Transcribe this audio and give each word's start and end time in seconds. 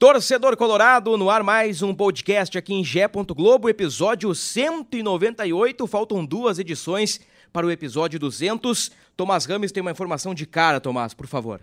Torcedor 0.00 0.56
Colorado, 0.56 1.14
no 1.18 1.28
ar 1.28 1.42
mais 1.42 1.82
um 1.82 1.94
podcast 1.94 2.56
aqui 2.56 2.72
em 2.72 2.82
Gé. 2.82 3.06
Globo, 3.06 3.68
episódio 3.68 4.34
198. 4.34 5.86
Faltam 5.86 6.24
duas 6.24 6.58
edições 6.58 7.20
para 7.52 7.66
o 7.66 7.70
episódio 7.70 8.18
200. 8.18 8.90
Tomás 9.14 9.44
Rames 9.44 9.70
tem 9.70 9.82
uma 9.82 9.90
informação 9.90 10.32
de 10.32 10.46
cara, 10.46 10.80
Tomás, 10.80 11.12
por 11.12 11.26
favor. 11.26 11.60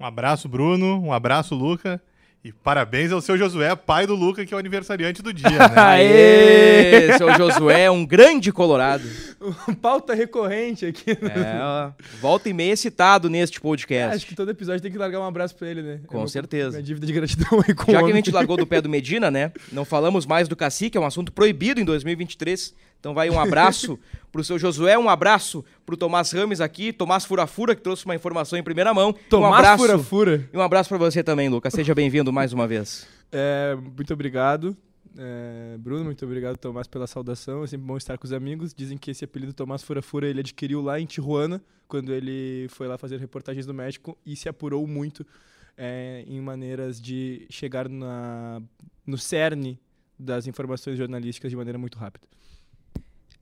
Um 0.00 0.04
abraço, 0.04 0.48
Bruno. 0.48 1.00
Um 1.00 1.12
abraço, 1.12 1.54
Luca. 1.54 2.02
E 2.44 2.52
parabéns 2.52 3.10
ao 3.10 3.22
seu 3.22 3.38
Josué, 3.38 3.74
pai 3.74 4.06
do 4.06 4.14
Luca, 4.14 4.44
que 4.44 4.52
é 4.52 4.56
o 4.56 4.60
aniversariante 4.60 5.22
do 5.22 5.32
dia, 5.32 5.48
né? 5.48 5.72
Aê! 5.80 7.16
Seu 7.16 7.32
Josué, 7.38 7.90
um 7.90 8.04
grande 8.04 8.52
colorado. 8.52 9.02
Pauta 9.80 10.12
recorrente 10.12 10.84
aqui. 10.84 11.12
É, 11.12 11.58
ó, 11.62 11.90
volta 12.20 12.50
e 12.50 12.52
meia 12.52 12.76
citado 12.76 13.30
neste 13.30 13.58
podcast. 13.58 14.16
Acho 14.16 14.26
que 14.26 14.34
todo 14.34 14.50
episódio 14.50 14.82
tem 14.82 14.92
que 14.92 14.98
largar 14.98 15.20
um 15.20 15.26
abraço 15.26 15.56
pra 15.56 15.70
ele, 15.70 15.80
né? 15.80 16.00
Com 16.06 16.22
É 16.22 16.26
certeza. 16.26 16.72
Minha 16.72 16.82
dívida 16.82 17.06
de 17.06 17.14
gratidão 17.14 17.64
aí 17.66 17.74
com 17.74 17.90
Já 17.90 18.02
que 18.02 18.12
a 18.12 18.14
gente 18.14 18.30
largou 18.30 18.58
do 18.58 18.66
pé 18.66 18.82
do 18.82 18.90
Medina, 18.90 19.30
né? 19.30 19.50
Não 19.72 19.86
falamos 19.86 20.26
mais 20.26 20.46
do 20.46 20.54
Cacique, 20.54 20.98
é 20.98 21.00
um 21.00 21.06
assunto 21.06 21.32
proibido 21.32 21.80
em 21.80 21.84
2023. 21.86 22.74
Então 23.04 23.12
vai 23.12 23.28
um 23.28 23.38
abraço 23.38 23.98
pro 24.32 24.42
seu 24.42 24.58
Josué, 24.58 24.96
um 24.96 25.10
abraço 25.10 25.62
pro 25.84 25.94
Tomás 25.94 26.32
Rames 26.32 26.58
aqui, 26.58 26.90
Tomás 26.90 27.26
Furafura, 27.26 27.74
que 27.74 27.82
trouxe 27.82 28.06
uma 28.06 28.14
informação 28.14 28.58
em 28.58 28.62
primeira 28.62 28.94
mão. 28.94 29.10
um 29.10 29.12
Tomás 29.28 29.56
abraço, 29.56 29.82
Fura 29.82 29.98
Fura. 29.98 30.50
E 30.50 30.56
um 30.56 30.62
abraço 30.62 30.88
pra 30.88 30.96
você 30.96 31.22
também, 31.22 31.50
Lucas. 31.50 31.74
Seja 31.74 31.94
bem-vindo 31.94 32.32
mais 32.32 32.54
uma 32.54 32.66
vez. 32.66 33.06
É, 33.30 33.76
muito 33.76 34.10
obrigado. 34.14 34.74
É, 35.18 35.76
Bruno, 35.76 36.06
muito 36.06 36.24
obrigado, 36.24 36.56
Tomás, 36.56 36.86
pela 36.86 37.06
saudação. 37.06 37.62
É 37.62 37.66
sempre 37.66 37.86
bom 37.86 37.98
estar 37.98 38.16
com 38.16 38.24
os 38.24 38.32
amigos. 38.32 38.72
Dizem 38.72 38.96
que 38.96 39.10
esse 39.10 39.22
apelido 39.22 39.52
Tomás 39.52 39.82
Fura 39.82 40.00
Fura 40.00 40.26
ele 40.26 40.40
adquiriu 40.40 40.80
lá 40.80 40.98
em 40.98 41.04
Tijuana, 41.04 41.62
quando 41.86 42.10
ele 42.10 42.68
foi 42.70 42.88
lá 42.88 42.96
fazer 42.96 43.20
reportagens 43.20 43.66
do 43.66 43.74
México 43.74 44.16
e 44.24 44.34
se 44.34 44.48
apurou 44.48 44.86
muito 44.86 45.26
é, 45.76 46.24
em 46.26 46.40
maneiras 46.40 47.02
de 47.02 47.46
chegar 47.50 47.86
na, 47.86 48.62
no 49.06 49.18
cerne 49.18 49.78
das 50.18 50.46
informações 50.46 50.96
jornalísticas 50.96 51.50
de 51.50 51.56
maneira 51.56 51.78
muito 51.78 51.98
rápida. 51.98 52.26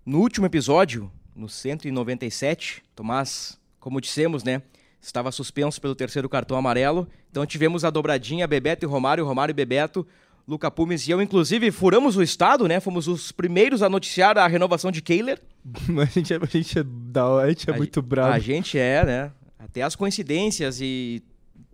No 0.05 0.19
último 0.19 0.47
episódio, 0.47 1.11
no 1.35 1.49
197, 1.49 2.83
Tomás, 2.95 3.57
como 3.79 4.01
dissemos, 4.01 4.43
né? 4.43 4.61
Estava 5.01 5.31
suspenso 5.31 5.81
pelo 5.81 5.95
terceiro 5.95 6.29
cartão 6.29 6.57
amarelo. 6.57 7.09
Então 7.31 7.47
tivemos 7.47 7.85
a 7.85 7.91
dobradinha 7.91 8.47
Bebeto 8.47 8.85
e 8.85 8.89
Romário, 8.89 9.25
Romário 9.25 9.53
e 9.53 9.55
Bebeto. 9.55 10.07
Luca 10.47 10.69
Pumes 10.73 11.07
e 11.07 11.13
eu, 11.13 11.23
inclusive, 11.23 11.71
furamos 11.71 12.17
o 12.17 12.23
estado, 12.23 12.67
né? 12.67 12.81
Fomos 12.81 13.07
os 13.07 13.31
primeiros 13.31 13.81
a 13.81 13.89
noticiar 13.89 14.37
a 14.37 14.47
renovação 14.49 14.91
de 14.91 15.01
Kehler. 15.01 15.41
Mas 15.89 16.09
a 16.09 16.13
gente 16.13 16.35
é, 16.35 16.37
a 16.37 16.47
gente 16.47 16.79
é 16.79 16.83
da 16.85 17.37
a 17.37 17.49
gente 17.49 17.71
é 17.71 17.73
A 17.73 17.77
muito 17.77 18.03
bravo. 18.03 18.33
A 18.33 18.39
gente 18.41 18.77
é, 18.77 19.05
né? 19.05 19.33
Até 19.57 19.83
as 19.83 19.95
coincidências 19.95 20.81
e 20.81 21.23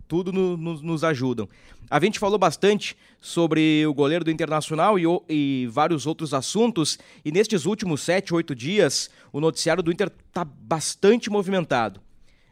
tudo 0.09 0.33
no- 0.33 0.57
no- 0.57 0.83
nos 0.83 1.05
ajudam. 1.05 1.49
A 1.91 2.01
gente 2.01 2.19
falou 2.19 2.39
bastante 2.39 2.97
sobre 3.21 3.87
o 3.87 3.95
goleiro 3.95 4.25
do 4.25 4.31
Internacional 4.31 4.99
e, 4.99 5.05
e 5.29 5.67
vários 5.71 6.07
outros 6.07 6.33
assuntos. 6.35 6.99
E 7.25 7.31
nestes 7.31 7.67
últimos 7.67 8.01
sete, 8.01 8.35
oito 8.35 8.55
dias, 8.55 9.11
o 9.33 9.41
noticiário 9.41 9.83
do 9.83 9.93
Inter 9.93 10.11
está 10.29 10.45
bastante 10.45 11.31
movimentado. 11.31 12.01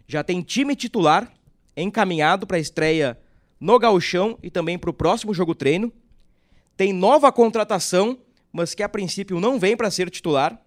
Já 0.06 0.22
tem 0.22 0.42
time 0.42 0.76
titular 0.76 1.32
encaminhado 1.76 2.46
para 2.46 2.56
a 2.58 2.60
estreia 2.60 3.18
no 3.58 3.78
Gauchão 3.78 4.38
e 4.42 4.50
também 4.50 4.78
para 4.78 4.90
o 4.90 4.94
próximo 4.94 5.34
jogo 5.34 5.54
treino. 5.54 5.92
Tem 6.76 6.92
nova 6.92 7.32
contratação, 7.32 8.18
mas 8.52 8.74
que 8.74 8.82
a 8.82 8.88
princípio 8.88 9.40
não 9.40 9.58
vem 9.58 9.76
para 9.76 9.90
ser 9.90 10.10
titular. 10.10 10.60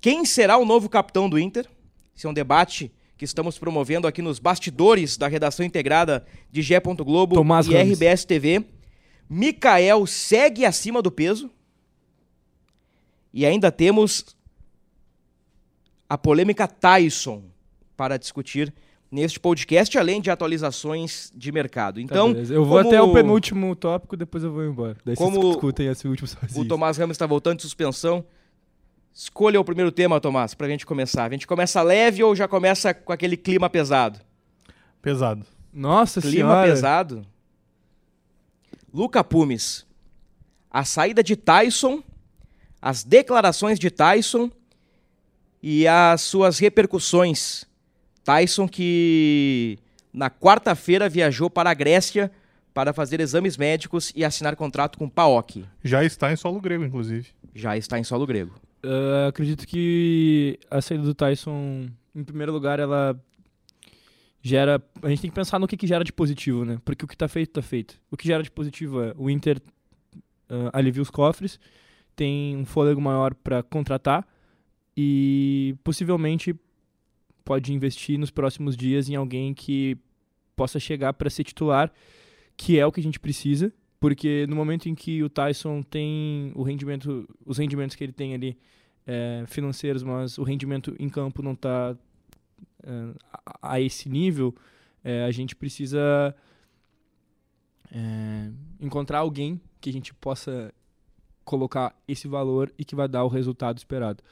Quem 0.00 0.24
será 0.24 0.56
o 0.58 0.64
novo 0.64 0.88
capitão 0.88 1.28
do 1.28 1.38
Inter? 1.38 1.66
Esse 2.16 2.26
é 2.26 2.30
um 2.30 2.34
debate 2.34 2.92
que 3.16 3.24
estamos 3.24 3.58
promovendo 3.58 4.06
aqui 4.06 4.20
nos 4.20 4.38
bastidores 4.38 5.16
da 5.16 5.28
redação 5.28 5.64
integrada 5.64 6.24
de 6.50 6.62
Gé. 6.62 6.80
Globo 6.80 7.36
Tomás 7.36 7.66
e 7.66 7.74
Ramos. 7.74 7.98
RBS 7.98 8.24
TV. 8.24 8.64
Mikael 9.28 10.06
segue 10.06 10.64
acima 10.64 11.00
do 11.00 11.10
peso. 11.10 11.50
E 13.32 13.44
ainda 13.44 13.72
temos 13.72 14.36
a 16.08 16.16
polêmica 16.18 16.68
Tyson 16.68 17.42
para 17.96 18.16
discutir 18.16 18.72
neste 19.10 19.38
podcast, 19.38 19.96
além 19.96 20.20
de 20.20 20.30
atualizações 20.30 21.32
de 21.34 21.52
mercado. 21.52 21.96
Tá, 21.96 22.02
então, 22.02 22.32
beleza. 22.32 22.54
eu 22.54 22.64
vou 22.64 22.78
até 22.78 23.00
o 23.00 23.12
penúltimo 23.12 23.74
tópico, 23.76 24.16
depois 24.16 24.42
eu 24.42 24.52
vou 24.52 24.64
embora. 24.64 24.96
Daí 25.04 25.14
Como 25.14 25.36
vocês 25.36 25.52
discutem 25.52 25.86
esse 25.86 26.08
último 26.08 26.26
sozinho. 26.26 26.64
O 26.64 26.68
Tomás 26.68 26.96
Ramos 26.96 27.14
está 27.14 27.26
voltando 27.26 27.56
de 27.56 27.62
suspensão. 27.62 28.24
Escolha 29.14 29.60
o 29.60 29.64
primeiro 29.64 29.92
tema, 29.92 30.20
Tomás, 30.20 30.54
para 30.54 30.66
a 30.66 30.70
gente 30.70 30.84
começar. 30.84 31.26
A 31.26 31.32
gente 31.32 31.46
começa 31.46 31.80
leve 31.80 32.24
ou 32.24 32.34
já 32.34 32.48
começa 32.48 32.92
com 32.92 33.12
aquele 33.12 33.36
clima 33.36 33.70
pesado? 33.70 34.18
Pesado. 35.00 35.46
Nossa 35.72 36.20
clima 36.20 36.34
senhora. 36.34 36.68
pesado. 36.68 37.26
Luca 38.92 39.22
Pumes. 39.22 39.86
A 40.68 40.84
saída 40.84 41.22
de 41.22 41.36
Tyson, 41.36 42.02
as 42.82 43.04
declarações 43.04 43.78
de 43.78 43.88
Tyson 43.88 44.50
e 45.62 45.86
as 45.86 46.20
suas 46.22 46.58
repercussões. 46.58 47.64
Tyson 48.24 48.66
que 48.66 49.78
na 50.12 50.28
quarta-feira 50.28 51.08
viajou 51.08 51.48
para 51.48 51.70
a 51.70 51.74
Grécia 51.74 52.32
para 52.72 52.92
fazer 52.92 53.20
exames 53.20 53.56
médicos 53.56 54.12
e 54.16 54.24
assinar 54.24 54.56
contrato 54.56 54.98
com 54.98 55.04
o 55.04 55.10
PAOK. 55.10 55.64
Já 55.84 56.04
está 56.04 56.32
em 56.32 56.36
solo 56.36 56.60
grego, 56.60 56.84
inclusive. 56.84 57.28
Já 57.54 57.76
está 57.76 57.96
em 57.96 58.02
solo 58.02 58.26
grego. 58.26 58.63
Ah, 58.84 59.28
acredito 59.28 59.66
que 59.66 60.58
a 60.70 60.80
saída 60.80 61.04
do 61.04 61.14
Tyson, 61.14 61.88
em 62.14 62.24
primeiro 62.24 62.52
lugar, 62.52 62.78
ela 62.78 63.18
gera. 64.42 64.82
A 65.02 65.08
gente 65.08 65.22
tem 65.22 65.30
que 65.30 65.34
pensar 65.34 65.58
no 65.58 65.66
que, 65.66 65.76
que 65.76 65.86
gera 65.86 66.04
de 66.04 66.12
positivo, 66.12 66.64
né? 66.64 66.78
Porque 66.84 67.04
o 67.04 67.08
que 67.08 67.16
tá 67.16 67.26
feito, 67.26 67.52
tá 67.52 67.62
feito. 67.62 67.98
O 68.10 68.16
que 68.16 68.26
gera 68.26 68.42
de 68.42 68.50
positivo 68.50 69.02
é 69.02 69.14
o 69.16 69.30
Inter 69.30 69.60
ah, 70.48 70.70
alivia 70.72 71.02
os 71.02 71.10
cofres, 71.10 71.58
tem 72.14 72.56
um 72.56 72.64
fôlego 72.64 73.00
maior 73.00 73.34
para 73.34 73.62
contratar 73.62 74.26
e 74.96 75.74
possivelmente 75.82 76.54
pode 77.44 77.72
investir 77.72 78.18
nos 78.18 78.30
próximos 78.30 78.76
dias 78.76 79.08
em 79.08 79.16
alguém 79.16 79.52
que 79.54 79.96
possa 80.54 80.78
chegar 80.78 81.12
para 81.14 81.28
ser 81.30 81.44
titular, 81.44 81.92
que 82.56 82.78
é 82.78 82.86
o 82.86 82.92
que 82.92 83.00
a 83.00 83.02
gente 83.02 83.18
precisa, 83.18 83.72
porque 84.04 84.46
no 84.46 84.54
momento 84.54 84.86
em 84.86 84.94
que 84.94 85.22
o 85.22 85.30
Tyson 85.30 85.80
tem 85.80 86.52
o 86.54 86.62
rendimento, 86.62 87.26
os 87.42 87.56
rendimentos 87.56 87.96
que 87.96 88.04
ele 88.04 88.12
tem 88.12 88.34
ali 88.34 88.58
é, 89.06 89.44
financeiros, 89.46 90.02
mas 90.02 90.36
o 90.36 90.42
rendimento 90.42 90.94
em 90.98 91.08
campo 91.08 91.40
não 91.40 91.52
está 91.52 91.96
a, 93.32 93.72
a 93.72 93.80
esse 93.80 94.10
nível, 94.10 94.54
é, 95.02 95.24
a 95.24 95.30
gente 95.30 95.56
precisa 95.56 96.36
é, 97.90 98.50
encontrar 98.78 99.20
alguém 99.20 99.58
que 99.80 99.88
a 99.88 99.92
gente 99.94 100.12
possa 100.12 100.70
colocar 101.42 101.98
esse 102.06 102.28
valor 102.28 102.70
e 102.76 102.84
que 102.84 102.94
vai 102.94 103.08
dar 103.08 103.24
o 103.24 103.28
resultado 103.28 103.78
esperado. 103.78 104.22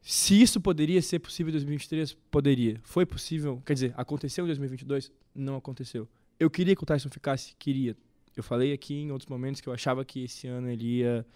Se 0.00 0.40
isso 0.40 0.60
poderia 0.60 1.02
ser 1.02 1.18
possível 1.18 1.50
em 1.50 1.54
2023, 1.54 2.16
poderia. 2.30 2.80
Foi 2.84 3.04
possível, 3.04 3.60
quer 3.66 3.74
dizer, 3.74 3.94
aconteceu 3.96 4.44
em 4.44 4.46
2022? 4.46 5.10
Não 5.34 5.56
aconteceu. 5.56 6.08
Eu 6.38 6.48
queria 6.48 6.76
que 6.76 6.84
o 6.84 6.86
Tyson 6.86 7.08
ficasse, 7.08 7.52
queria. 7.58 7.96
Eu 8.36 8.42
falei 8.42 8.72
aqui 8.72 8.94
em 8.94 9.10
outros 9.10 9.28
momentos 9.28 9.60
que 9.60 9.68
eu 9.68 9.72
achava 9.72 10.04
que 10.04 10.24
esse 10.24 10.46
ano 10.46 10.68
ele 10.70 10.98
ia 10.98 11.26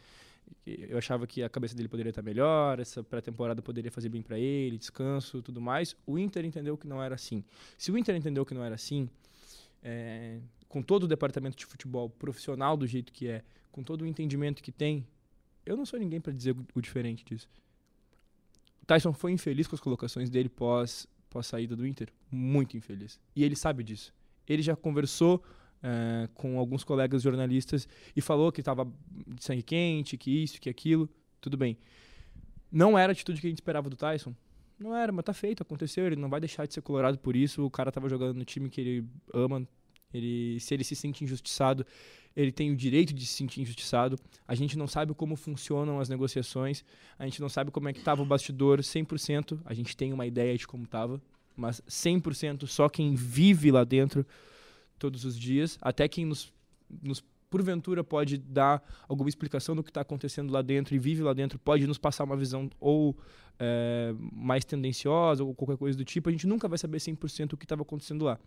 eu 0.67 0.99
achava 0.99 1.29
que 1.29 1.43
a 1.44 1.49
cabeça 1.49 1.76
dele 1.76 1.88
poderia 1.88 2.11
estar 2.11 2.23
melhor, 2.23 2.81
essa 2.81 3.05
pré-temporada 3.05 3.62
poderia 3.62 3.91
fazer 3.91 4.08
bem 4.08 4.20
para 4.20 4.37
ele, 4.38 4.76
descanso, 4.76 5.41
tudo 5.41 5.61
mais. 5.61 5.97
O 6.05 6.19
Inter 6.19 6.44
entendeu 6.44 6.76
que 6.76 6.88
não 6.88 7.00
era 7.02 7.14
assim. 7.14 7.44
Se 7.79 7.93
o 7.93 7.97
Inter 7.97 8.17
entendeu 8.17 8.44
que 8.44 8.52
não 8.52 8.64
era 8.64 8.75
assim, 8.75 9.08
é, 9.82 10.41
com 10.69 10.82
todo 10.82 11.05
o 11.05 11.06
departamento 11.08 11.56
de 11.56 11.64
futebol 11.67 12.11
profissional 12.11 12.76
do 12.76 12.87
jeito 12.87 13.12
que 13.12 13.29
é, 13.29 13.44
com 13.70 13.82
todo 13.82 14.02
o 14.02 14.06
entendimento 14.06 14.61
que 14.62 14.73
tem, 14.73 15.06
eu 15.64 15.76
não 15.76 15.87
sou 15.87 15.99
ninguém 16.00 16.20
para 16.20 16.32
dizer 16.32 16.56
o- 16.75 16.81
diferente 16.81 17.25
disso. 17.25 17.49
O 18.82 18.87
Tyson 18.87 19.12
foi 19.12 19.31
infeliz 19.32 19.69
com 19.69 19.76
as 19.76 19.81
colocações 19.81 20.29
dele 20.29 20.49
pós, 20.49 21.06
pós 21.29 21.47
saída 21.47 21.76
do 21.76 21.87
Inter, 21.87 22.08
muito 22.31 22.76
infeliz. 22.76 23.20
E 23.37 23.44
ele 23.44 23.55
sabe 23.55 23.85
disso. 23.85 24.12
Ele 24.49 24.62
já 24.62 24.75
conversou 24.75 25.43
eh, 25.82 26.29
com 26.35 26.59
alguns 26.59 26.85
colegas 26.85 27.23
jornalistas 27.23 27.88
e 28.15 28.21
falou 28.21 28.53
que 28.53 28.61
estava 28.61 28.87
de 29.27 29.43
sangue 29.43 29.62
quente, 29.62 30.17
que 30.17 30.43
isso, 30.43 30.61
que 30.61 30.69
aquilo, 30.69 31.09
tudo 31.41 31.56
bem. 31.56 31.79
Não 32.71 32.99
era 32.99 33.12
a 33.12 33.15
atitude 33.15 33.41
que 33.41 33.47
a 33.47 33.50
gente 33.50 33.59
esperava 33.59 33.88
do 33.88 33.97
Tyson. 33.97 34.35
Não 34.79 34.97
era, 34.97 35.11
mas 35.12 35.25
tá 35.25 35.35
feito, 35.35 35.62
aconteceu, 35.62 36.06
ele 36.06 36.17
não 36.17 36.29
vai 36.29 36.41
deixar 36.41 36.67
de 36.67 36.75
ser 36.75 36.81
colorado 36.81 37.19
por 37.19 37.35
isso. 37.35 37.65
O 37.65 37.71
cara 37.71 37.91
tava 37.91 38.09
jogando 38.09 38.37
no 38.37 38.44
time 38.44 38.69
que 38.69 38.81
ele 38.81 39.05
ama. 39.32 39.67
Ele, 40.12 40.59
se 40.61 40.75
ele 40.75 40.85
se 40.85 40.97
sente 40.97 41.25
injustiçado, 41.25 41.87
ele 42.37 42.53
tem 42.53 42.71
o 42.71 42.76
direito 42.76 43.15
de 43.15 43.25
se 43.25 43.35
sentir 43.35 43.61
injustiçado. 43.62 44.19
A 44.47 44.55
gente 44.55 44.76
não 44.76 44.87
sabe 44.87 45.15
como 45.15 45.37
funcionam 45.37 46.00
as 46.00 46.09
negociações, 46.09 46.85
a 47.19 47.25
gente 47.25 47.41
não 47.41 47.49
sabe 47.49 47.71
como 47.71 47.88
é 47.88 47.93
que 47.93 48.00
tava 48.00 48.23
o 48.23 48.26
bastidor 48.26 48.81
100%. 48.81 49.61
A 49.65 49.73
gente 49.73 49.97
tem 49.97 50.12
uma 50.12 50.26
ideia 50.26 50.56
de 50.56 50.67
como 50.67 50.87
tava, 50.87 51.21
mas 51.56 51.81
100% 51.88 52.67
só 52.67 52.88
quem 52.88 53.15
vive 53.15 53.71
lá 53.71 53.85
dentro 53.85 54.26
todos 55.00 55.25
os 55.25 55.37
dias, 55.37 55.76
até 55.82 56.06
quem 56.06 56.25
nos, 56.25 56.52
nos 57.02 57.25
porventura 57.50 58.05
pode 58.05 58.38
dar 58.38 58.81
alguma 59.08 59.29
explicação 59.29 59.75
do 59.75 59.82
que 59.82 59.91
está 59.91 60.02
acontecendo 60.02 60.52
lá 60.52 60.62
dentro 60.62 60.94
e 60.94 60.99
vive 60.99 61.23
lá 61.23 61.32
dentro, 61.32 61.58
pode 61.58 61.87
nos 61.87 61.99
passar 61.99 62.23
uma 62.23 62.37
visão 62.37 62.70
ou 62.79 63.17
é, 63.58 64.14
mais 64.32 64.64
tendenciosa 64.64 65.43
ou 65.43 65.52
qualquer 65.52 65.76
coisa 65.76 65.99
do 65.99 66.05
tipo, 66.05 66.29
a 66.29 66.32
gente 66.32 66.47
nunca 66.47 66.69
vai 66.69 66.79
saber 66.79 66.99
100% 66.99 67.52
o 67.52 67.56
que 67.56 67.64
estava 67.64 67.82
acontecendo 67.82 68.25
lá. 68.25 68.38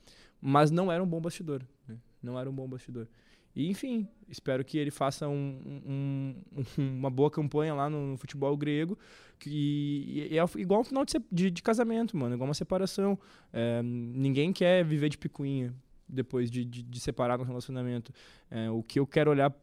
Mas 0.42 0.72
não 0.72 0.90
era 0.90 1.04
um 1.04 1.08
bom 1.08 1.20
bastidor. 1.20 1.62
Né? 1.88 1.98
Não 2.22 2.40
era 2.40 2.50
um 2.50 2.54
bom 2.54 2.68
bastidor. 2.68 3.08
E, 3.56 3.70
enfim, 3.70 4.08
espero 4.28 4.66
que 4.66 4.80
ele 4.80 4.90
faça 4.90 5.28
um, 5.28 5.82
um, 5.86 6.36
um, 6.56 6.98
uma 6.98 7.10
boa 7.10 7.30
campanha 7.30 7.74
lá 7.76 7.88
no, 7.88 8.08
no 8.08 8.18
futebol 8.18 8.56
grego. 8.58 8.98
Que, 9.38 10.30
e, 10.32 10.38
é 10.38 10.44
igual 10.58 10.82
um 10.82 10.84
final 10.84 11.06
de, 11.06 11.14
de, 11.32 11.52
de, 11.52 11.62
casamento, 11.62 12.18
mano. 12.18 12.34
Igual 12.34 12.48
uma 12.48 12.56
separação. 12.56 13.20
É, 13.52 13.82
ninguém 13.84 14.52
quer 14.52 14.84
viver 14.84 15.10
de 15.10 15.20
picuinha 15.20 15.74
depois 16.14 16.50
de, 16.50 16.64
de, 16.64 16.84
de 16.84 17.00
separar 17.00 17.38
no 17.38 17.44
relacionamento. 17.44 18.14
É, 18.50 18.70
o 18.70 18.84
que 18.84 19.00
eu 19.00 19.08
quero 19.08 19.32
olhar 19.32 19.54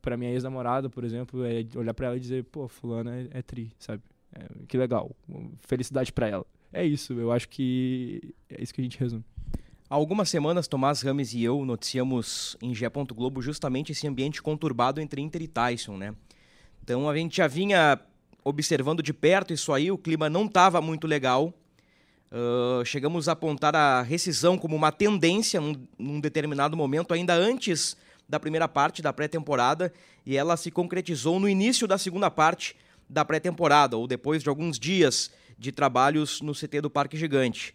para 0.00 0.16
minha 0.16 0.30
ex-namorada, 0.30 0.88
por 0.88 1.04
exemplo, 1.04 1.44
é 1.44 1.64
olhar 1.76 1.94
para 1.94 2.06
ela 2.08 2.16
e 2.16 2.20
dizer, 2.20 2.44
pô, 2.44 2.68
fulana 2.68 3.14
é, 3.14 3.28
é 3.38 3.42
tri, 3.42 3.72
sabe? 3.78 4.02
É, 4.32 4.46
que 4.66 4.76
legal. 4.76 5.14
Felicidade 5.60 6.12
para 6.12 6.28
ela. 6.28 6.46
É 6.72 6.84
isso, 6.84 7.14
eu 7.14 7.32
acho 7.32 7.48
que 7.48 8.34
é 8.48 8.62
isso 8.62 8.74
que 8.74 8.80
a 8.80 8.84
gente 8.84 8.98
resume. 8.98 9.24
Há 9.90 9.94
algumas 9.94 10.28
semanas, 10.28 10.68
Tomás 10.68 11.00
Rames 11.00 11.32
e 11.32 11.42
eu 11.42 11.64
noticiamos 11.64 12.56
em 12.60 12.74
G. 12.74 12.86
Globo 13.14 13.40
justamente 13.40 13.92
esse 13.92 14.06
ambiente 14.06 14.42
conturbado 14.42 15.00
entre 15.00 15.22
Inter 15.22 15.40
e 15.40 15.48
Tyson, 15.48 15.96
né? 15.96 16.14
Então 16.82 17.08
a 17.08 17.16
gente 17.16 17.38
já 17.38 17.46
vinha 17.46 17.98
observando 18.44 19.02
de 19.02 19.14
perto 19.14 19.52
isso 19.52 19.72
aí, 19.72 19.90
o 19.90 19.96
clima 19.96 20.28
não 20.28 20.44
estava 20.44 20.80
muito 20.80 21.06
legal. 21.06 21.54
Uh, 22.30 22.84
chegamos 22.84 23.28
a 23.28 23.32
apontar 23.32 23.74
a 23.74 24.02
rescisão 24.02 24.58
como 24.58 24.76
uma 24.76 24.92
tendência 24.92 25.60
num, 25.60 25.74
num 25.98 26.20
determinado 26.20 26.76
momento, 26.76 27.14
ainda 27.14 27.34
antes 27.34 27.96
da 28.28 28.38
primeira 28.38 28.68
parte 28.68 29.00
da 29.00 29.12
pré-temporada, 29.12 29.92
e 30.26 30.36
ela 30.36 30.56
se 30.56 30.70
concretizou 30.70 31.40
no 31.40 31.48
início 31.48 31.86
da 31.88 31.96
segunda 31.96 32.30
parte 32.30 32.76
da 33.08 33.24
pré-temporada, 33.24 33.96
ou 33.96 34.06
depois 34.06 34.42
de 34.42 34.48
alguns 34.50 34.78
dias 34.78 35.30
de 35.58 35.72
trabalhos 35.72 36.42
no 36.42 36.52
CT 36.52 36.82
do 36.82 36.90
Parque 36.90 37.16
Gigante. 37.16 37.74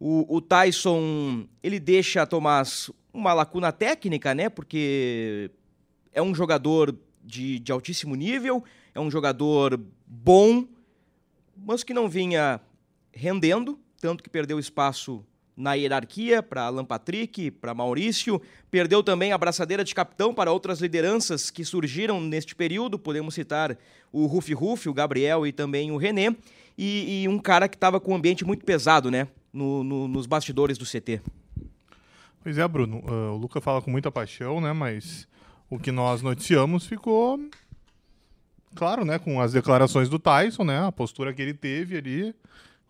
O, 0.00 0.36
o 0.36 0.40
Tyson, 0.40 1.46
ele 1.62 1.78
deixa, 1.78 2.26
Tomás, 2.26 2.90
uma 3.14 3.32
lacuna 3.32 3.70
técnica, 3.70 4.34
né? 4.34 4.48
Porque 4.48 5.48
é 6.12 6.20
um 6.20 6.34
jogador 6.34 6.96
de, 7.22 7.60
de 7.60 7.70
altíssimo 7.70 8.16
nível, 8.16 8.64
é 8.92 9.00
um 9.00 9.08
jogador 9.08 9.80
bom, 10.04 10.66
mas 11.56 11.84
que 11.84 11.94
não 11.94 12.08
vinha 12.08 12.60
rendendo, 13.12 13.78
tanto 14.00 14.22
que 14.22 14.30
perdeu 14.30 14.58
espaço 14.58 15.24
na 15.56 15.74
hierarquia 15.74 16.42
para 16.42 16.62
Alan 16.62 16.84
Patrick, 16.84 17.50
para 17.50 17.74
Maurício, 17.74 18.40
perdeu 18.70 19.02
também 19.02 19.32
a 19.32 19.38
braçadeira 19.38 19.84
de 19.84 19.94
capitão 19.94 20.34
para 20.34 20.50
outras 20.50 20.80
lideranças 20.80 21.50
que 21.50 21.64
surgiram 21.64 22.20
neste 22.20 22.54
período, 22.54 22.98
podemos 22.98 23.34
citar 23.34 23.76
o 24.10 24.26
Rufi 24.26 24.54
Rufi, 24.54 24.88
o 24.88 24.94
Gabriel 24.94 25.46
e 25.46 25.52
também 25.52 25.92
o 25.92 25.96
René, 25.98 26.34
e, 26.76 27.22
e 27.22 27.28
um 27.28 27.38
cara 27.38 27.68
que 27.68 27.76
estava 27.76 28.00
com 28.00 28.12
um 28.12 28.16
ambiente 28.16 28.44
muito 28.44 28.64
pesado, 28.64 29.10
né? 29.10 29.28
no, 29.52 29.84
no, 29.84 30.08
nos 30.08 30.26
bastidores 30.26 30.78
do 30.78 30.86
CT. 30.86 31.20
Pois 32.42 32.58
é, 32.58 32.66
Bruno. 32.66 32.98
Uh, 32.98 33.34
o 33.34 33.36
Luca 33.36 33.60
fala 33.60 33.82
com 33.82 33.90
muita 33.90 34.10
paixão, 34.10 34.60
né? 34.60 34.72
Mas 34.72 35.28
o 35.68 35.78
que 35.78 35.92
nós 35.92 36.22
noticiamos 36.22 36.86
ficou 36.86 37.38
claro, 38.74 39.04
né? 39.04 39.18
Com 39.18 39.40
as 39.40 39.52
declarações 39.52 40.08
do 40.08 40.18
Tyson, 40.18 40.64
né? 40.64 40.86
A 40.86 40.90
postura 40.90 41.32
que 41.32 41.42
ele 41.42 41.54
teve 41.54 41.96
ali, 41.96 42.34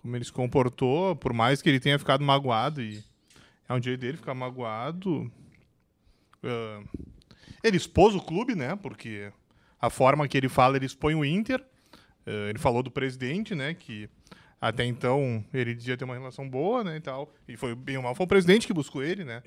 como 0.02 0.16
ele 0.16 0.24
se 0.24 0.32
comportou, 0.32 1.16
por 1.16 1.32
mais 1.32 1.62
que 1.62 1.68
ele 1.68 1.80
tenha 1.80 1.98
ficado 1.98 2.24
magoado 2.24 2.82
e 2.82 3.02
é 3.68 3.72
um 3.72 3.80
dia 3.80 3.96
dele 3.96 4.16
ficar 4.16 4.34
magoado. 4.34 5.32
Uh, 6.42 7.08
ele 7.62 7.76
expôs 7.76 8.14
o 8.14 8.20
clube, 8.20 8.54
né? 8.54 8.76
Porque 8.76 9.32
a 9.80 9.88
forma 9.88 10.26
que 10.26 10.36
ele 10.36 10.48
fala, 10.48 10.76
ele 10.76 10.86
expõe 10.86 11.14
o 11.14 11.24
Inter. 11.24 11.64
Uh, 12.26 12.48
ele 12.50 12.58
falou 12.58 12.82
do 12.82 12.90
presidente, 12.90 13.54
né? 13.54 13.72
Que 13.74 14.10
até 14.60 14.84
então, 14.84 15.44
ele 15.52 15.74
dizia 15.74 15.96
ter 15.96 16.04
uma 16.04 16.14
relação 16.14 16.48
boa, 16.48 16.84
né, 16.84 16.96
e 16.96 17.00
tal. 17.00 17.28
E 17.48 17.56
foi 17.56 17.74
bem 17.74 17.96
ou 17.96 18.02
mal, 18.04 18.14
foi 18.14 18.26
o 18.26 18.28
presidente 18.28 18.64
que 18.64 18.72
buscou 18.72 19.02
ele, 19.02 19.24
né. 19.24 19.42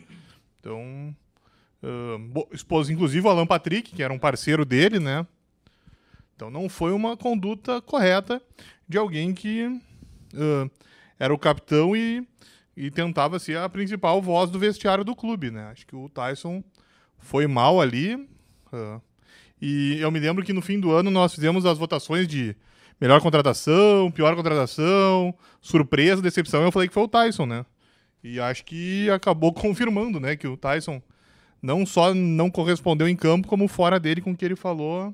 Então, 0.60 1.16
uh, 1.81 2.48
expôs 2.52 2.90
inclusive 2.90 3.25
o 3.25 3.30
Alan 3.30 3.48
Patrick, 3.48 3.96
que 3.96 4.04
era 4.04 4.12
um 4.12 4.19
parceiro 4.19 4.66
dele, 4.66 5.00
né. 5.00 5.25
Então, 6.36 6.50
não 6.50 6.68
foi 6.68 6.92
uma 6.92 7.16
conduta 7.16 7.81
correta 7.81 8.42
de 8.90 8.98
alguém 8.98 9.34
que 9.34 9.80
uh, 10.35 10.69
era 11.19 11.33
o 11.33 11.39
capitão 11.39 11.95
e, 11.95 12.25
e 12.75 12.91
tentava 12.91 13.39
ser 13.39 13.57
a 13.57 13.69
principal 13.69 14.21
voz 14.21 14.49
do 14.49 14.59
vestiário 14.59 15.03
do 15.03 15.15
clube, 15.15 15.51
né. 15.51 15.69
Acho 15.71 15.85
que 15.87 15.95
o 15.95 16.09
Tyson 16.09 16.63
foi 17.17 17.47
mal 17.47 17.81
ali. 17.81 18.15
Uh, 18.71 19.01
e 19.61 19.97
eu 19.99 20.11
me 20.11 20.19
lembro 20.19 20.43
que 20.43 20.53
no 20.53 20.61
fim 20.61 20.79
do 20.79 20.91
ano 20.91 21.09
nós 21.09 21.33
fizemos 21.33 21.65
as 21.65 21.77
votações 21.77 22.27
de 22.27 22.55
melhor 22.99 23.21
contratação, 23.21 24.11
pior 24.11 24.35
contratação, 24.35 25.33
surpresa, 25.61 26.21
decepção. 26.21 26.63
Eu 26.63 26.71
falei 26.71 26.87
que 26.87 26.93
foi 26.93 27.03
o 27.03 27.07
Tyson, 27.07 27.45
né? 27.45 27.65
E 28.23 28.39
acho 28.39 28.65
que 28.65 29.09
acabou 29.09 29.53
confirmando, 29.53 30.19
né, 30.19 30.35
que 30.35 30.47
o 30.47 30.57
Tyson 30.57 31.01
não 31.61 31.85
só 31.85 32.13
não 32.13 32.49
correspondeu 32.49 33.07
em 33.07 33.15
campo, 33.15 33.47
como 33.47 33.67
fora 33.67 33.99
dele 33.99 34.21
com 34.21 34.31
o 34.31 34.37
que 34.37 34.45
ele 34.45 34.55
falou. 34.55 35.13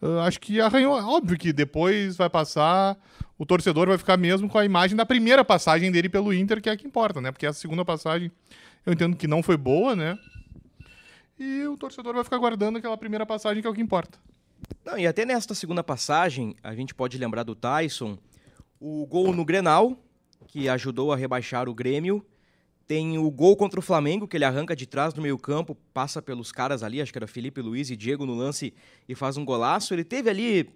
Uh, 0.00 0.20
acho 0.20 0.40
que 0.40 0.60
arranhou. 0.60 0.92
Óbvio 0.92 1.38
que 1.38 1.52
depois 1.52 2.16
vai 2.16 2.28
passar, 2.28 2.96
o 3.38 3.46
torcedor 3.46 3.88
vai 3.88 3.98
ficar 3.98 4.16
mesmo 4.16 4.48
com 4.48 4.58
a 4.58 4.64
imagem 4.64 4.96
da 4.96 5.06
primeira 5.06 5.44
passagem 5.44 5.90
dele 5.90 6.08
pelo 6.08 6.32
Inter, 6.32 6.60
que 6.60 6.68
é 6.68 6.72
a 6.72 6.76
que 6.76 6.86
importa, 6.86 7.20
né? 7.20 7.32
Porque 7.32 7.46
a 7.46 7.52
segunda 7.52 7.84
passagem 7.84 8.30
eu 8.84 8.92
entendo 8.92 9.16
que 9.16 9.26
não 9.26 9.42
foi 9.42 9.56
boa, 9.56 9.96
né? 9.96 10.18
E 11.38 11.64
o 11.64 11.76
torcedor 11.76 12.14
vai 12.14 12.24
ficar 12.24 12.38
guardando 12.38 12.78
aquela 12.78 12.96
primeira 12.96 13.26
passagem 13.26 13.60
que 13.60 13.66
é 13.66 13.70
o 13.70 13.74
que 13.74 13.80
importa. 13.80 14.18
Não, 14.84 14.96
e 14.98 15.06
até 15.06 15.24
nesta 15.24 15.54
segunda 15.54 15.82
passagem, 15.82 16.56
a 16.62 16.74
gente 16.74 16.94
pode 16.94 17.18
lembrar 17.18 17.42
do 17.42 17.54
Tyson, 17.54 18.16
o 18.80 19.06
gol 19.06 19.34
no 19.34 19.44
Grenal, 19.44 19.96
que 20.46 20.68
ajudou 20.68 21.12
a 21.12 21.16
rebaixar 21.16 21.68
o 21.68 21.74
Grêmio. 21.74 22.24
Tem 22.86 23.18
o 23.18 23.30
gol 23.30 23.56
contra 23.56 23.80
o 23.80 23.82
Flamengo, 23.82 24.28
que 24.28 24.36
ele 24.36 24.44
arranca 24.44 24.76
de 24.76 24.86
trás 24.86 25.12
no 25.12 25.22
meio-campo, 25.22 25.76
passa 25.92 26.22
pelos 26.22 26.52
caras 26.52 26.82
ali, 26.82 27.00
acho 27.00 27.12
que 27.12 27.18
era 27.18 27.26
Felipe 27.26 27.60
Luiz 27.60 27.90
e 27.90 27.96
Diego 27.96 28.24
no 28.24 28.34
lance 28.34 28.72
e 29.08 29.14
faz 29.14 29.36
um 29.36 29.44
golaço. 29.44 29.92
Ele 29.92 30.04
teve 30.04 30.30
ali 30.30 30.70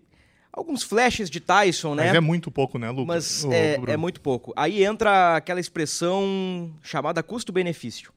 alguns 0.52 0.82
flashes 0.82 1.30
de 1.30 1.38
Tyson, 1.38 1.94
né? 1.94 2.06
Mas 2.06 2.14
é 2.16 2.20
muito 2.20 2.50
pouco, 2.50 2.78
né, 2.78 2.90
Lucas? 2.90 3.06
Mas 3.06 3.44
é, 3.44 3.78
é 3.86 3.96
muito 3.96 4.20
pouco. 4.20 4.52
Aí 4.56 4.84
entra 4.84 5.36
aquela 5.36 5.60
expressão 5.60 6.74
chamada 6.82 7.22
custo-benefício 7.22 8.12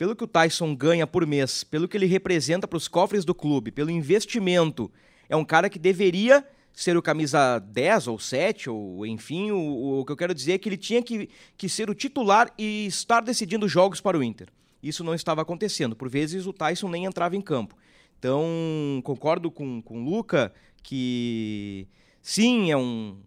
pelo 0.00 0.16
que 0.16 0.24
o 0.24 0.26
Tyson 0.26 0.74
ganha 0.74 1.06
por 1.06 1.26
mês, 1.26 1.62
pelo 1.62 1.86
que 1.86 1.94
ele 1.94 2.06
representa 2.06 2.66
para 2.66 2.78
os 2.78 2.88
cofres 2.88 3.22
do 3.22 3.34
clube, 3.34 3.70
pelo 3.70 3.90
investimento, 3.90 4.90
é 5.28 5.36
um 5.36 5.44
cara 5.44 5.68
que 5.68 5.78
deveria 5.78 6.42
ser 6.72 6.96
o 6.96 7.02
camisa 7.02 7.58
10 7.58 8.08
ou 8.08 8.18
7, 8.18 8.70
ou 8.70 9.06
enfim, 9.06 9.50
o, 9.50 10.00
o 10.00 10.04
que 10.04 10.12
eu 10.12 10.16
quero 10.16 10.34
dizer 10.34 10.52
é 10.52 10.58
que 10.58 10.68
ele 10.68 10.76
tinha 10.76 11.02
que, 11.02 11.28
que 11.56 11.68
ser 11.68 11.90
o 11.90 11.94
titular 11.94 12.52
e 12.56 12.86
estar 12.86 13.20
decidindo 13.20 13.68
jogos 13.68 14.00
para 14.00 14.18
o 14.18 14.22
Inter. 14.22 14.48
Isso 14.82 15.04
não 15.04 15.14
estava 15.14 15.42
acontecendo. 15.42 15.94
Por 15.94 16.08
vezes 16.08 16.46
o 16.46 16.52
Tyson 16.52 16.88
nem 16.88 17.04
entrava 17.04 17.36
em 17.36 17.40
campo. 17.40 17.76
Então, 18.18 19.00
concordo 19.04 19.50
com, 19.50 19.80
com 19.82 20.02
o 20.02 20.04
Luca 20.04 20.52
que 20.82 21.86
sim, 22.22 22.70
é 22.70 22.76
um, 22.76 23.18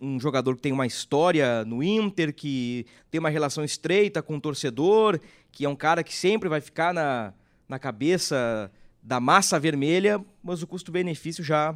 um 0.00 0.18
jogador 0.18 0.56
que 0.56 0.62
tem 0.62 0.72
uma 0.72 0.86
história 0.86 1.64
no 1.64 1.82
Inter, 1.82 2.34
que 2.34 2.86
tem 3.10 3.18
uma 3.18 3.28
relação 3.28 3.64
estreita 3.64 4.22
com 4.22 4.36
o 4.36 4.40
torcedor, 4.40 5.20
que 5.52 5.64
é 5.64 5.68
um 5.68 5.76
cara 5.76 6.02
que 6.02 6.14
sempre 6.14 6.48
vai 6.48 6.60
ficar 6.60 6.94
na, 6.94 7.32
na 7.68 7.78
cabeça 7.78 8.70
da 9.02 9.18
massa 9.18 9.58
vermelha, 9.58 10.24
mas 10.42 10.62
o 10.62 10.66
custo-benefício 10.66 11.42
já, 11.42 11.74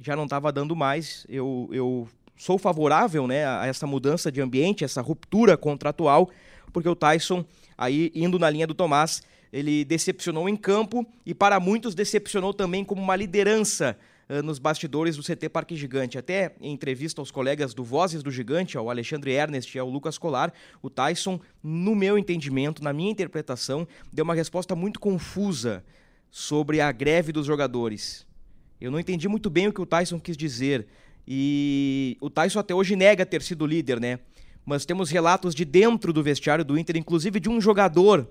já 0.00 0.14
não 0.14 0.24
estava 0.24 0.52
dando 0.52 0.76
mais. 0.76 1.26
Eu, 1.28 1.68
eu 1.72 2.08
sou 2.36 2.56
favorável 2.56 3.26
né, 3.26 3.46
a 3.46 3.66
essa 3.66 3.86
mudança 3.86 4.30
de 4.30 4.40
ambiente, 4.40 4.84
essa 4.84 5.02
ruptura 5.02 5.56
contratual, 5.56 6.30
porque 6.72 6.88
o 6.88 6.94
Tyson, 6.94 7.44
aí 7.76 8.12
indo 8.14 8.38
na 8.38 8.48
linha 8.48 8.66
do 8.66 8.74
Tomás, 8.74 9.22
ele 9.52 9.84
decepcionou 9.84 10.48
em 10.48 10.56
campo 10.56 11.06
e 11.24 11.34
para 11.34 11.58
muitos 11.58 11.94
decepcionou 11.94 12.52
também 12.54 12.84
como 12.84 13.02
uma 13.02 13.16
liderança 13.16 13.98
uh, 14.28 14.42
nos 14.42 14.58
bastidores 14.58 15.16
do 15.16 15.22
CT 15.22 15.48
Parque 15.48 15.74
Gigante. 15.74 16.18
Até 16.18 16.54
em 16.60 16.72
entrevista 16.72 17.20
aos 17.20 17.30
colegas 17.30 17.74
do 17.74 17.82
Vozes 17.82 18.22
do 18.22 18.30
Gigante, 18.30 18.76
ao 18.76 18.90
Alexandre 18.90 19.32
Ernest 19.32 19.76
e 19.76 19.80
ao 19.80 19.88
Lucas 19.88 20.18
Colar, 20.18 20.52
o 20.82 20.90
Tyson, 20.90 21.40
no 21.62 21.94
meu 21.94 22.18
entendimento, 22.18 22.84
na 22.84 22.92
minha 22.92 23.10
interpretação, 23.10 23.88
deu 24.12 24.24
uma 24.24 24.34
resposta 24.34 24.76
muito 24.76 25.00
confusa 25.00 25.82
sobre 26.30 26.80
a 26.80 26.92
greve 26.92 27.32
dos 27.32 27.46
jogadores. 27.46 28.27
Eu 28.80 28.90
não 28.90 29.00
entendi 29.00 29.28
muito 29.28 29.50
bem 29.50 29.68
o 29.68 29.72
que 29.72 29.80
o 29.80 29.86
Tyson 29.86 30.20
quis 30.20 30.36
dizer. 30.36 30.86
E 31.26 32.16
o 32.20 32.30
Tyson 32.30 32.58
até 32.58 32.74
hoje 32.74 32.96
nega 32.96 33.26
ter 33.26 33.42
sido 33.42 33.66
líder, 33.66 34.00
né? 34.00 34.18
Mas 34.64 34.84
temos 34.84 35.10
relatos 35.10 35.54
de 35.54 35.64
dentro 35.64 36.12
do 36.12 36.22
vestiário 36.22 36.64
do 36.64 36.78
Inter, 36.78 36.96
inclusive 36.96 37.40
de 37.40 37.48
um 37.48 37.60
jogador. 37.60 38.28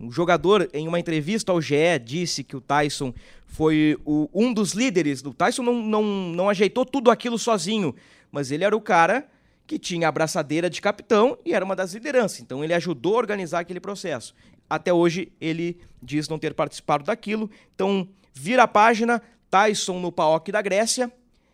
Um 0.00 0.12
jogador, 0.12 0.68
em 0.72 0.86
uma 0.86 1.00
entrevista 1.00 1.50
ao 1.50 1.60
GE, 1.60 1.98
disse 2.04 2.44
que 2.44 2.56
o 2.56 2.60
Tyson 2.60 3.12
foi 3.46 3.98
o, 4.04 4.28
um 4.32 4.52
dos 4.52 4.72
líderes. 4.72 5.24
O 5.24 5.34
Tyson 5.34 5.62
não, 5.62 5.82
não, 5.82 6.02
não 6.02 6.48
ajeitou 6.48 6.86
tudo 6.86 7.10
aquilo 7.10 7.38
sozinho, 7.38 7.94
mas 8.30 8.52
ele 8.52 8.64
era 8.64 8.76
o 8.76 8.80
cara 8.80 9.28
que 9.66 9.78
tinha 9.78 10.06
a 10.06 10.10
abraçadeira 10.10 10.70
de 10.70 10.80
capitão 10.80 11.36
e 11.44 11.52
era 11.52 11.64
uma 11.64 11.74
das 11.74 11.92
lideranças. 11.92 12.40
Então 12.40 12.62
ele 12.62 12.72
ajudou 12.74 13.16
a 13.16 13.18
organizar 13.18 13.58
aquele 13.58 13.80
processo. 13.80 14.34
Até 14.70 14.92
hoje 14.92 15.32
ele 15.40 15.78
diz 16.02 16.28
não 16.28 16.38
ter 16.38 16.54
participado 16.54 17.04
daquilo. 17.04 17.50
Então 17.74 18.08
vira 18.32 18.62
a 18.62 18.68
página, 18.68 19.20
Tyson 19.50 19.98
no 20.00 20.12
PAOK 20.12 20.52
da 20.52 20.62
Grécia 20.62 21.12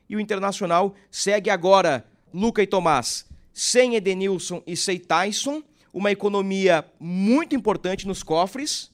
e 0.09 0.17
o 0.17 0.21
Internacional 0.21 0.95
segue 1.11 1.51
agora 1.51 2.05
Luca 2.33 2.63
e 2.63 2.67
Tomás 2.67 3.27
sem 3.55 3.95
Edenilson 3.95 4.61
e 4.67 4.77
sem 4.77 4.99
Tyson, 4.99 5.63
uma 5.93 6.11
economia 6.11 6.85
muito 6.99 7.55
importante 7.55 8.07
nos 8.07 8.23
cofres. 8.23 8.91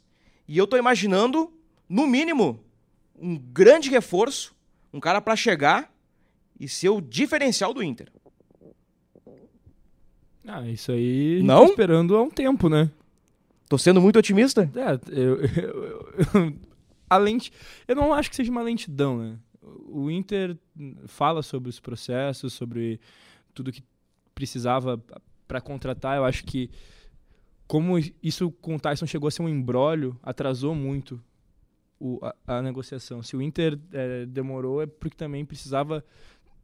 E 0.47 0.59
eu 0.59 0.65
estou 0.65 0.79
imaginando, 0.79 1.51
no 1.89 2.07
mínimo, 2.07 2.63
um 3.19 3.39
grande 3.39 3.89
reforço, 3.89 4.55
um 4.93 5.01
cara 5.01 5.21
para 5.21 5.35
chegar 5.35 5.91
e 6.59 6.69
ser 6.69 6.91
o 6.91 7.01
diferencial 7.01 7.73
do 7.73 7.83
Inter. 7.83 8.13
Ah, 10.47 10.69
isso 10.69 10.93
aí. 10.93 11.43
Não? 11.43 11.65
Tô 11.65 11.71
esperando 11.71 12.17
há 12.17 12.23
um 12.23 12.31
tempo, 12.31 12.69
né? 12.69 12.91
Tô 13.69 13.79
sendo 13.79 14.01
muito 14.01 14.19
otimista? 14.19 14.71
É, 14.75 15.19
eu, 15.19 15.41
eu, 15.57 16.15
eu, 16.35 16.53
a 17.11 17.19
lente. 17.19 17.53
Eu 17.87 17.97
não 17.97 18.15
acho 18.15 18.31
que 18.31 18.37
seja 18.37 18.51
uma 18.51 18.63
lentidão, 18.63 19.19
né? 19.19 19.39
O 19.61 20.11
Inter 20.11 20.57
fala 21.07 21.43
sobre 21.43 21.69
os 21.69 21.81
processos, 21.81 22.53
sobre 22.53 23.01
tudo 23.53 23.73
que 23.73 23.83
precisava 24.35 25.03
para 25.47 25.61
contratar. 25.61 26.17
Eu 26.17 26.25
acho 26.25 26.45
que 26.45 26.71
como 27.67 27.97
isso 28.23 28.51
com 28.51 28.77
o 28.77 28.81
Tyson 28.81 29.07
chegou 29.07 29.29
a 29.29 29.31
ser 29.31 29.43
um 29.43 29.49
embrólio, 29.49 30.19
atrasou 30.23 30.75
muito 30.75 31.23
o, 32.01 32.19
a, 32.23 32.59
a, 32.59 32.63
negociação. 32.63 33.23
Se 33.23 33.37
o 33.37 33.43
Inter 33.43 33.79
é, 33.93 34.27
demorou, 34.27 34.83
é 34.83 34.87
porque 34.87 35.17
também 35.17 35.45
precisava 35.45 36.05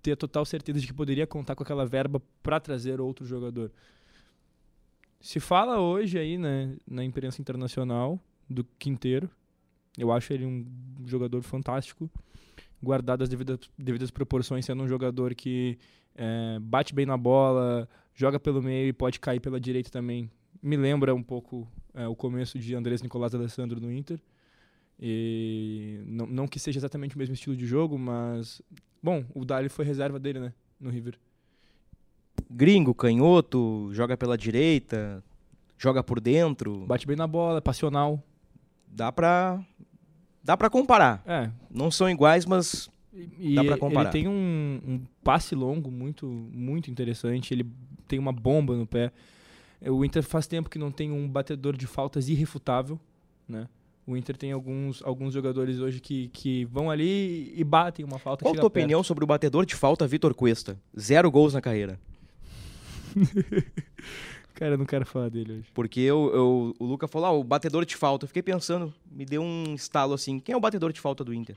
ter 0.02 0.16
total 0.16 0.44
certeza 0.44 0.80
de 0.80 0.86
que 0.86 0.92
poderia 0.92 1.26
contar 1.26 1.54
com 1.54 1.62
aquela 1.62 1.84
verba 1.84 2.22
para 2.42 2.58
trazer 2.58 3.00
outro 3.00 3.26
jogador. 3.26 3.70
Se 5.20 5.38
fala 5.38 5.78
hoje 5.78 6.18
aí 6.18 6.38
né, 6.38 6.76
na 6.88 7.04
imprensa 7.04 7.40
internacional 7.40 8.18
do 8.48 8.64
Quinteiro, 8.78 9.30
eu 9.96 10.12
acho 10.12 10.32
ele 10.32 10.44
um 10.44 10.66
jogador 11.06 11.42
fantástico, 11.42 12.10
guardado 12.82 13.22
as 13.22 13.28
devidas, 13.28 13.58
devidas 13.78 14.10
proporções, 14.10 14.64
sendo 14.64 14.82
um 14.82 14.88
jogador 14.88 15.34
que 15.34 15.78
é, 16.14 16.58
bate 16.60 16.94
bem 16.94 17.06
na 17.06 17.16
bola, 17.16 17.88
joga 18.14 18.38
pelo 18.38 18.62
meio 18.62 18.88
e 18.88 18.92
pode 18.92 19.20
cair 19.20 19.40
pela 19.40 19.60
direita 19.60 19.90
também. 19.90 20.30
Me 20.62 20.76
lembra 20.76 21.14
um 21.14 21.22
pouco 21.22 21.68
é, 21.94 22.06
o 22.06 22.14
começo 22.14 22.58
de 22.58 22.74
Andrés 22.74 23.02
Nicolás 23.02 23.34
Alessandro 23.34 23.80
no 23.80 23.92
Inter. 23.92 24.20
E 24.98 26.00
não, 26.06 26.26
não 26.26 26.48
que 26.48 26.58
seja 26.58 26.78
exatamente 26.78 27.14
o 27.14 27.18
mesmo 27.18 27.34
estilo 27.34 27.56
de 27.56 27.66
jogo, 27.66 27.98
mas. 27.98 28.62
Bom, 29.02 29.24
o 29.34 29.44
Dali 29.44 29.68
foi 29.68 29.84
reserva 29.84 30.18
dele, 30.18 30.40
né? 30.40 30.52
No 30.80 30.90
River. 30.90 31.18
Gringo, 32.50 32.94
canhoto, 32.94 33.90
joga 33.92 34.16
pela 34.16 34.38
direita, 34.38 35.22
joga 35.76 36.02
por 36.02 36.20
dentro. 36.20 36.86
Bate 36.86 37.06
bem 37.06 37.16
na 37.16 37.26
bola, 37.26 37.60
passional. 37.60 38.22
Dá 38.88 39.10
pra. 39.12 39.60
Dá 40.42 40.56
pra 40.56 40.70
comparar. 40.70 41.22
É. 41.26 41.50
Não 41.70 41.90
são 41.90 42.08
iguais, 42.08 42.46
mas 42.46 42.88
e 43.38 43.54
Dá 43.54 43.64
pra 43.64 43.78
comparar. 43.78 44.10
Ele 44.10 44.12
tem 44.12 44.28
um, 44.28 44.80
um, 44.86 45.00
passe 45.24 45.54
longo 45.54 45.90
muito, 45.90 46.26
muito 46.26 46.90
interessante. 46.90 47.54
Ele 47.54 47.66
tem 48.06 48.18
uma 48.18 48.32
bomba 48.32 48.76
no 48.76 48.86
pé. 48.86 49.10
O 49.80 50.04
Inter 50.04 50.22
faz 50.22 50.46
tempo 50.46 50.68
que 50.68 50.78
não 50.78 50.90
tem 50.90 51.10
um 51.10 51.28
batedor 51.28 51.76
de 51.76 51.86
faltas 51.86 52.28
irrefutável, 52.28 52.98
né? 53.48 53.68
O 54.06 54.16
Inter 54.16 54.36
tem 54.36 54.52
alguns, 54.52 55.02
alguns 55.02 55.34
jogadores 55.34 55.80
hoje 55.80 56.00
que, 56.00 56.28
que 56.28 56.64
vão 56.66 56.90
ali 56.90 57.52
e 57.56 57.64
batem 57.64 58.04
uma 58.04 58.18
falta. 58.18 58.44
Qual 58.44 58.54
a 58.54 58.58
tua 58.58 58.68
opinião 58.68 59.02
sobre 59.02 59.24
o 59.24 59.26
batedor 59.26 59.66
de 59.66 59.74
falta 59.74 60.06
Vitor 60.06 60.32
Cuesta? 60.32 60.78
Zero 60.98 61.30
gols 61.30 61.54
na 61.54 61.60
carreira. 61.60 61.98
Cara, 64.56 64.72
eu 64.72 64.78
não 64.78 64.86
quero 64.86 65.04
falar 65.04 65.28
dele 65.28 65.52
hoje. 65.52 65.68
Porque 65.74 66.00
eu, 66.00 66.30
eu, 66.34 66.74
o 66.78 66.84
Luca 66.86 67.06
falou, 67.06 67.28
ah, 67.28 67.32
o 67.32 67.44
batedor 67.44 67.84
de 67.84 67.94
falta. 67.94 68.24
Eu 68.24 68.28
fiquei 68.28 68.42
pensando, 68.42 68.92
me 69.10 69.26
deu 69.26 69.42
um 69.42 69.74
estalo 69.74 70.14
assim. 70.14 70.40
Quem 70.40 70.54
é 70.54 70.56
o 70.56 70.60
batedor 70.60 70.92
de 70.94 71.00
falta 71.00 71.22
do 71.22 71.34
Inter? 71.34 71.56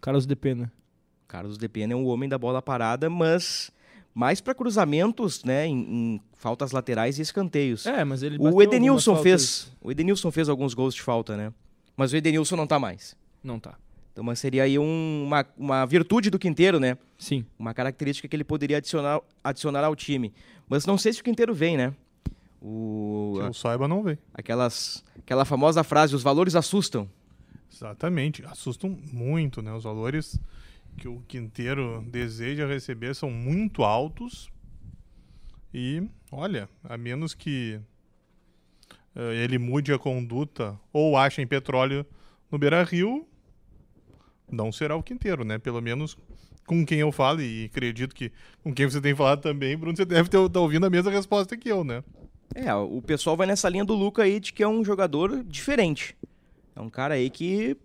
Carlos 0.00 0.26
de 0.26 0.34
Pena. 0.34 0.72
Carlos 1.28 1.58
de 1.58 1.68
Pena 1.68 1.92
é 1.92 1.96
um 1.96 2.06
homem 2.06 2.30
da 2.30 2.38
bola 2.38 2.62
parada, 2.62 3.10
mas 3.10 3.70
mais 4.14 4.40
para 4.40 4.54
cruzamentos, 4.54 5.44
né, 5.44 5.66
em, 5.66 5.80
em, 5.80 6.20
faltas 6.32 6.72
laterais 6.72 7.18
e 7.18 7.22
escanteios. 7.22 7.84
É, 7.84 8.02
mas 8.02 8.22
ele 8.22 8.38
O 8.38 8.62
Edenilson 8.62 9.16
fez, 9.16 9.70
o 9.82 9.90
Edenilson 9.90 10.30
fez 10.30 10.48
alguns 10.48 10.72
gols 10.72 10.94
de 10.94 11.02
falta, 11.02 11.36
né? 11.36 11.52
Mas 11.94 12.10
o 12.10 12.16
Edenilson 12.16 12.56
não 12.56 12.66
tá 12.66 12.78
mais. 12.78 13.14
Não 13.44 13.60
tá. 13.60 13.76
Então, 14.12 14.22
mas 14.22 14.38
seria 14.38 14.64
aí 14.64 14.78
um, 14.78 15.24
uma, 15.24 15.46
uma 15.56 15.86
virtude 15.86 16.28
do 16.28 16.38
Quinteiro, 16.38 16.78
né? 16.78 16.98
Sim. 17.18 17.46
Uma 17.58 17.72
característica 17.72 18.28
que 18.28 18.36
ele 18.36 18.44
poderia 18.44 18.76
adicionar, 18.76 19.20
adicionar 19.42 19.84
ao 19.84 19.96
time. 19.96 20.32
Mas 20.68 20.84
não 20.84 20.98
sei 20.98 21.12
se 21.14 21.22
o 21.22 21.24
Quinteiro 21.24 21.54
vem, 21.54 21.78
né? 21.78 21.94
O, 22.60 23.32
que 23.36 23.46
eu 23.46 23.54
saiba, 23.54 23.88
não 23.88 24.02
vem. 24.02 24.18
Aquelas, 24.34 25.02
aquela 25.18 25.44
famosa 25.44 25.82
frase, 25.82 26.14
os 26.14 26.22
valores 26.22 26.54
assustam. 26.54 27.08
Exatamente, 27.72 28.44
assustam 28.44 28.96
muito, 29.12 29.62
né? 29.62 29.72
Os 29.72 29.84
valores 29.84 30.38
que 30.98 31.08
o 31.08 31.22
Quinteiro 31.26 32.04
deseja 32.06 32.66
receber 32.66 33.14
são 33.14 33.30
muito 33.30 33.82
altos. 33.82 34.52
E, 35.72 36.06
olha, 36.30 36.68
a 36.84 36.98
menos 36.98 37.32
que 37.34 37.80
uh, 39.16 39.32
ele 39.32 39.58
mude 39.58 39.90
a 39.90 39.98
conduta 39.98 40.78
ou 40.92 41.16
achem 41.16 41.46
petróleo 41.46 42.04
no 42.50 42.58
Beira 42.58 42.84
Rio, 42.84 43.26
não 44.52 44.70
será 44.70 44.94
o 44.94 45.02
Quinteiro, 45.02 45.44
né? 45.44 45.58
Pelo 45.58 45.80
menos 45.80 46.16
com 46.66 46.86
quem 46.86 47.00
eu 47.00 47.10
falo, 47.10 47.42
e 47.42 47.64
acredito 47.64 48.14
que 48.14 48.30
com 48.62 48.72
quem 48.72 48.86
você 48.86 49.00
tem 49.00 49.14
falado 49.14 49.40
também, 49.40 49.76
Bruno, 49.76 49.96
você 49.96 50.04
deve 50.04 50.28
estar 50.28 50.48
tá 50.48 50.60
ouvindo 50.60 50.86
a 50.86 50.90
mesma 50.90 51.10
resposta 51.10 51.56
que 51.56 51.68
eu, 51.68 51.82
né? 51.82 52.04
É, 52.54 52.72
o 52.74 53.00
pessoal 53.00 53.36
vai 53.36 53.46
nessa 53.46 53.68
linha 53.68 53.84
do 53.84 53.94
Luca 53.94 54.22
aí 54.22 54.38
de 54.38 54.52
que 54.52 54.62
é 54.62 54.68
um 54.68 54.84
jogador 54.84 55.42
diferente. 55.42 56.14
É 56.76 56.80
um 56.80 56.90
cara 56.90 57.14
aí 57.14 57.30
que 57.30 57.76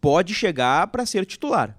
pode 0.00 0.34
chegar 0.34 0.86
para 0.88 1.04
ser 1.04 1.26
titular. 1.26 1.76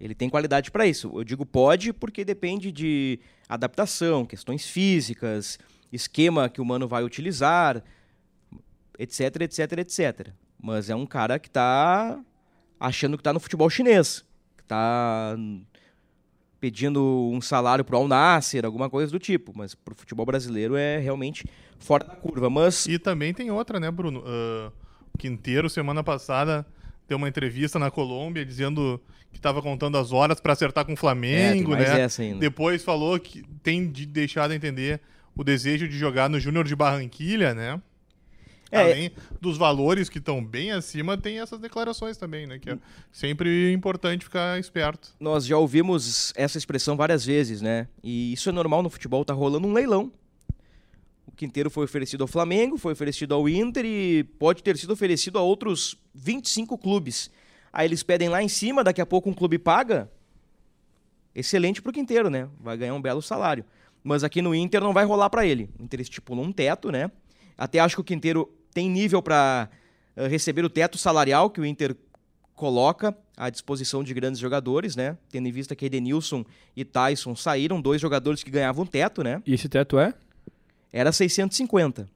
Ele 0.00 0.14
tem 0.14 0.28
qualidade 0.28 0.70
para 0.70 0.86
isso. 0.86 1.10
Eu 1.14 1.24
digo 1.24 1.46
pode 1.46 1.92
porque 1.92 2.24
depende 2.24 2.72
de 2.72 3.20
adaptação, 3.48 4.26
questões 4.26 4.66
físicas, 4.66 5.58
esquema 5.92 6.48
que 6.48 6.60
o 6.60 6.64
mano 6.64 6.88
vai 6.88 7.04
utilizar, 7.04 7.82
etc, 8.98 9.42
etc, 9.42 9.72
etc. 9.78 10.28
Mas 10.60 10.90
é 10.90 10.96
um 10.96 11.06
cara 11.06 11.38
que 11.38 11.48
está 11.48 12.20
achando 12.86 13.16
que 13.16 13.20
está 13.20 13.32
no 13.32 13.40
futebol 13.40 13.68
chinês, 13.70 14.24
que 14.56 14.62
está 14.62 15.36
pedindo 16.60 17.30
um 17.30 17.40
salário 17.40 17.84
para 17.84 17.96
o 17.96 17.98
Al 17.98 18.08
Nasser, 18.08 18.64
alguma 18.64 18.88
coisa 18.88 19.10
do 19.10 19.18
tipo. 19.18 19.52
Mas 19.54 19.74
para 19.74 19.92
o 19.92 19.96
futebol 19.96 20.24
brasileiro 20.24 20.76
é 20.76 20.98
realmente 20.98 21.44
fora 21.78 22.04
da 22.04 22.14
curva. 22.14 22.48
Mas 22.48 22.86
e 22.86 22.98
também 22.98 23.34
tem 23.34 23.50
outra, 23.50 23.80
né, 23.80 23.90
Bruno? 23.90 24.20
Uh, 24.20 24.72
Quinteiro 25.18 25.68
semana 25.70 26.02
passada 26.02 26.66
deu 27.06 27.18
uma 27.18 27.28
entrevista 27.28 27.78
na 27.78 27.90
Colômbia 27.90 28.44
dizendo 28.44 29.00
que 29.30 29.38
estava 29.38 29.60
contando 29.60 29.98
as 29.98 30.12
horas 30.12 30.40
para 30.40 30.52
acertar 30.52 30.84
com 30.84 30.94
o 30.94 30.96
Flamengo, 30.96 31.74
é, 31.74 31.78
né? 31.78 32.08
Depois 32.38 32.82
falou 32.82 33.18
que 33.18 33.42
tem 33.62 33.90
de 33.90 34.06
deixado 34.06 34.54
entender 34.54 35.00
o 35.36 35.44
desejo 35.44 35.88
de 35.88 35.98
jogar 35.98 36.30
no 36.30 36.40
Júnior 36.40 36.64
de 36.64 36.74
Barranquilha, 36.74 37.52
né? 37.54 37.80
É. 38.74 38.80
Além 38.80 39.12
dos 39.40 39.56
valores 39.56 40.08
que 40.08 40.18
estão 40.18 40.44
bem 40.44 40.72
acima, 40.72 41.16
tem 41.16 41.38
essas 41.38 41.60
declarações 41.60 42.16
também, 42.16 42.46
né? 42.46 42.58
Que 42.58 42.70
é 42.70 42.78
sempre 43.12 43.72
importante 43.72 44.24
ficar 44.24 44.58
esperto. 44.58 45.14
Nós 45.20 45.46
já 45.46 45.56
ouvimos 45.56 46.32
essa 46.36 46.58
expressão 46.58 46.96
várias 46.96 47.24
vezes, 47.24 47.62
né? 47.62 47.86
E 48.02 48.32
isso 48.32 48.48
é 48.48 48.52
normal 48.52 48.82
no 48.82 48.90
futebol, 48.90 49.24
tá 49.24 49.32
rolando 49.32 49.68
um 49.68 49.72
leilão. 49.72 50.12
Quinteiro 51.34 51.68
foi 51.68 51.84
oferecido 51.84 52.22
ao 52.22 52.28
Flamengo, 52.28 52.78
foi 52.78 52.92
oferecido 52.92 53.34
ao 53.34 53.48
Inter 53.48 53.84
e 53.84 54.24
pode 54.38 54.62
ter 54.62 54.76
sido 54.76 54.92
oferecido 54.92 55.38
a 55.38 55.42
outros 55.42 55.96
25 56.14 56.78
clubes. 56.78 57.30
Aí 57.72 57.86
eles 57.86 58.02
pedem 58.02 58.28
lá 58.28 58.42
em 58.42 58.48
cima, 58.48 58.84
daqui 58.84 59.00
a 59.00 59.06
pouco 59.06 59.28
um 59.28 59.34
clube 59.34 59.58
paga. 59.58 60.10
Excelente 61.34 61.82
para 61.82 61.90
o 61.90 61.92
Quinteiro, 61.92 62.30
né? 62.30 62.48
Vai 62.60 62.76
ganhar 62.76 62.94
um 62.94 63.02
belo 63.02 63.20
salário. 63.20 63.64
Mas 64.02 64.22
aqui 64.22 64.40
no 64.40 64.54
Inter 64.54 64.80
não 64.80 64.92
vai 64.92 65.04
rolar 65.04 65.28
para 65.28 65.44
ele. 65.44 65.68
O 65.78 65.82
Inter 65.82 66.00
estipulou 66.00 66.44
um 66.44 66.52
teto, 66.52 66.92
né? 66.92 67.10
Até 67.58 67.80
acho 67.80 67.96
que 67.96 68.00
o 68.00 68.04
Quinteiro 68.04 68.48
tem 68.74 68.90
nível 68.90 69.22
para 69.22 69.70
eh, 70.16 70.26
receber 70.26 70.64
o 70.64 70.68
teto 70.68 70.98
salarial 70.98 71.48
que 71.48 71.60
o 71.60 71.64
Inter 71.64 71.96
coloca 72.54 73.16
à 73.36 73.48
disposição 73.50 74.02
de 74.04 74.12
grandes 74.12 74.38
jogadores, 74.40 74.94
né? 74.94 75.16
Tendo 75.30 75.48
em 75.48 75.52
vista 75.52 75.74
que 75.74 75.86
Edenilson 75.86 76.44
e 76.76 76.84
Tyson 76.84 77.34
saíram, 77.34 77.80
dois 77.80 78.00
jogadores 78.00 78.42
que 78.42 78.50
ganhavam 78.50 78.84
teto, 78.84 79.22
né? 79.22 79.40
E 79.46 79.54
esse 79.54 79.68
teto 79.68 79.98
é? 79.98 80.12
era 80.92 81.10
650 81.10 82.08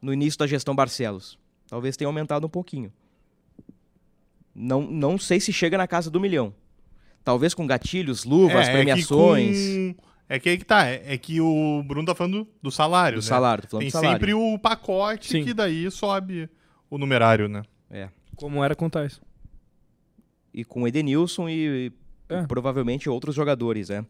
no 0.00 0.12
início 0.12 0.38
da 0.38 0.46
gestão 0.46 0.74
Barcelos. 0.74 1.38
Talvez 1.68 1.96
tenha 1.96 2.08
aumentado 2.08 2.46
um 2.46 2.50
pouquinho. 2.50 2.92
Não, 4.54 4.82
não 4.82 5.18
sei 5.18 5.40
se 5.40 5.52
chega 5.52 5.76
na 5.76 5.86
casa 5.86 6.10
do 6.10 6.20
milhão. 6.20 6.54
Talvez 7.24 7.54
com 7.54 7.66
gatilhos, 7.66 8.24
luvas, 8.24 8.68
É, 8.68 8.72
premiações. 8.72 9.56
É 9.56 9.60
que, 9.62 9.94
com- 9.94 10.13
é 10.28 10.38
que 10.38 10.48
aí 10.48 10.58
que 10.58 10.64
tá. 10.64 10.86
É, 10.86 11.14
é 11.14 11.18
que 11.18 11.40
o 11.40 11.82
Bruno 11.86 12.06
tá 12.06 12.14
falando 12.14 12.46
do 12.62 12.70
salário, 12.70 13.18
Do 13.18 13.22
né? 13.22 13.28
salário, 13.28 13.62
tô 13.64 13.70
falando 13.70 13.82
Tem 13.82 13.88
do 13.88 13.92
salário. 13.92 14.12
sempre 14.12 14.34
o 14.34 14.58
pacote 14.58 15.28
Sim. 15.28 15.44
que 15.44 15.52
daí 15.54 15.90
sobe 15.90 16.48
o 16.90 16.98
numerário, 16.98 17.48
né? 17.48 17.62
É. 17.90 18.08
Como 18.36 18.62
era 18.64 18.74
com 18.74 18.86
o 18.86 18.90
Tyson. 18.90 19.20
E 20.52 20.64
com 20.64 20.82
o 20.82 20.88
Edenilson 20.88 21.48
e, 21.48 21.52
e 21.88 21.92
É. 22.34 22.42
provavelmente 22.46 23.08
outros 23.08 23.34
jogadores, 23.34 23.88
né? 23.88 24.04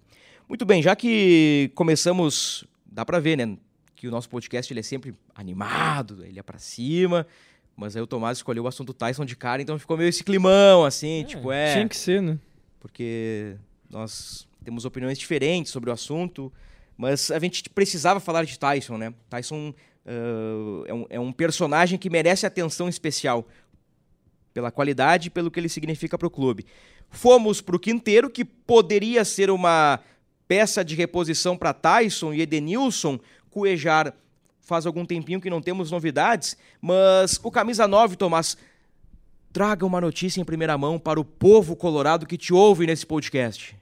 Muito 0.49 0.65
bem, 0.67 0.83
já 0.83 0.95
que 0.95 1.71
começamos, 1.75 2.65
dá 2.85 3.05
pra 3.05 3.19
ver, 3.19 3.37
né? 3.37 3.57
Que 3.97 4.07
o 4.07 4.11
nosso 4.11 4.29
podcast 4.29 4.71
ele 4.73 4.81
é 4.81 4.83
sempre 4.83 5.15
animado, 5.35 6.23
ele 6.25 6.39
é 6.39 6.43
pra 6.43 6.59
cima. 6.59 7.27
Mas 7.77 7.97
aí 7.97 8.03
o 8.03 8.07
Tomás 8.07 8.39
escolheu 8.39 8.65
o 8.65 8.69
assunto 8.69 8.93
Tyson 8.93 9.25
de 9.25 9.35
cara, 9.35 9.61
então 9.63 9.79
ficou 9.79 9.97
meio 9.97 10.09
esse 10.09 10.23
climão, 10.23 10.85
assim, 10.85 11.25
tipo, 11.25 11.51
é. 11.51 11.73
Tinha 11.73 11.89
que 11.89 11.97
ser, 11.97 12.23
né? 12.23 12.39
porque 12.79 13.57
nós 13.91 14.47
temos 14.65 14.85
opiniões 14.85 15.19
diferentes 15.19 15.71
sobre 15.71 15.91
o 15.91 15.93
assunto, 15.93 16.53
mas 16.97 17.31
a 17.31 17.39
gente 17.39 17.69
precisava 17.71 18.21
falar 18.21 18.45
de 18.45 18.59
Tyson, 18.59 18.97
né? 18.97 19.15
Tyson 19.29 19.75
ah, 20.07 20.85
é, 20.87 20.95
um, 20.95 21.07
é 21.11 21.21
um 21.21 21.33
personagem 21.33 21.99
que 21.99 22.11
merece 22.11 22.47
atenção 22.47 22.89
especial 22.89 23.47
pela 24.53 24.71
qualidade 24.71 25.29
e 25.29 25.31
pelo 25.31 25.51
que 25.51 25.59
ele 25.59 25.69
significa 25.69 26.17
para 26.17 26.29
o 26.29 26.31
clube. 26.31 26.67
Fomos 27.11 27.61
para 27.61 27.77
o 27.77 27.79
Quinteiro, 27.79 28.31
que 28.31 28.45
poderia 28.45 29.25
ser 29.25 29.51
uma 29.51 30.01
peça 30.47 30.85
de 30.85 30.95
reposição 30.95 31.57
para 31.57 31.73
Tyson 31.73 32.33
e 32.33 32.41
Edenilson. 32.41 33.19
Cuejar 33.51 34.15
faz 34.61 34.87
algum 34.87 35.05
tempinho 35.05 35.41
que 35.41 35.51
não 35.51 35.61
temos 35.61 35.91
novidades, 35.91 36.57
mas 36.81 37.39
o 37.43 37.51
camisa 37.51 37.87
9, 37.87 38.17
Tomás, 38.17 38.57
traga 39.53 39.85
uma 39.87 40.01
notícia 40.01 40.41
em 40.41 40.45
primeira 40.45 40.77
mão 40.77 40.99
para 40.99 41.21
o 41.21 41.25
povo 41.25 41.77
colorado 41.77 42.27
que 42.27 42.37
te 42.37 42.53
ouve 42.53 42.87
nesse 42.87 43.07
podcast. 43.07 43.77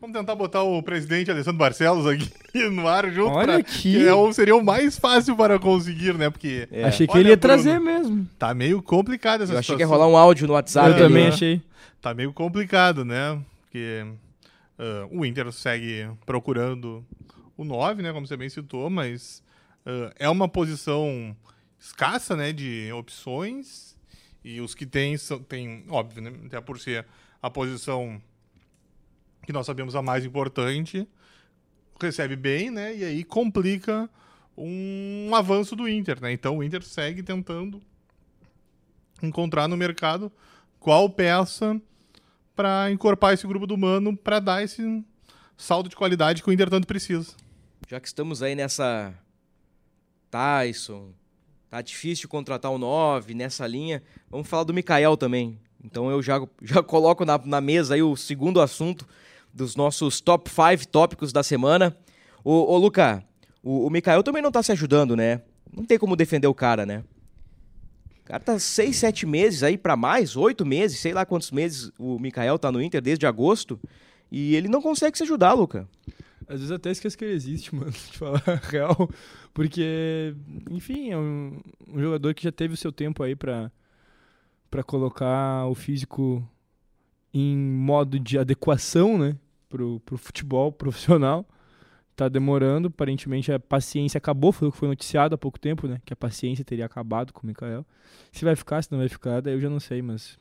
Vamos 0.00 0.16
tentar 0.16 0.34
botar 0.34 0.62
o 0.62 0.82
presidente 0.82 1.30
Alessandro 1.30 1.58
Barcelos 1.58 2.06
aqui 2.06 2.30
no 2.70 2.88
ar 2.88 3.10
junto. 3.12 3.32
Olha 3.34 3.46
pra- 3.46 3.56
aqui. 3.58 3.92
que 3.92 4.06
é 4.08 4.14
o- 4.14 4.32
seria 4.32 4.56
o 4.56 4.64
mais 4.64 4.98
fácil 4.98 5.36
para 5.36 5.58
conseguir, 5.58 6.14
né? 6.14 6.30
Porque 6.30 6.66
É. 6.72 6.84
Achei 6.84 7.06
que 7.06 7.12
Olha, 7.12 7.20
ele 7.20 7.28
ia 7.30 7.36
Bruno. 7.36 7.54
trazer 7.54 7.78
mesmo. 7.78 8.26
tá 8.38 8.54
meio 8.54 8.82
complicado 8.82 9.42
essa 9.42 9.52
Eu 9.52 9.58
achei 9.58 9.74
situação. 9.74 9.76
que 9.76 9.82
ia 9.82 9.86
rolar 9.86 10.08
um 10.08 10.16
áudio 10.16 10.46
no 10.46 10.54
WhatsApp. 10.54 10.86
eu 10.88 10.92
Sabe, 10.94 11.04
também 11.04 11.22
ali. 11.24 11.30
né? 11.30 11.34
achei. 11.34 11.62
Tá 12.00 12.14
meio 12.14 12.32
complicado, 12.32 13.04
né? 13.04 13.38
Porque 13.62 14.06
ah, 14.78 15.06
o 15.10 15.24
Inter 15.26 15.52
segue 15.52 16.08
procurando 16.24 17.04
o 17.56 17.62
9, 17.64 18.02
né? 18.02 18.10
Como 18.12 18.26
você 18.26 18.36
bem 18.38 18.48
citou, 18.48 18.88
mas 18.88 19.42
ah, 19.84 20.12
é 20.18 20.28
uma 20.30 20.48
posição 20.48 21.36
escassa, 21.78 22.34
né? 22.34 22.52
De 22.54 22.90
opções. 22.92 23.94
E 24.42 24.62
os 24.62 24.74
que 24.74 24.86
tem, 24.86 25.18
são, 25.18 25.38
tem 25.38 25.84
óbvio, 25.90 26.22
né? 26.22 26.32
Até 26.46 26.58
por 26.62 26.78
ser 26.80 27.04
a 27.42 27.50
posição 27.50 28.18
que 29.42 29.52
nós 29.52 29.66
sabemos 29.66 29.94
a 29.94 30.02
mais 30.02 30.24
importante, 30.24 31.08
recebe 32.00 32.36
bem, 32.36 32.70
né? 32.70 32.96
E 32.96 33.04
aí 33.04 33.24
complica 33.24 34.08
um 34.56 35.30
avanço 35.34 35.74
do 35.74 35.88
Inter, 35.88 36.20
né? 36.20 36.32
Então 36.32 36.58
o 36.58 36.62
Inter 36.64 36.82
segue 36.82 37.22
tentando 37.22 37.80
encontrar 39.22 39.68
no 39.68 39.76
mercado 39.76 40.32
qual 40.78 41.08
peça 41.08 41.80
para 42.54 42.90
encorpar 42.90 43.34
esse 43.34 43.46
grupo 43.46 43.66
do 43.66 43.76
Mano 43.76 44.16
para 44.16 44.38
dar 44.38 44.62
esse 44.62 45.04
saldo 45.56 45.88
de 45.88 45.96
qualidade 45.96 46.42
que 46.42 46.48
o 46.48 46.52
Inter 46.52 46.70
tanto 46.70 46.86
precisa. 46.86 47.34
Já 47.88 48.00
que 48.00 48.06
estamos 48.06 48.42
aí 48.42 48.54
nessa 48.54 49.14
Tyson, 50.30 51.10
tá 51.68 51.82
difícil 51.82 52.28
contratar 52.28 52.70
o 52.70 52.78
9 52.78 53.34
nessa 53.34 53.66
linha, 53.66 54.02
vamos 54.30 54.48
falar 54.48 54.64
do 54.64 54.74
Mikael 54.74 55.16
também. 55.16 55.58
Então 55.82 56.10
eu 56.10 56.22
já, 56.22 56.40
já 56.62 56.82
coloco 56.82 57.24
na, 57.24 57.38
na 57.38 57.60
mesa 57.60 57.94
aí 57.94 58.02
o 58.02 58.16
segundo 58.16 58.60
assunto 58.60 59.06
dos 59.52 59.76
nossos 59.76 60.20
top 60.20 60.50
5 60.50 60.88
tópicos 60.88 61.32
da 61.32 61.42
semana. 61.42 61.96
Ô, 62.44 62.72
ô 62.72 62.78
Luca, 62.78 63.24
o, 63.62 63.86
o 63.86 63.90
Mikael 63.90 64.22
também 64.22 64.42
não 64.42 64.52
tá 64.52 64.62
se 64.62 64.72
ajudando, 64.72 65.16
né? 65.16 65.42
Não 65.72 65.84
tem 65.84 65.98
como 65.98 66.16
defender 66.16 66.46
o 66.46 66.54
cara, 66.54 66.84
né? 66.86 67.04
O 68.20 68.24
cara 68.24 68.40
tá 68.42 68.58
seis, 68.58 68.96
sete 68.96 69.26
meses 69.26 69.62
aí 69.62 69.76
pra 69.76 69.96
mais, 69.96 70.36
oito 70.36 70.64
meses, 70.64 71.00
sei 71.00 71.12
lá 71.12 71.26
quantos 71.26 71.50
meses 71.50 71.90
o 71.98 72.18
Mikael 72.18 72.58
tá 72.58 72.70
no 72.70 72.80
Inter, 72.80 73.02
desde 73.02 73.26
agosto, 73.26 73.78
e 74.30 74.54
ele 74.54 74.68
não 74.68 74.80
consegue 74.80 75.16
se 75.16 75.24
ajudar, 75.24 75.52
Luca. 75.52 75.88
Às 76.46 76.60
vezes 76.60 76.70
até 76.70 76.90
esqueço 76.90 77.18
que 77.18 77.24
ele 77.24 77.34
existe, 77.34 77.74
mano, 77.74 77.90
de 77.90 78.18
falar 78.18 78.42
real. 78.62 79.10
Porque, 79.52 80.34
enfim, 80.70 81.10
é 81.10 81.16
um, 81.16 81.60
um 81.88 82.00
jogador 82.00 82.34
que 82.34 82.44
já 82.44 82.52
teve 82.52 82.74
o 82.74 82.76
seu 82.76 82.92
tempo 82.92 83.22
aí 83.22 83.34
pra 83.34 83.70
colocar 84.86 85.66
o 85.66 85.74
físico 85.74 86.46
em 87.32 87.56
modo 87.56 88.18
de 88.18 88.38
adequação, 88.38 89.18
né? 89.18 89.36
Pro, 89.68 90.00
pro 90.00 90.18
futebol 90.18 90.72
profissional. 90.72 91.46
Tá 92.16 92.28
demorando, 92.28 92.88
aparentemente 92.88 93.50
a 93.50 93.58
paciência 93.58 94.18
acabou, 94.18 94.52
foi 94.52 94.68
o 94.68 94.72
que 94.72 94.76
foi 94.76 94.88
noticiado 94.88 95.34
há 95.34 95.38
pouco 95.38 95.58
tempo, 95.58 95.86
né? 95.86 96.00
Que 96.04 96.12
a 96.12 96.16
paciência 96.16 96.64
teria 96.64 96.84
acabado 96.84 97.32
com 97.32 97.42
o 97.42 97.46
Mikael. 97.46 97.86
Se 98.30 98.44
vai 98.44 98.54
ficar, 98.54 98.82
se 98.82 98.92
não 98.92 98.98
vai 98.98 99.08
ficar, 99.08 99.40
daí 99.40 99.54
eu 99.54 99.60
já 99.60 99.70
não 99.70 99.80
sei, 99.80 100.02
mas 100.02 100.38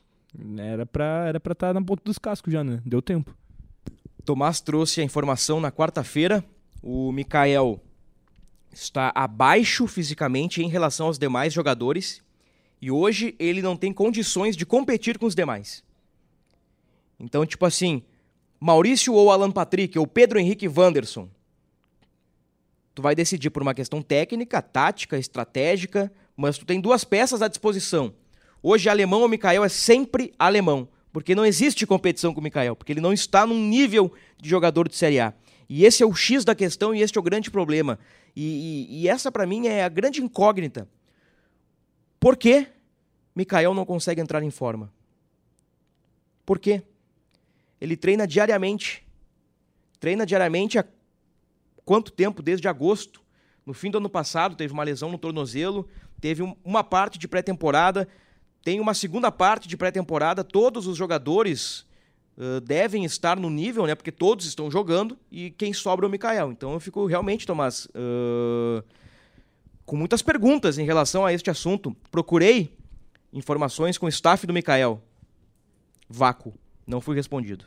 era 0.57 0.85
pra 0.85 1.05
estar 1.05 1.27
era 1.29 1.39
pra 1.39 1.55
tá 1.55 1.73
na 1.73 1.81
ponta 1.81 2.03
dos 2.03 2.17
cascos 2.17 2.51
já, 2.51 2.63
né? 2.63 2.81
Deu 2.85 3.01
tempo. 3.01 3.35
Tomás 4.25 4.59
trouxe 4.59 4.99
a 4.99 5.03
informação 5.03 5.59
na 5.59 5.71
quarta-feira. 5.71 6.43
O 6.83 7.11
Mikael 7.11 7.79
está 8.71 9.11
abaixo 9.15 9.87
fisicamente 9.87 10.61
em 10.61 10.67
relação 10.67 11.07
aos 11.07 11.17
demais 11.17 11.53
jogadores 11.53 12.21
e 12.81 12.91
hoje 12.91 13.35
ele 13.39 13.61
não 13.61 13.75
tem 13.75 13.91
condições 13.91 14.55
de 14.55 14.65
competir 14.65 15.17
com 15.17 15.25
os 15.25 15.35
demais. 15.35 15.83
Então, 17.19 17.45
tipo 17.45 17.65
assim, 17.65 18.01
Maurício 18.59 19.13
ou 19.13 19.31
Alan 19.31 19.51
Patrick 19.51 19.97
ou 19.99 20.07
Pedro 20.07 20.39
Henrique 20.39 20.67
Wanderson. 20.67 21.29
Tu 22.95 23.01
vai 23.01 23.15
decidir 23.15 23.49
por 23.49 23.61
uma 23.61 23.73
questão 23.73 24.01
técnica, 24.01 24.61
tática, 24.61 25.17
estratégica, 25.17 26.11
mas 26.35 26.57
tu 26.57 26.65
tem 26.65 26.79
duas 26.81 27.03
peças 27.03 27.41
à 27.41 27.47
disposição. 27.47 28.13
Hoje, 28.61 28.89
alemão 28.89 29.21
ou 29.21 29.29
Mikael 29.29 29.63
é 29.63 29.69
sempre 29.69 30.33
alemão, 30.37 30.87
porque 31.13 31.33
não 31.35 31.45
existe 31.45 31.85
competição 31.85 32.33
com 32.33 32.41
o 32.41 32.43
Mikael, 32.43 32.75
porque 32.75 32.91
ele 32.91 33.01
não 33.01 33.13
está 33.13 33.45
num 33.45 33.67
nível 33.67 34.11
de 34.37 34.49
jogador 34.49 34.87
de 34.89 34.95
Série 34.95 35.19
A. 35.19 35.33
E 35.69 35.85
esse 35.85 36.01
é 36.03 36.05
o 36.05 36.13
X 36.13 36.43
da 36.43 36.55
questão 36.55 36.93
e 36.93 37.01
este 37.01 37.17
é 37.17 37.21
o 37.21 37.23
grande 37.23 37.49
problema. 37.51 37.99
E, 38.35 38.87
e- 38.89 39.01
e 39.01 39.07
essa, 39.07 39.31
para 39.31 39.45
mim, 39.45 39.67
é 39.67 39.83
a 39.83 39.89
grande 39.89 40.21
incógnita. 40.21 40.87
Por 42.19 42.35
que 42.35 42.67
Mikael 43.35 43.73
não 43.73 43.85
consegue 43.85 44.19
entrar 44.19 44.43
em 44.43 44.49
forma? 44.49 44.91
Por 46.45 46.59
quê? 46.59 46.81
Ele 47.79 47.95
treina 47.95 48.27
diariamente. 48.27 49.05
Treina 49.99 50.25
diariamente 50.25 50.77
há 50.79 50.85
quanto 51.85 52.11
tempo? 52.11 52.41
Desde 52.41 52.67
agosto. 52.67 53.21
No 53.65 53.73
fim 53.73 53.91
do 53.91 53.97
ano 53.97 54.09
passado, 54.09 54.55
teve 54.55 54.73
uma 54.73 54.83
lesão 54.83 55.11
no 55.11 55.17
tornozelo, 55.17 55.87
teve 56.19 56.41
um- 56.41 56.55
uma 56.63 56.83
parte 56.83 57.19
de 57.19 57.27
pré-temporada, 57.27 58.07
tem 58.63 58.79
uma 58.79 58.93
segunda 58.93 59.31
parte 59.31 59.67
de 59.67 59.77
pré-temporada. 59.77 60.43
Todos 60.43 60.87
os 60.87 60.97
jogadores 60.97 61.85
ãh, 62.37 62.61
devem 62.61 63.03
estar 63.03 63.37
no 63.37 63.49
nível, 63.49 63.85
né? 63.85 63.95
Porque 63.95 64.11
todos 64.11 64.45
estão 64.45 64.71
jogando 64.71 65.17
e 65.31 65.51
quem 65.51 65.73
sobra 65.73 66.05
é 66.05 66.07
o 66.07 66.11
Mikael. 66.11 66.51
Então 66.51 66.73
eu 66.73 66.79
fico 66.79 67.05
realmente, 67.05 67.45
Tomás, 67.45 67.87
ãh, 67.93 68.81
com 69.85 69.95
muitas 69.97 70.21
perguntas 70.21 70.77
em 70.77 70.85
relação 70.85 71.25
a 71.25 71.33
este 71.33 71.49
assunto. 71.49 71.95
Procurei 72.09 72.73
informações 73.33 73.97
com 73.97 74.05
o 74.05 74.09
staff 74.09 74.47
do 74.47 74.53
Mikael. 74.53 75.01
Vácuo. 76.07 76.53
Não 76.89 76.99
fui 76.99 77.15
respondido. 77.15 77.65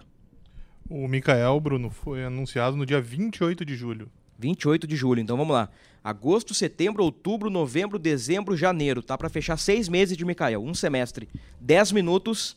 O 0.90 1.06
Mikael, 1.06 1.60
Bruno, 1.60 1.90
foi 1.90 2.24
anunciado 2.24 2.76
no 2.76 2.84
dia 2.84 3.00
28 3.00 3.64
de 3.64 3.76
julho. 3.76 4.10
28 4.36 4.84
de 4.84 4.96
julho, 4.96 5.20
então 5.20 5.36
vamos 5.36 5.54
lá. 5.54 5.68
Agosto, 6.02 6.52
setembro, 6.52 7.04
outubro, 7.04 7.48
novembro, 7.48 8.00
dezembro, 8.00 8.56
janeiro. 8.56 9.00
Tá 9.00 9.16
para 9.16 9.28
fechar 9.28 9.56
seis 9.56 9.88
meses 9.88 10.16
de 10.16 10.24
Mikael, 10.24 10.60
um 10.60 10.74
semestre. 10.74 11.28
10 11.60 11.92
minutos 11.92 12.56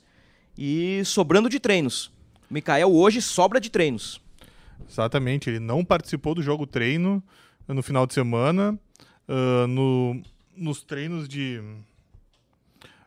e 0.58 1.04
sobrando 1.06 1.48
de 1.48 1.60
treinos. 1.60 2.12
Mikael 2.50 2.92
hoje 2.92 3.22
sobra 3.22 3.62
de 3.62 3.70
treinos. 3.70 4.20
Exatamente, 4.90 5.52
ele 5.52 5.60
não 5.60 5.86
participou 5.86 6.34
do 6.34 6.42
jogo 6.42 6.66
treino 6.66 7.24
no 7.68 7.84
final 7.84 8.08
de 8.08 8.16
semana. 8.16 8.78
Ah, 9.28 9.68
no, 9.68 10.20
nos 10.58 10.82
treinos 10.82 11.28
de 11.28 11.62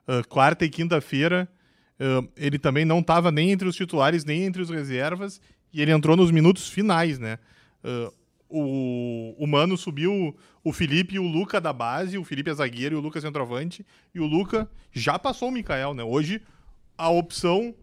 ah, 0.06 0.22
quarta 0.28 0.64
e 0.64 0.68
quinta-feira, 0.68 1.48
ah, 2.00 2.22
ele 2.36 2.58
também 2.58 2.84
não 2.84 3.00
estava 3.00 3.30
nem 3.30 3.50
entre 3.50 3.68
os 3.68 3.76
titulares, 3.76 4.24
nem 4.24 4.44
entre 4.44 4.62
os 4.62 4.70
reservas, 4.70 5.40
e 5.72 5.82
ele 5.82 5.92
entrou 5.92 6.16
nos 6.16 6.30
minutos 6.30 6.68
finais, 6.68 7.18
né? 7.18 7.38
Ah, 7.82 8.12
o, 8.48 9.34
o 9.38 9.46
Mano 9.46 9.76
subiu 9.76 10.34
o 10.64 10.72
Felipe 10.72 11.16
e 11.16 11.18
o 11.18 11.26
Luca 11.26 11.60
da 11.60 11.72
base, 11.72 12.16
o 12.16 12.24
Felipe 12.24 12.50
é 12.50 12.54
zagueiro 12.54 12.96
e 12.96 12.98
o 12.98 13.00
Lucas 13.00 13.22
centroavante, 13.22 13.84
e 14.14 14.20
o 14.20 14.26
Luca 14.26 14.70
já 14.92 15.18
passou 15.18 15.48
o 15.48 15.52
Mikael, 15.52 15.94
né? 15.94 16.02
Hoje, 16.02 16.40
a 16.96 17.10
opção 17.10 17.74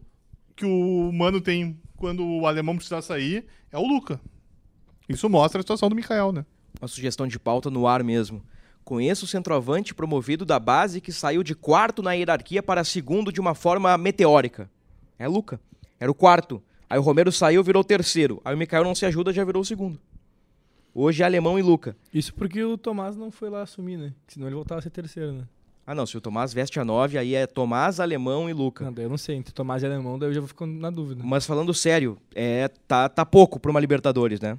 que 0.54 0.64
o 0.64 1.10
Mano 1.12 1.40
tem 1.40 1.80
quando 1.96 2.24
o 2.24 2.46
alemão 2.46 2.76
precisar 2.76 3.02
sair 3.02 3.46
é 3.70 3.78
o 3.78 3.86
Luca. 3.86 4.20
Isso 5.08 5.28
mostra 5.30 5.60
a 5.60 5.62
situação 5.62 5.88
do 5.88 5.94
Mikael, 5.94 6.32
né? 6.32 6.44
Uma 6.80 6.88
sugestão 6.88 7.26
de 7.26 7.38
pauta 7.38 7.70
no 7.70 7.86
ar 7.86 8.02
mesmo. 8.02 8.44
Conheço 8.86 9.24
o 9.24 9.28
centroavante 9.28 9.92
promovido 9.92 10.44
da 10.44 10.60
base 10.60 11.00
que 11.00 11.10
saiu 11.10 11.42
de 11.42 11.56
quarto 11.56 12.04
na 12.04 12.12
hierarquia 12.12 12.62
para 12.62 12.84
segundo 12.84 13.32
de 13.32 13.40
uma 13.40 13.52
forma 13.52 13.98
meteórica. 13.98 14.70
É 15.18 15.26
Luca. 15.26 15.58
Era 15.98 16.08
o 16.08 16.14
quarto. 16.14 16.62
Aí 16.88 16.96
o 16.96 17.02
Romero 17.02 17.32
saiu, 17.32 17.64
virou 17.64 17.80
o 17.80 17.84
terceiro. 17.84 18.40
Aí 18.44 18.54
o 18.54 18.56
Mikael 18.56 18.84
não 18.84 18.94
se 18.94 19.04
ajuda, 19.04 19.32
já 19.32 19.42
virou 19.42 19.62
o 19.62 19.64
segundo. 19.64 19.98
Hoje 20.94 21.24
é 21.24 21.26
Alemão 21.26 21.58
e 21.58 21.62
Luca. 21.62 21.96
Isso 22.14 22.32
porque 22.32 22.62
o 22.62 22.78
Tomás 22.78 23.16
não 23.16 23.28
foi 23.28 23.50
lá 23.50 23.62
assumir, 23.62 23.96
né? 23.96 24.12
Senão 24.28 24.46
ele 24.46 24.54
voltava 24.54 24.78
a 24.78 24.82
ser 24.82 24.90
terceiro, 24.90 25.32
né? 25.32 25.48
Ah, 25.84 25.92
não, 25.92 26.06
se 26.06 26.16
o 26.16 26.20
Tomás 26.20 26.54
veste 26.54 26.78
a 26.78 26.84
9, 26.84 27.18
aí 27.18 27.34
é 27.34 27.44
Tomás, 27.44 27.98
Alemão 27.98 28.48
e 28.48 28.52
Luca. 28.52 28.84
Não, 28.84 28.92
daí 28.92 29.04
eu 29.06 29.10
não 29.10 29.18
sei, 29.18 29.34
entre 29.34 29.52
Tomás 29.52 29.82
e 29.82 29.86
Alemão, 29.86 30.16
daí 30.16 30.28
eu 30.28 30.34
já 30.34 30.40
vou 30.40 30.46
ficando 30.46 30.78
na 30.78 30.90
dúvida. 30.90 31.24
Mas 31.24 31.44
falando 31.44 31.74
sério, 31.74 32.18
é, 32.32 32.68
tá, 32.86 33.08
tá 33.08 33.26
pouco 33.26 33.58
pra 33.58 33.72
uma 33.72 33.80
Libertadores, 33.80 34.40
né? 34.40 34.56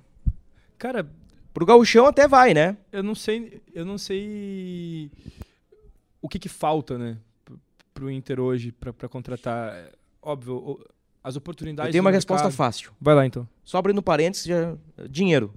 Cara, 0.78 1.10
Pro 1.58 1.66
Gauchão 1.66 2.06
até 2.06 2.28
vai, 2.28 2.54
né? 2.54 2.78
eu 2.92 3.02
não 3.02 3.16
sei, 3.16 3.60
eu 3.74 3.84
não 3.84 3.98
sei 3.98 5.10
o 6.22 6.30
que 6.30 6.38
que 6.38 6.48
falta, 6.48 7.00
né, 7.00 7.18
pro, 7.96 8.12
Inter 8.12 8.40
hoje 8.40 8.72
pra, 8.72 8.94
pra 8.94 9.10
contratar. 9.10 9.74
É, 9.74 9.92
Óbvio, 10.22 10.80
as 11.24 11.36
oportunidades 11.36 11.88
Eu 11.90 11.94
tenho 11.94 12.04
uma 12.04 12.12
resposta 12.12 12.44
mercado- 12.44 12.56
fácil. 12.58 12.92
Vai 13.02 13.16
lá 13.16 13.26
então. 13.26 13.50
Só 13.64 13.80
abrindo 13.80 14.04
parênteses, 14.04 14.46
já... 14.46 14.78
dinheiro. 15.10 15.52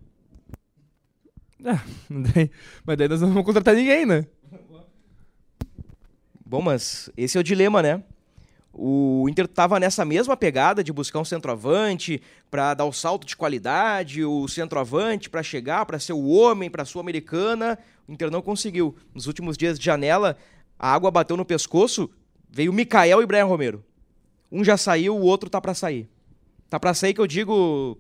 Daí- 1.61 2.51
Mas 2.83 2.97
daí 2.97 3.07
nós 3.07 3.21
não 3.21 3.29
vamos 3.29 3.45
contratar 3.45 3.75
ninguém, 3.75 4.07
né? 4.07 4.27
Bom, 6.47 6.63
mas 6.63 7.11
esse 7.15 7.37
é 7.37 7.41
o 7.41 7.45
dilema, 7.45 7.83
né? 7.83 8.03
O 8.73 9.27
Inter 9.29 9.49
tava 9.49 9.81
nessa 9.81 10.05
mesma 10.05 10.37
pegada 10.37 10.83
de 10.85 10.93
buscar 10.93 11.19
um 11.19 11.25
centroavante 11.25 12.23
pra 12.51 12.73
dar 12.73 12.85
o 12.85 12.93
salto 12.93 13.27
de 13.27 13.37
qualidade, 13.37 14.25
o 14.25 14.47
centroavante 14.47 15.29
pra 15.29 15.43
chegar, 15.43 15.85
pra 15.87 15.99
ser 15.99 16.13
o 16.13 16.27
homem 16.29 16.71
pra 16.71 16.85
Sul-Americana. 16.85 17.79
O 18.07 18.13
Inter 18.13 18.31
não 18.31 18.41
conseguiu. 18.41 18.95
Nos 19.13 19.27
últimos 19.27 19.57
dias 19.57 19.79
de 19.79 19.85
janela, 19.85 20.37
a 20.79 20.93
água 20.93 21.11
bateu 21.11 21.37
no 21.37 21.45
pescoço, 21.45 22.09
veio 22.49 22.73
Mikael 22.73 23.21
e 23.21 23.27
Brian 23.27 23.45
Romero. 23.45 23.85
Um 24.53 24.63
já 24.65 24.77
saiu, 24.77 25.17
o 25.17 25.23
outro 25.23 25.51
tá 25.51 25.61
pra 25.61 25.75
sair. 25.75 26.09
Tá 26.69 26.79
pra 26.79 26.95
sair 26.95 27.13
que 27.13 27.21
eu 27.21 27.27
digo, 27.27 27.99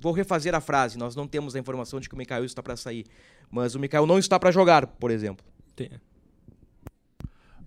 vou 0.00 0.12
refazer 0.12 0.54
a 0.54 0.60
frase, 0.60 0.96
nós 0.96 1.16
não 1.16 1.26
temos 1.26 1.56
a 1.56 1.58
informação 1.58 1.98
de 1.98 2.08
que 2.08 2.14
o 2.14 2.18
Mikael 2.18 2.44
está 2.44 2.62
pra 2.62 2.76
sair, 2.76 3.04
mas 3.50 3.74
o 3.74 3.80
Mikael 3.80 4.06
não 4.06 4.18
está 4.18 4.38
pra 4.38 4.52
jogar, 4.52 4.86
por 4.86 5.10
exemplo. 5.10 5.44
Tem- 5.74 5.90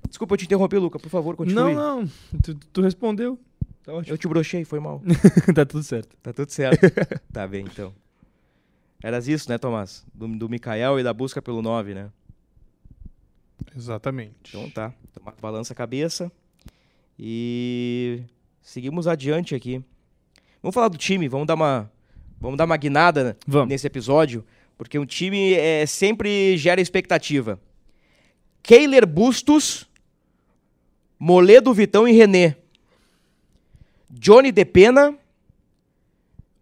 Desculpa 0.10 0.34
eu 0.34 0.38
te 0.38 0.46
interromper, 0.46 0.80
Luca, 0.80 1.00
por 1.00 1.10
favor, 1.10 1.36
continue. 1.36 1.74
Não, 1.74 2.02
não. 2.02 2.12
Tu, 2.44 2.56
tu 2.56 2.82
respondeu. 2.82 3.40
Tá 3.84 3.94
ótimo. 3.94 4.14
Eu 4.14 4.18
te 4.18 4.28
brochei, 4.28 4.66
foi 4.66 4.80
mal. 4.80 5.02
tá 5.56 5.66
tudo 5.66 5.84
certo. 5.84 6.18
Tá 6.22 6.34
tudo 6.34 6.52
certo. 6.52 6.82
tá 7.32 7.48
bem, 7.48 7.66
então. 7.66 7.94
Eras 9.02 9.28
isso, 9.28 9.50
né, 9.50 9.58
Tomás? 9.58 10.06
Do, 10.14 10.28
do 10.28 10.50
Mikael 10.50 11.00
e 11.00 11.04
da 11.04 11.14
busca 11.14 11.42
pelo 11.42 11.62
9, 11.62 11.94
né? 11.94 12.10
Exatamente. 13.76 14.34
Então 14.50 14.70
tá. 14.70 14.94
Tomás 15.14 15.38
balança 15.40 15.74
a 15.74 15.76
cabeça. 15.76 16.32
E 17.18 18.22
seguimos 18.62 19.08
adiante 19.08 19.56
aqui. 19.56 19.84
Vamos 20.62 20.74
falar 20.74 20.90
do 20.90 20.98
time, 20.98 21.28
vamos 21.28 21.48
dar 21.48 21.56
uma, 21.56 21.92
vamos 22.40 22.58
dar 22.58 22.66
uma 22.66 22.78
guinada 22.78 23.38
Vamos. 23.48 23.70
nesse 23.70 23.88
episódio, 23.88 24.46
porque 24.78 25.00
o 25.00 25.06
time 25.06 25.54
é, 25.54 25.86
sempre 25.86 26.58
gera 26.58 26.82
expectativa. 26.82 27.60
Keiler 28.62 29.08
Bustos, 29.08 29.89
Moledo 31.20 31.74
Vitão 31.74 32.08
e 32.08 32.12
René. 32.14 32.56
Johnny 34.10 34.52
De 34.52 34.66
Pena, 34.66 35.16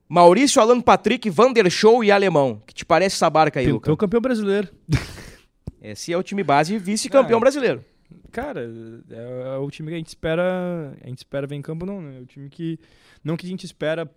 Maurício 0.10 0.62
Alan 0.62 0.82
Patrick, 0.82 1.30
Vander 1.30 1.70
Show 1.70 2.04
e 2.04 2.12
Alemão. 2.12 2.62
Que 2.66 2.74
te 2.74 2.86
parece 2.86 3.16
essa 3.16 3.30
barca 3.30 3.60
aí, 3.60 3.66
Pintou 3.68 3.92
Luca? 3.92 3.98
campeão 3.98 4.22
brasileiro. 4.22 4.70
Esse 5.82 6.12
é 6.12 6.18
o 6.18 6.24
time 6.24 6.44
base 6.44 6.74
e 6.74 6.78
vice-campeão 6.78 7.38
Ah. 7.38 7.42
brasileiro. 7.42 7.86
Cara, 8.32 8.70
é, 9.10 9.56
é 9.56 9.58
o 9.58 9.70
time 9.70 9.90
que 9.90 9.96
a 9.96 9.98
gente 9.98 10.08
espera. 10.08 10.94
A 11.02 11.08
gente 11.08 11.20
espera 11.20 11.48
ver 11.48 11.56
em 11.56 11.62
campo, 11.62 11.86
não, 11.86 12.02
né? 12.02 12.18
É 12.18 12.22
o 12.22 12.26
time 12.26 12.50
que. 12.50 12.80
Não 13.24 13.38
que 13.38 13.46
a 13.46 13.50
gente 13.50 13.66
espera 13.66 14.10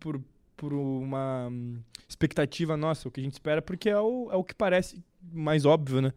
por, 0.00 0.20
por 0.56 0.72
uma 0.72 1.48
hum, 1.50 1.78
expectativa 2.08 2.76
nossa, 2.76 3.08
o 3.08 3.10
que 3.10 3.20
a 3.20 3.22
gente 3.24 3.34
espera 3.34 3.60
porque 3.60 3.88
é 3.90 3.98
o, 4.00 4.28
é 4.32 4.36
o 4.36 4.44
que 4.44 4.54
parece 4.54 5.02
mais 5.32 5.64
óbvio, 5.66 6.00
né? 6.00 6.12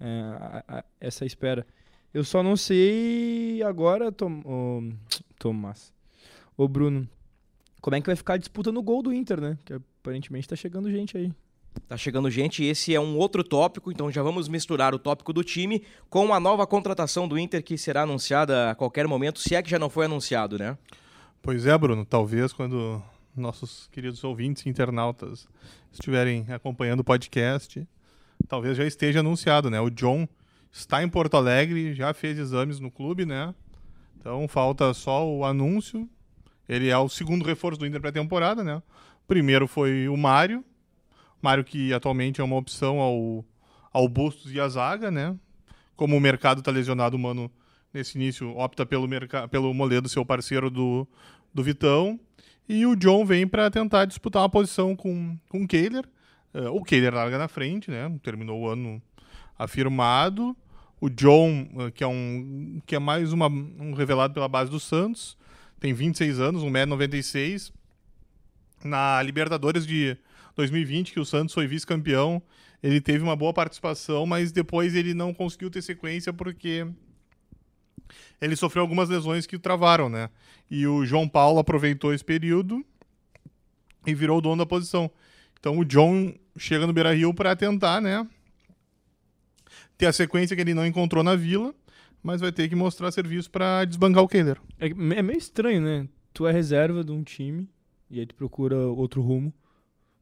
É, 0.00 0.06
a- 0.08 0.64
a- 0.78 0.84
essa 1.00 1.24
espera. 1.24 1.66
Eu 2.14 2.22
só 2.22 2.44
não 2.44 2.56
sei 2.56 3.60
agora, 3.64 4.12
Tom, 4.12 4.40
ô, 4.44 4.92
Tomás. 5.36 5.92
Ô, 6.56 6.68
Bruno. 6.68 7.08
Como 7.80 7.96
é 7.96 8.00
que 8.00 8.06
vai 8.06 8.14
ficar 8.14 8.34
a 8.34 8.38
disputa 8.38 8.70
no 8.70 8.82
gol 8.84 9.02
do 9.02 9.12
Inter, 9.12 9.40
né? 9.40 9.58
Que 9.64 9.74
aparentemente 9.74 10.46
tá 10.46 10.54
chegando 10.54 10.88
gente 10.88 11.16
aí. 11.16 11.32
Tá 11.88 11.96
chegando 11.96 12.30
gente, 12.30 12.62
e 12.62 12.68
esse 12.68 12.94
é 12.94 13.00
um 13.00 13.16
outro 13.16 13.42
tópico, 13.42 13.90
então 13.90 14.08
já 14.12 14.22
vamos 14.22 14.46
misturar 14.46 14.94
o 14.94 14.98
tópico 14.98 15.32
do 15.32 15.42
time 15.42 15.82
com 16.08 16.32
a 16.32 16.38
nova 16.38 16.64
contratação 16.68 17.26
do 17.26 17.36
Inter 17.36 17.64
que 17.64 17.76
será 17.76 18.02
anunciada 18.02 18.70
a 18.70 18.74
qualquer 18.76 19.08
momento, 19.08 19.40
se 19.40 19.56
é 19.56 19.62
que 19.62 19.68
já 19.68 19.78
não 19.78 19.90
foi 19.90 20.04
anunciado, 20.04 20.56
né? 20.56 20.78
Pois 21.42 21.66
é, 21.66 21.76
Bruno. 21.76 22.04
Talvez 22.04 22.52
quando 22.52 23.02
nossos 23.36 23.88
queridos 23.90 24.22
ouvintes 24.22 24.64
e 24.64 24.68
internautas 24.68 25.48
estiverem 25.92 26.46
acompanhando 26.48 27.00
o 27.00 27.04
podcast, 27.04 27.86
talvez 28.46 28.76
já 28.76 28.86
esteja 28.86 29.18
anunciado, 29.18 29.68
né? 29.68 29.80
O 29.80 29.90
John 29.90 30.28
está 30.74 31.04
em 31.04 31.08
Porto 31.08 31.36
Alegre, 31.36 31.94
já 31.94 32.12
fez 32.12 32.36
exames 32.36 32.80
no 32.80 32.90
clube, 32.90 33.24
né? 33.24 33.54
Então 34.18 34.48
falta 34.48 34.92
só 34.92 35.26
o 35.26 35.44
anúncio. 35.44 36.08
Ele 36.68 36.88
é 36.88 36.98
o 36.98 37.08
segundo 37.08 37.44
reforço 37.44 37.78
do 37.78 37.86
Inter 37.86 38.00
pré-temporada, 38.00 38.64
né? 38.64 38.82
Primeiro 39.28 39.68
foi 39.68 40.08
o 40.08 40.16
Mário. 40.16 40.64
Mário 41.40 41.62
que 41.62 41.92
atualmente 41.92 42.40
é 42.40 42.44
uma 42.44 42.56
opção 42.56 42.98
ao, 42.98 43.44
ao 43.92 44.08
Bustos 44.08 44.52
e 44.52 44.58
a 44.58 44.68
zaga, 44.68 45.10
né? 45.10 45.36
Como 45.94 46.16
o 46.16 46.20
mercado 46.20 46.58
está 46.58 46.72
lesionado, 46.72 47.16
o 47.16 47.20
Mano 47.20 47.50
nesse 47.92 48.18
início 48.18 48.56
opta 48.56 48.84
pelo, 48.84 49.08
pelo 49.48 49.72
Moledo, 49.72 50.08
seu 50.08 50.26
parceiro 50.26 50.68
do, 50.68 51.06
do 51.52 51.62
Vitão. 51.62 52.18
E 52.68 52.84
o 52.84 52.96
John 52.96 53.24
vem 53.24 53.46
para 53.46 53.70
tentar 53.70 54.06
disputar 54.06 54.42
uma 54.42 54.48
posição 54.48 54.96
com, 54.96 55.38
com 55.48 55.62
o 55.62 55.68
Kehler. 55.68 56.04
Eh, 56.52 56.68
o 56.70 56.82
Kehler 56.82 57.14
larga 57.14 57.38
na 57.38 57.46
frente, 57.46 57.90
né? 57.90 58.10
Terminou 58.22 58.62
o 58.62 58.68
ano 58.68 59.00
afirmado. 59.56 60.56
O 61.00 61.08
John, 61.08 61.68
eh, 61.78 61.90
que 61.90 62.04
é, 62.04 62.06
um, 62.06 62.80
que 62.86 62.94
é 62.94 62.98
mais 62.98 63.32
uma, 63.32 63.48
um 63.48 63.94
revelado 63.94 64.32
pela 64.32 64.48
base 64.48 64.70
do 64.70 64.80
Santos, 64.80 65.36
tem 65.80 65.92
26 65.92 66.40
anos, 66.40 66.62
1,96m. 66.62 67.72
Na 68.82 69.22
Libertadores 69.22 69.86
de 69.86 70.16
2020, 70.56 71.12
que 71.12 71.20
o 71.20 71.24
Santos 71.24 71.54
foi 71.54 71.66
vice-campeão, 71.66 72.42
ele 72.82 73.00
teve 73.00 73.22
uma 73.22 73.34
boa 73.34 73.52
participação, 73.52 74.26
mas 74.26 74.52
depois 74.52 74.94
ele 74.94 75.14
não 75.14 75.32
conseguiu 75.32 75.70
ter 75.70 75.82
sequência 75.82 76.32
porque 76.32 76.86
ele 78.40 78.56
sofreu 78.56 78.82
algumas 78.82 79.08
lesões 79.08 79.46
que 79.46 79.56
o 79.56 79.58
travaram, 79.58 80.08
né? 80.08 80.28
E 80.70 80.86
o 80.86 81.04
João 81.04 81.26
Paulo 81.28 81.58
aproveitou 81.58 82.12
esse 82.12 82.24
período 82.24 82.84
e 84.06 84.14
virou 84.14 84.38
o 84.38 84.40
dono 84.40 84.58
da 84.58 84.66
posição. 84.66 85.10
Então 85.58 85.78
o 85.78 85.84
John 85.84 86.34
chega 86.58 86.86
no 86.86 86.92
Beira-Rio 86.92 87.32
para 87.32 87.56
tentar, 87.56 88.00
né? 88.00 88.26
Ter 89.96 90.06
a 90.06 90.12
sequência 90.12 90.54
que 90.56 90.62
ele 90.62 90.74
não 90.74 90.86
encontrou 90.86 91.22
na 91.22 91.36
Vila, 91.36 91.74
mas 92.22 92.40
vai 92.40 92.50
ter 92.52 92.68
que 92.68 92.74
mostrar 92.74 93.10
serviço 93.12 93.50
para 93.50 93.84
desbancar 93.84 94.22
o 94.22 94.28
Kehler. 94.28 94.60
É, 94.78 94.86
é 94.88 95.22
meio 95.22 95.38
estranho, 95.38 95.80
né? 95.80 96.08
Tu 96.32 96.46
é 96.46 96.52
reserva 96.52 97.04
de 97.04 97.12
um 97.12 97.22
time 97.22 97.68
e 98.10 98.18
aí 98.20 98.26
tu 98.26 98.34
procura 98.34 98.76
outro 98.76 99.22
rumo, 99.22 99.52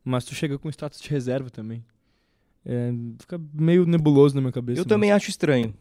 mas 0.05 0.25
tu 0.25 0.35
chega 0.35 0.59
com 0.59 0.69
status 0.69 1.01
de 1.01 1.09
reserva 1.09 1.49
também. 1.51 1.85
É, 2.65 2.93
fica 3.19 3.41
meio 3.53 3.87
nebuloso 3.87 4.35
na 4.35 4.41
minha 4.41 4.53
cabeça. 4.53 4.81
Eu 4.81 4.85
mas- 4.85 4.89
também 4.89 5.11
acho 5.11 5.31
estranho. 5.31 5.75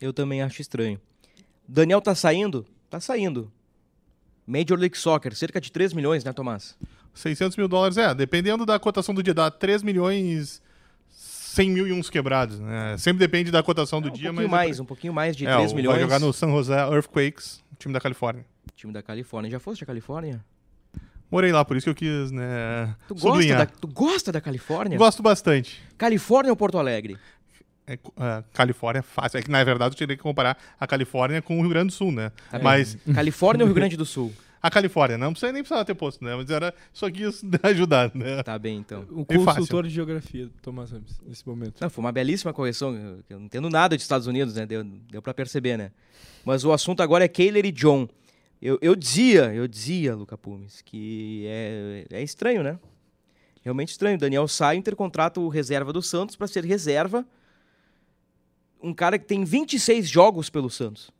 Eu 0.00 0.12
também 0.12 0.42
acho 0.42 0.60
estranho. 0.60 1.00
Daniel 1.66 2.00
tá 2.00 2.14
saindo? 2.14 2.66
Tá 2.90 3.00
saindo. 3.00 3.50
Major 4.46 4.78
League 4.78 4.96
Soccer, 4.96 5.34
cerca 5.34 5.60
de 5.60 5.72
3 5.72 5.92
milhões, 5.92 6.22
né, 6.24 6.32
Tomás? 6.32 6.76
600 7.14 7.56
mil 7.56 7.68
dólares, 7.68 7.96
é, 7.96 8.14
dependendo 8.14 8.66
da 8.66 8.78
cotação 8.78 9.14
do 9.14 9.22
dia, 9.22 9.32
dá 9.32 9.50
3 9.50 9.82
milhões 9.82 10.60
100 11.54 11.70
mil 11.70 11.86
e 11.86 11.92
uns 11.92 12.10
quebrados, 12.10 12.58
né? 12.58 12.96
Sempre 12.98 13.20
depende 13.20 13.50
da 13.50 13.62
cotação 13.62 14.00
do 14.00 14.08
um 14.08 14.12
dia, 14.12 14.30
pouquinho 14.30 14.50
mas... 14.50 14.60
mais, 14.66 14.80
um 14.80 14.84
pouquinho 14.84 15.12
mais 15.12 15.36
de 15.36 15.46
é, 15.46 15.54
3 15.54 15.72
o- 15.72 15.74
milhões. 15.76 15.94
Vai 15.94 16.02
jogar 16.02 16.18
no 16.18 16.32
San 16.32 16.50
José 16.50 16.76
Earthquakes, 16.76 17.62
time 17.78 17.92
da 17.94 18.00
Califórnia. 18.00 18.44
Time 18.76 18.92
da 18.92 19.02
Califórnia. 19.02 19.50
Já 19.50 19.60
foste 19.60 19.84
a 19.84 19.86
Califórnia? 19.86 20.44
Morei 21.30 21.52
lá, 21.52 21.64
por 21.64 21.76
isso 21.76 21.84
que 21.84 21.90
eu 21.90 21.94
quis, 21.94 22.30
né, 22.30 22.94
Tu 23.08 23.14
gosta, 23.14 23.54
da, 23.56 23.66
tu 23.66 23.88
gosta 23.88 24.32
da 24.32 24.40
Califórnia? 24.40 24.98
Gosto 24.98 25.22
bastante. 25.22 25.82
Califórnia 25.96 26.52
ou 26.52 26.56
Porto 26.56 26.78
Alegre? 26.78 27.16
É, 27.86 27.94
é, 27.94 28.44
Califórnia 28.52 29.00
é 29.00 29.02
fácil. 29.02 29.38
É 29.38 29.42
que, 29.42 29.50
na 29.50 29.62
verdade, 29.62 29.94
eu 29.94 29.98
teria 29.98 30.16
que 30.16 30.22
comparar 30.22 30.56
a 30.78 30.86
Califórnia 30.86 31.42
com 31.42 31.58
o 31.58 31.60
Rio 31.60 31.70
Grande 31.70 31.88
do 31.88 31.92
Sul, 31.92 32.10
né? 32.12 32.30
Tá. 32.50 32.58
Mas 32.58 32.96
Califórnia 33.14 33.64
ou 33.64 33.66
Rio 33.66 33.74
Grande 33.74 33.96
do 33.96 34.06
Sul? 34.06 34.32
A 34.66 34.70
Califórnia, 34.70 35.18
não 35.18 35.32
precisa 35.32 35.52
nem 35.52 35.62
precisava 35.62 35.84
ter 35.84 35.94
posto, 35.94 36.24
né? 36.24 36.34
Mas 36.34 36.48
era 36.48 36.74
só 36.92 37.10
quis 37.10 37.42
ajudar, 37.62 38.10
né? 38.14 38.42
Tá 38.42 38.58
bem, 38.58 38.78
então. 38.78 39.06
O 39.10 39.24
fácil. 39.24 39.44
consultor 39.60 39.84
de 39.84 39.90
geografia, 39.90 40.48
Thomas 40.62 40.90
Ramos, 40.90 41.20
nesse 41.26 41.46
momento. 41.46 41.80
Não, 41.80 41.90
foi 41.90 42.02
uma 42.04 42.10
belíssima 42.12 42.52
correção. 42.52 42.94
eu- 42.94 43.18
Eu 43.28 43.38
não 43.38 43.46
entendo 43.46 43.68
nada 43.68 43.96
de 43.96 44.02
Estados 44.02 44.26
Unidos, 44.26 44.54
né? 44.54 44.64
Deu, 44.64 44.82
deu 44.82 45.20
pra 45.20 45.34
perceber, 45.34 45.76
né? 45.76 45.92
Mas 46.44 46.64
o 46.64 46.72
assunto 46.72 47.02
agora 47.02 47.24
é 47.24 47.28
Kehler 47.28 47.66
e 47.66 47.72
John. 47.72 48.08
Eu, 48.62 48.78
eu 48.80 48.94
dizia, 48.96 49.52
eu 49.54 49.68
dizia, 49.68 50.14
Luca 50.14 50.38
Pumes, 50.38 50.80
que 50.82 51.44
é, 51.46 52.06
é 52.10 52.22
estranho, 52.22 52.62
né? 52.62 52.78
Realmente 53.62 53.90
estranho. 53.90 54.16
Daniel 54.16 54.48
sai, 54.48 54.76
Inter 54.76 54.96
contrata 54.96 55.38
o 55.40 55.48
reserva 55.48 55.92
do 55.92 56.00
Santos 56.00 56.36
pra 56.36 56.46
ser 56.46 56.64
reserva. 56.64 57.26
Um 58.82 58.92
cara 58.94 59.18
que 59.18 59.26
tem 59.26 59.44
26 59.44 60.08
jogos 60.08 60.48
pelo 60.50 60.70
Santos. 60.70 61.10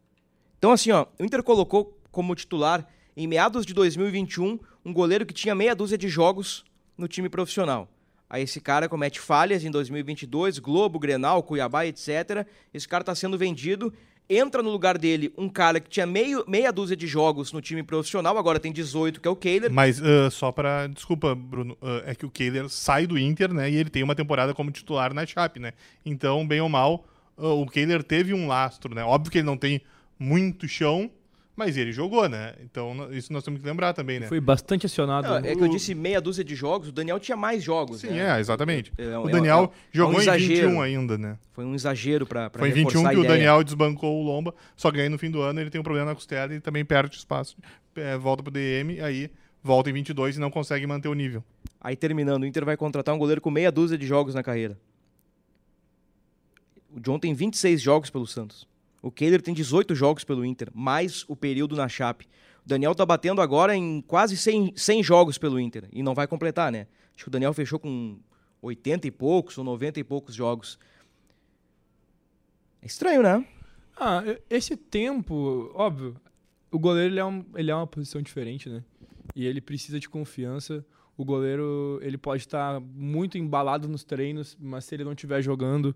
Então, 0.58 0.72
assim, 0.72 0.90
ó, 0.90 1.06
o 1.18 1.24
Inter 1.24 1.42
colocou 1.42 1.98
como 2.10 2.34
titular 2.34 2.86
em 3.16 3.26
meados 3.26 3.64
de 3.64 3.72
2021 3.74 4.58
um 4.84 4.92
goleiro 4.92 5.24
que 5.24 5.34
tinha 5.34 5.54
meia 5.54 5.74
dúzia 5.74 5.96
de 5.96 6.08
jogos 6.08 6.64
no 6.96 7.08
time 7.08 7.28
profissional. 7.28 7.88
Aí 8.28 8.42
esse 8.42 8.60
cara 8.60 8.88
comete 8.88 9.20
falhas 9.20 9.64
em 9.64 9.70
2022, 9.70 10.58
Globo, 10.58 10.98
Grenal, 10.98 11.42
Cuiabá, 11.42 11.86
etc. 11.86 12.46
Esse 12.72 12.88
cara 12.88 13.02
está 13.02 13.14
sendo 13.14 13.38
vendido. 13.38 13.92
Entra 14.28 14.62
no 14.62 14.70
lugar 14.70 14.96
dele 14.96 15.32
um 15.36 15.50
cara 15.50 15.78
que 15.78 15.88
tinha 15.88 16.06
meio, 16.06 16.44
meia 16.48 16.72
dúzia 16.72 16.96
de 16.96 17.06
jogos 17.06 17.52
no 17.52 17.60
time 17.60 17.82
profissional, 17.82 18.38
agora 18.38 18.58
tem 18.58 18.72
18, 18.72 19.20
que 19.20 19.28
é 19.28 19.30
o 19.30 19.36
Kehler. 19.36 19.70
Mas 19.70 20.00
uh, 20.00 20.30
só 20.30 20.50
para 20.50 20.86
Desculpa, 20.86 21.34
Bruno. 21.34 21.74
Uh, 21.74 22.02
é 22.06 22.14
que 22.14 22.24
o 22.24 22.30
Kehler 22.30 22.70
sai 22.70 23.06
do 23.06 23.18
Inter, 23.18 23.52
né? 23.52 23.70
E 23.70 23.76
ele 23.76 23.90
tem 23.90 24.02
uma 24.02 24.14
temporada 24.14 24.54
como 24.54 24.70
titular 24.70 25.12
na 25.12 25.26
Chape, 25.26 25.60
né? 25.60 25.72
Então, 26.06 26.46
bem 26.46 26.60
ou 26.60 26.70
mal, 26.70 27.06
uh, 27.36 27.48
o 27.48 27.66
Kehler 27.66 28.02
teve 28.02 28.32
um 28.32 28.46
lastro, 28.46 28.94
né? 28.94 29.04
Óbvio 29.04 29.30
que 29.30 29.38
ele 29.38 29.46
não 29.46 29.58
tem 29.58 29.82
muito 30.18 30.66
chão, 30.66 31.10
mas 31.56 31.76
ele 31.76 31.92
jogou, 31.92 32.28
né? 32.28 32.54
Então, 32.60 33.12
isso 33.12 33.32
nós 33.32 33.44
temos 33.44 33.60
que 33.60 33.66
lembrar 33.66 33.92
também, 33.92 34.18
né? 34.18 34.26
Foi 34.26 34.40
bastante 34.40 34.86
acionado. 34.86 35.28
Não, 35.28 35.40
né? 35.40 35.52
é 35.52 35.56
que 35.56 35.62
eu 35.62 35.68
disse 35.68 35.94
meia 35.94 36.20
dúzia 36.20 36.42
de 36.42 36.54
jogos, 36.54 36.88
o 36.88 36.92
Daniel 36.92 37.20
tinha 37.20 37.36
mais 37.36 37.62
jogos. 37.62 38.00
Sim, 38.00 38.08
né? 38.08 38.36
é, 38.36 38.40
exatamente. 38.40 38.92
É 38.98 39.02
um- 39.02 39.06
o 39.06 39.12
é 39.12 39.18
um- 39.18 39.30
Daniel 39.30 39.58
é 39.58 39.62
um 39.62 39.70
jogou 39.92 40.14
em 40.14 40.22
exagero. 40.22 40.68
21 40.68 40.82
ainda, 40.82 41.18
né? 41.18 41.38
Foi 41.52 41.64
um 41.64 41.74
exagero 41.74 42.26
para 42.26 42.50
Foi 42.50 42.68
em 42.68 42.72
21 42.72 43.08
que 43.08 43.16
o 43.16 43.22
Daniel 43.22 43.62
desbancou 43.62 44.20
o 44.20 44.24
Lomba, 44.24 44.54
só 44.76 44.90
que 44.90 45.00
aí 45.00 45.08
no 45.08 45.18
fim 45.18 45.30
do 45.30 45.40
ano 45.40 45.60
ele 45.60 45.70
tem 45.70 45.80
um 45.80 45.84
problema 45.84 46.06
na 46.06 46.14
costela 46.14 46.52
e 46.54 46.60
também 46.60 46.84
perde 46.84 47.16
espaço. 47.16 47.56
É, 47.94 48.16
volta 48.18 48.42
pro 48.42 48.50
DM, 48.50 49.00
aí 49.00 49.30
volta 49.62 49.88
em 49.88 49.92
22 49.92 50.36
e 50.36 50.40
não 50.40 50.50
consegue 50.50 50.86
manter 50.86 51.08
o 51.08 51.14
nível. 51.14 51.44
Aí 51.80 51.94
terminando, 51.94 52.42
o 52.42 52.46
Inter 52.46 52.64
vai 52.64 52.76
contratar 52.76 53.14
um 53.14 53.18
goleiro 53.18 53.40
com 53.40 53.50
meia 53.50 53.70
dúzia 53.70 53.96
de 53.96 54.06
jogos 54.06 54.34
na 54.34 54.42
carreira. 54.42 54.76
O 56.94 57.00
John 57.00 57.18
tem 57.18 57.34
26 57.34 57.80
jogos 57.80 58.10
pelo 58.10 58.26
Santos. 58.26 58.66
O 59.04 59.10
Kehler 59.10 59.42
tem 59.42 59.52
18 59.52 59.94
jogos 59.94 60.24
pelo 60.24 60.44
Inter, 60.46 60.70
mais 60.72 61.26
o 61.28 61.36
período 61.36 61.76
na 61.76 61.86
Chape. 61.88 62.26
O 62.64 62.68
Daniel 62.68 62.94
tá 62.94 63.04
batendo 63.04 63.42
agora 63.42 63.76
em 63.76 64.00
quase 64.00 64.34
100, 64.34 64.72
100 64.74 65.02
jogos 65.02 65.36
pelo 65.36 65.60
Inter 65.60 65.86
e 65.92 66.02
não 66.02 66.14
vai 66.14 66.26
completar, 66.26 66.72
né? 66.72 66.86
Acho 67.14 67.24
que 67.24 67.28
o 67.28 67.30
Daniel 67.30 67.52
fechou 67.52 67.78
com 67.78 68.18
80 68.62 69.06
e 69.06 69.10
poucos 69.10 69.58
ou 69.58 69.64
90 69.64 70.00
e 70.00 70.04
poucos 70.04 70.34
jogos. 70.34 70.78
É 72.80 72.86
estranho, 72.86 73.22
né? 73.22 73.46
Ah, 73.94 74.22
esse 74.48 74.74
tempo, 74.76 75.70
óbvio, 75.74 76.16
o 76.70 76.78
goleiro 76.78 77.12
ele 77.12 77.20
é, 77.20 77.24
um- 77.26 77.44
ele 77.56 77.70
é 77.70 77.74
uma 77.74 77.86
posição 77.86 78.22
diferente, 78.22 78.70
né? 78.70 78.82
E 79.36 79.46
ele 79.46 79.60
precisa 79.60 80.00
de 80.00 80.08
confiança. 80.08 80.84
O 81.16 81.26
goleiro 81.26 81.98
ele 82.02 82.16
pode 82.16 82.42
estar 82.42 82.80
muito 82.80 83.36
embalado 83.38 83.86
nos 83.86 84.02
treinos, 84.02 84.56
mas 84.58 84.86
se 84.86 84.94
ele 84.94 85.04
não 85.04 85.12
estiver 85.12 85.42
jogando, 85.42 85.94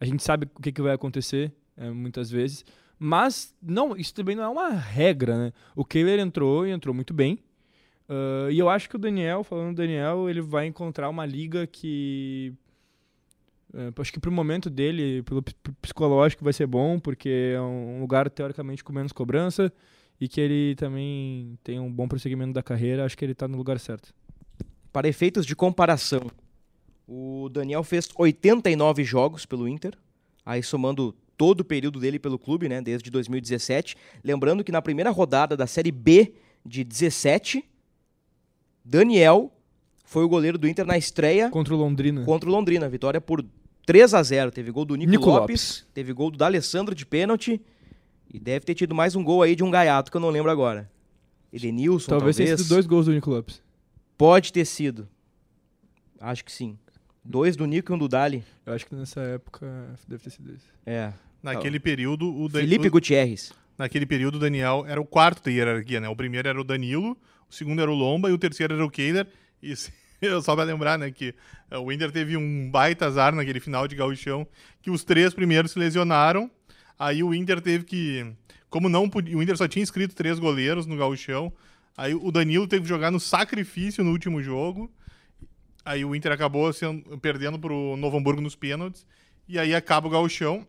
a 0.00 0.04
gente 0.04 0.24
sabe 0.24 0.48
o 0.56 0.60
que, 0.60 0.72
que 0.72 0.82
vai 0.82 0.92
acontecer 0.92 1.52
é, 1.76 1.90
muitas 1.90 2.30
vezes. 2.30 2.64
Mas 2.98 3.54
não, 3.60 3.96
isso 3.96 4.14
também 4.14 4.36
não 4.36 4.44
é 4.44 4.48
uma 4.48 4.70
regra, 4.70 5.36
né? 5.36 5.52
O 5.74 5.84
Kehler 5.84 6.20
entrou 6.20 6.66
e 6.66 6.70
entrou 6.70 6.94
muito 6.94 7.12
bem. 7.12 7.38
Ah, 8.08 8.48
e 8.50 8.58
eu 8.58 8.68
acho 8.68 8.88
que 8.88 8.96
o 8.96 8.98
Daniel, 8.98 9.42
falando 9.42 9.74
do 9.74 9.76
Daniel, 9.82 10.28
ele 10.28 10.40
vai 10.40 10.66
encontrar 10.66 11.08
uma 11.08 11.24
liga 11.24 11.66
que 11.66 12.52
é, 13.74 13.90
acho 14.00 14.12
que 14.12 14.20
pro 14.20 14.30
momento 14.30 14.68
dele, 14.68 15.22
pelo 15.22 15.42
ps- 15.42 15.54
psicológico, 15.80 16.44
vai 16.44 16.52
ser 16.52 16.66
bom, 16.66 16.98
porque 17.00 17.54
é 17.56 17.60
um 17.60 18.00
lugar 18.00 18.28
teoricamente 18.28 18.84
com 18.84 18.92
menos 18.92 19.12
cobrança 19.12 19.72
e 20.20 20.28
que 20.28 20.40
ele 20.40 20.74
também 20.76 21.58
tem 21.64 21.80
um 21.80 21.90
bom 21.90 22.06
prosseguimento 22.06 22.52
da 22.52 22.62
carreira. 22.62 23.04
Acho 23.04 23.16
que 23.16 23.24
ele 23.24 23.34
tá 23.34 23.48
no 23.48 23.56
lugar 23.56 23.80
certo. 23.80 24.14
Para 24.92 25.08
efeitos 25.08 25.46
de 25.46 25.56
comparação, 25.56 26.30
o 27.08 27.48
Daniel 27.50 27.82
fez 27.82 28.08
89 28.14 29.04
jogos 29.04 29.46
pelo 29.46 29.66
Inter, 29.66 29.96
aí 30.44 30.62
somando 30.62 31.14
todo 31.36 31.60
o 31.60 31.64
período 31.64 31.98
dele 31.98 32.18
pelo 32.18 32.38
clube, 32.38 32.68
né, 32.68 32.80
desde 32.80 33.10
2017. 33.10 33.96
Lembrando 34.22 34.62
que 34.62 34.72
na 34.72 34.82
primeira 34.82 35.10
rodada 35.10 35.56
da 35.56 35.66
Série 35.66 35.90
B 35.90 36.34
de 36.64 36.84
17, 36.84 37.64
Daniel 38.84 39.52
foi 40.04 40.24
o 40.24 40.28
goleiro 40.28 40.58
do 40.58 40.68
Inter 40.68 40.84
na 40.84 40.98
estreia 40.98 41.50
Contra 41.50 41.74
o 41.74 41.76
Londrina. 41.76 42.24
contra 42.24 42.48
o 42.48 42.52
Londrina. 42.52 42.88
Vitória 42.88 43.20
por 43.20 43.44
3 43.86 44.14
a 44.14 44.22
0 44.22 44.50
Teve 44.50 44.70
gol 44.70 44.84
do 44.84 44.94
Nico, 44.94 45.10
Nico 45.10 45.30
Lopes, 45.30 45.86
teve 45.94 46.12
gol 46.12 46.30
do 46.30 46.38
D'Alessandro 46.38 46.94
de 46.94 47.06
pênalti 47.06 47.60
e 48.32 48.38
deve 48.38 48.64
ter 48.64 48.74
tido 48.74 48.94
mais 48.94 49.16
um 49.16 49.24
gol 49.24 49.42
aí 49.42 49.56
de 49.56 49.64
um 49.64 49.70
gaiato 49.70 50.10
que 50.10 50.16
eu 50.16 50.20
não 50.20 50.30
lembro 50.30 50.50
agora. 50.50 50.90
Edenilson, 51.52 52.08
talvez 52.08 52.36
talvez. 52.36 52.36
tenha 52.36 52.56
sido 52.56 52.68
dois 52.68 52.86
gols 52.86 53.06
do 53.06 53.12
Nico 53.12 53.30
Lopes. 53.30 53.62
Pode 54.16 54.52
ter 54.52 54.64
sido. 54.64 55.08
Acho 56.20 56.44
que 56.44 56.52
sim. 56.52 56.78
Dois 57.24 57.56
do 57.56 57.64
Nico 57.66 57.92
e 57.92 57.94
um 57.94 57.98
do 57.98 58.08
Dali. 58.08 58.44
Eu 58.66 58.72
acho 58.72 58.86
que 58.86 58.94
nessa 58.94 59.20
época 59.20 59.66
deve 60.08 60.22
ter 60.22 60.30
sido 60.30 60.52
isso. 60.52 60.66
É. 60.84 61.12
Naquele 61.42 61.78
período, 61.80 62.32
o, 62.34 62.48
Dan- 62.48 62.60
Felipe 62.60 62.88
o- 62.88 62.90
Gutierrez. 62.90 63.52
naquele 63.78 64.06
período 64.06 64.36
o 64.36 64.38
Daniel 64.38 64.84
era 64.88 65.00
o 65.00 65.04
quarto 65.06 65.42
da 65.44 65.50
hierarquia, 65.50 66.00
né? 66.00 66.08
O 66.08 66.16
primeiro 66.16 66.48
era 66.48 66.60
o 66.60 66.64
Danilo, 66.64 67.16
o 67.50 67.54
segundo 67.54 67.80
era 67.82 67.90
o 67.90 67.94
Lomba 67.94 68.28
e 68.28 68.32
o 68.32 68.38
terceiro 68.38 68.74
era 68.74 68.84
o 68.84 68.90
Kehler. 68.90 69.26
E 69.62 69.74
se- 69.76 69.92
só 70.42 70.54
pra 70.54 70.64
lembrar, 70.64 70.98
né, 70.98 71.10
que 71.10 71.34
eh, 71.70 71.78
o 71.78 71.90
Inter 71.90 72.10
teve 72.12 72.36
um 72.36 72.70
baita 72.70 73.06
azar 73.06 73.34
naquele 73.34 73.58
final 73.60 73.88
de 73.88 73.96
gauchão, 73.96 74.46
que 74.80 74.90
os 74.90 75.02
três 75.04 75.34
primeiros 75.34 75.72
se 75.72 75.78
lesionaram. 75.78 76.50
Aí 76.98 77.22
o 77.24 77.34
Inter 77.34 77.60
teve 77.60 77.84
que, 77.84 78.24
como 78.70 78.88
não 78.88 79.08
podia, 79.08 79.36
o 79.36 79.42
Inter 79.42 79.56
só 79.56 79.66
tinha 79.66 79.82
inscrito 79.82 80.14
três 80.14 80.38
goleiros 80.38 80.86
no 80.86 80.96
gauchão. 80.96 81.52
Aí 81.96 82.14
o 82.14 82.30
Danilo 82.30 82.68
teve 82.68 82.82
que 82.84 82.88
jogar 82.88 83.10
no 83.10 83.18
sacrifício 83.18 84.02
no 84.04 84.12
último 84.12 84.40
jogo. 84.42 84.88
Aí 85.84 86.04
o 86.04 86.14
Inter 86.14 86.32
acabou 86.32 86.72
sendo, 86.72 87.18
perdendo 87.18 87.58
pro 87.58 87.96
Novo 87.96 88.16
Hamburgo 88.16 88.40
nos 88.40 88.54
pênaltis. 88.54 89.06
E 89.48 89.58
aí 89.58 89.74
acaba 89.74 90.06
o 90.06 90.10
gauchão. 90.10 90.66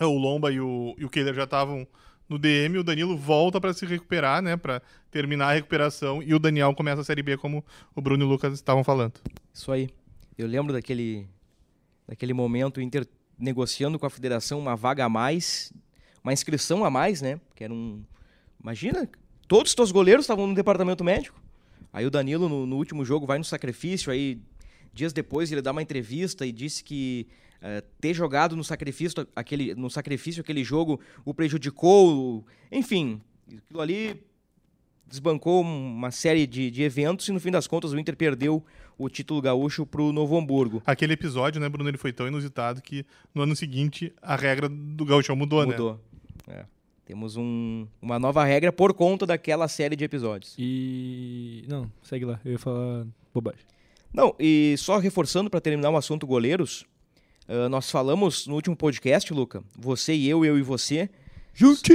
O 0.00 0.18
Lomba 0.18 0.50
e 0.50 0.60
o, 0.60 0.94
e 0.98 1.04
o 1.04 1.10
Kehler 1.10 1.34
já 1.34 1.44
estavam 1.44 1.86
no 2.30 2.38
DM, 2.38 2.78
o 2.78 2.84
Danilo 2.84 3.16
volta 3.18 3.60
para 3.60 3.72
se 3.74 3.84
recuperar, 3.84 4.40
né, 4.40 4.56
para 4.56 4.80
terminar 5.10 5.48
a 5.48 5.52
recuperação 5.52 6.22
e 6.22 6.32
o 6.32 6.38
Daniel 6.38 6.72
começa 6.76 7.00
a 7.00 7.04
Série 7.04 7.24
B 7.24 7.36
como 7.36 7.64
o 7.92 8.00
Bruno 8.00 8.22
e 8.22 8.26
o 8.26 8.28
Lucas 8.28 8.54
estavam 8.54 8.84
falando. 8.84 9.14
Isso 9.52 9.72
aí. 9.72 9.90
Eu 10.38 10.46
lembro 10.46 10.72
daquele, 10.72 11.26
daquele 12.06 12.32
momento 12.32 12.76
o 12.76 12.80
Inter 12.80 13.04
negociando 13.36 13.98
com 13.98 14.06
a 14.06 14.10
federação 14.10 14.60
uma 14.60 14.76
vaga 14.76 15.04
a 15.04 15.08
mais, 15.08 15.72
uma 16.22 16.32
inscrição 16.32 16.84
a 16.84 16.90
mais, 16.90 17.20
né? 17.20 17.40
Que 17.56 17.64
era 17.64 17.74
um. 17.74 18.02
Imagina, 18.62 19.08
todos 19.48 19.72
os 19.72 19.74
teus 19.74 19.90
goleiros 19.90 20.24
estavam 20.24 20.46
no 20.46 20.54
departamento 20.54 21.02
médico. 21.02 21.40
Aí 21.92 22.06
o 22.06 22.10
Danilo, 22.10 22.48
no, 22.48 22.66
no 22.66 22.76
último 22.76 23.04
jogo, 23.04 23.26
vai 23.26 23.38
no 23.38 23.44
sacrifício, 23.44 24.12
aí 24.12 24.40
dias 24.92 25.12
depois 25.12 25.50
ele 25.50 25.62
dá 25.62 25.72
uma 25.72 25.82
entrevista 25.82 26.46
e 26.46 26.52
disse 26.52 26.82
que 26.82 27.26
eh, 27.62 27.82
ter 28.00 28.14
jogado 28.14 28.56
no 28.56 28.64
sacrifício, 28.64 29.26
aquele, 29.34 29.74
no 29.74 29.90
sacrifício 29.90 30.40
aquele 30.40 30.64
jogo 30.64 31.00
o 31.24 31.34
prejudicou. 31.34 32.44
Enfim, 32.70 33.20
aquilo 33.46 33.80
ali 33.80 34.22
desbancou 35.06 35.60
uma 35.60 36.10
série 36.10 36.46
de, 36.46 36.70
de 36.70 36.82
eventos 36.82 37.28
e 37.28 37.32
no 37.32 37.40
fim 37.40 37.50
das 37.50 37.66
contas 37.66 37.92
o 37.92 37.98
Inter 37.98 38.16
perdeu 38.16 38.64
o 38.96 39.08
título 39.08 39.42
gaúcho 39.42 39.84
pro 39.84 40.12
Novo 40.12 40.38
Hamburgo. 40.38 40.82
Aquele 40.86 41.14
episódio, 41.14 41.60
né, 41.60 41.68
Bruno, 41.68 41.88
ele 41.90 41.98
foi 41.98 42.12
tão 42.12 42.28
inusitado 42.28 42.80
que 42.80 43.04
no 43.34 43.42
ano 43.42 43.56
seguinte 43.56 44.12
a 44.22 44.36
regra 44.36 44.68
do 44.68 45.04
gauchão 45.04 45.34
mudou, 45.34 45.64
né? 45.66 45.72
Mudou. 45.72 46.00
É. 46.46 46.64
Temos 47.10 47.36
um- 47.36 47.88
uma 48.00 48.20
nova 48.20 48.44
regra 48.44 48.70
por 48.70 48.94
conta 48.94 49.26
daquela 49.26 49.66
série 49.66 49.96
de 49.96 50.04
episódios. 50.04 50.54
E. 50.56 51.64
Não, 51.66 51.90
segue 52.04 52.24
lá. 52.24 52.38
Eu 52.44 52.52
ia 52.52 52.58
falar 52.58 53.04
bobagem. 53.34 53.58
Não, 54.14 54.32
e 54.38 54.76
só 54.78 54.96
reforçando 54.96 55.50
para 55.50 55.60
terminar 55.60 55.90
o 55.90 55.96
assunto 55.96 56.24
goleiros, 56.24 56.84
ah, 57.48 57.68
nós 57.68 57.90
falamos 57.90 58.46
no 58.46 58.54
último 58.54 58.76
podcast, 58.76 59.34
Luca, 59.34 59.60
você 59.76 60.14
e 60.14 60.28
eu, 60.28 60.44
eu 60.44 60.56
e 60.56 60.62
você, 60.62 61.10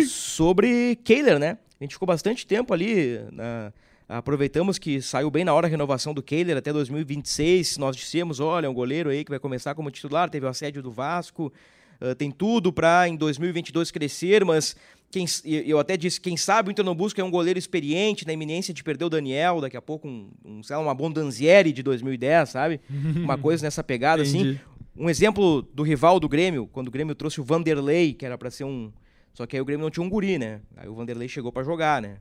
sobre 0.06 0.98
Kehler, 0.98 1.40
né? 1.40 1.60
A 1.80 1.84
gente 1.86 1.94
ficou 1.94 2.06
bastante 2.06 2.46
tempo 2.46 2.74
ali, 2.74 3.18
na- 3.32 3.72
aproveitamos 4.10 4.78
que 4.78 5.02
saiu 5.02 5.32
bem 5.32 5.46
na 5.46 5.54
hora 5.54 5.68
a 5.68 5.70
renovação 5.70 6.14
do 6.14 6.22
Kehler 6.22 6.58
até 6.58 6.74
2026, 6.74 7.78
nós 7.78 7.96
dissemos, 7.96 8.42
olha, 8.42 8.66
é 8.66 8.70
um 8.70 8.74
goleiro 8.74 9.10
aí 9.10 9.24
que 9.24 9.32
vai 9.32 9.40
começar 9.40 9.74
como 9.76 9.90
titular, 9.90 10.30
teve 10.30 10.46
o 10.46 10.50
assédio 10.50 10.84
do 10.84 10.92
Vasco, 10.92 11.54
ah, 12.02 12.14
tem 12.14 12.30
tudo 12.32 12.72
para 12.74 13.08
em 13.08 13.16
2022 13.16 13.90
crescer, 13.92 14.44
mas 14.44 14.76
quem, 15.16 15.26
eu 15.46 15.80
até 15.80 15.96
disse, 15.96 16.20
quem 16.20 16.36
sabe 16.36 16.70
o 16.70 16.72
Inter 16.72 16.84
não 16.84 16.94
busca 16.94 17.22
é 17.22 17.24
um 17.24 17.32
goleiro 17.32 17.58
experiente, 17.58 18.28
na 18.28 18.34
iminência 18.34 18.74
de 18.74 18.84
perder 18.84 19.06
o 19.06 19.10
Daniel, 19.10 19.62
daqui 19.62 19.78
a 19.78 19.82
pouco 19.82 20.10
um, 20.10 20.30
um, 20.44 20.62
sei 20.62 20.76
lá, 20.76 20.82
uma 20.82 20.94
Bondanzieri 20.94 21.72
de 21.72 21.82
2010, 21.82 22.50
sabe? 22.50 22.82
Uma 23.24 23.38
coisa 23.38 23.64
nessa 23.64 23.82
pegada, 23.82 24.24
assim. 24.24 24.60
Um 24.94 25.10
exemplo 25.10 25.62
do 25.62 25.84
rival 25.84 26.20
do 26.20 26.28
Grêmio, 26.28 26.68
quando 26.68 26.90
o 26.90 26.92
Grêmio 26.92 27.16
trouxe 27.16 27.40
o 27.40 27.46
Vanderlei, 27.46 28.14
que 28.14 28.26
era 28.26 28.38
pra 28.38 28.52
ser 28.52 28.66
um. 28.66 28.92
Só 29.34 29.46
que 29.46 29.56
aí 29.56 29.62
o 29.62 29.66
Grêmio 29.66 29.84
não 29.84 29.90
tinha 29.90 30.06
um 30.06 30.10
guri, 30.10 30.38
né? 30.38 30.60
Aí 30.76 30.90
o 30.90 30.94
Vanderlei 30.94 31.30
chegou 31.30 31.50
pra 31.50 31.64
jogar, 31.64 32.02
né? 32.02 32.18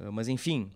Ah, 0.00 0.10
mas 0.10 0.26
enfim. 0.26 0.68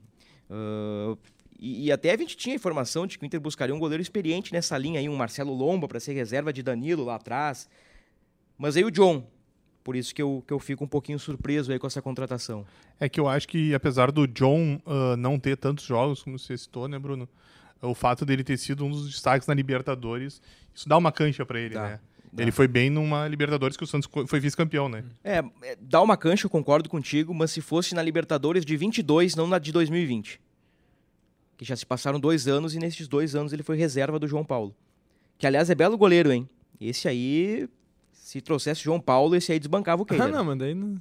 ah, 0.49 1.17
e, 1.59 1.87
e 1.87 1.93
até 1.93 2.13
a 2.13 2.17
gente 2.17 2.37
tinha 2.37 2.55
informação 2.55 3.09
de 3.09 3.19
que 3.19 3.25
o 3.25 3.27
Inter 3.27 3.41
buscaria 3.41 3.75
um 3.75 3.79
goleiro 3.79 4.03
experiente 4.03 4.53
nessa 4.53 4.79
linha 4.79 5.01
aí, 5.01 5.09
um 5.09 5.17
Marcelo 5.17 5.53
Lomba 5.53 5.89
pra 5.89 5.99
ser 5.99 6.13
reserva 6.13 6.53
de 6.53 6.63
Danilo 6.63 7.05
lá 7.05 7.17
atrás. 7.17 7.69
Mas 8.57 8.77
aí 8.77 8.85
o 8.85 8.91
John. 8.91 9.25
Por 9.87 9.95
isso 9.95 10.13
que 10.13 10.21
eu, 10.21 10.43
que 10.45 10.53
eu 10.53 10.59
fico 10.59 10.83
um 10.83 10.89
pouquinho 10.89 11.17
surpreso 11.17 11.71
aí 11.71 11.79
com 11.79 11.87
essa 11.87 12.03
contratação. 12.03 12.67
É 12.99 13.09
que 13.09 13.21
eu 13.21 13.29
acho 13.29 13.47
que 13.47 13.73
apesar 13.73 14.11
do 14.11 14.27
John 14.27 14.81
ah, 14.85 15.17
não 15.17 15.39
ter 15.39 15.57
tantos 15.57 15.85
jogos, 15.85 16.25
como 16.25 16.37
você 16.37 16.59
citou, 16.59 16.89
né, 16.89 16.99
Bruno? 16.99 17.29
O 17.81 17.95
fato 17.95 18.27
dele 18.27 18.43
ter 18.43 18.57
sido 18.57 18.85
um 18.85 18.91
dos 18.91 19.09
destaques 19.09 19.47
na 19.47 19.55
Libertadores, 19.55 20.43
isso 20.75 20.89
dá 20.89 20.97
uma 20.97 21.13
cancha 21.13 21.47
pra 21.47 21.61
ele, 21.61 21.75
Dá. 21.75 21.83
né? 21.83 22.01
Ele 22.37 22.51
foi 22.51 22.67
bem 22.67 22.91
numa 22.91 23.29
Libertadores 23.29 23.77
que 23.77 23.85
o 23.85 23.87
Santos 23.87 24.11
foi 24.27 24.41
vice-campeão, 24.41 24.89
né? 24.89 25.05
É, 25.23 25.39
é, 25.63 25.79
dá 25.81 26.03
uma 26.03 26.17
cancha, 26.17 26.47
eu 26.47 26.51
concordo 26.51 26.89
contigo, 26.89 27.33
mas 27.33 27.53
se 27.53 27.61
fosse 27.61 27.95
na 27.95 28.03
Libertadores 28.03 28.65
de 28.65 28.77
22, 28.77 29.37
não 29.37 29.47
na 29.47 29.61
de 29.61 29.71
2020. 29.71 30.41
Que 31.57 31.65
já 31.65 31.77
se 31.77 31.87
passaram 31.87 32.19
dois 32.19 32.49
anos 32.49 32.75
e 32.75 32.81
nesses 32.81 33.07
dois 33.07 33.37
anos 33.37 33.53
ele 33.53 33.63
foi 33.63 33.77
reserva 33.77 34.19
do 34.19 34.27
João 34.27 34.45
Paulo. 34.45 34.75
Que, 35.39 35.47
aliás, 35.47 35.71
é 35.71 35.77
belo 35.77 35.97
goleiro, 35.97 36.33
hein? 36.33 36.49
Esse 36.81 37.07
aí, 37.07 37.69
se 38.37 38.41
trouxesse 38.43 38.83
João 38.83 39.01
Paulo, 39.01 39.35
esse 39.35 39.53
aí 39.53 39.59
desbancava 39.59 40.03
o 40.03 40.05
Ah, 40.05 40.09
Kehler. 40.09 40.29
não, 40.29 40.45
mas 40.45 40.59
daí 40.59 40.75
não. 40.75 40.97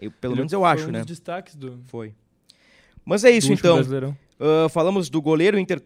Eu- 0.00 0.10
pelo 0.10 0.34
ele 0.34 0.40
menos 0.40 0.52
eu 0.52 0.60
foi 0.60 0.68
acho, 0.68 0.88
um 0.88 0.90
né? 0.92 0.98
dos 0.98 1.06
destaques 1.06 1.54
do, 1.54 1.78
Foi. 1.86 2.12
Mas 3.04 3.22
é 3.24 3.30
isso, 3.30 3.52
então. 3.52 3.78
Ah, 4.40 4.68
falamos 4.68 5.08
do 5.10 5.20
goleiro 5.22 5.58
Inter. 5.58 5.80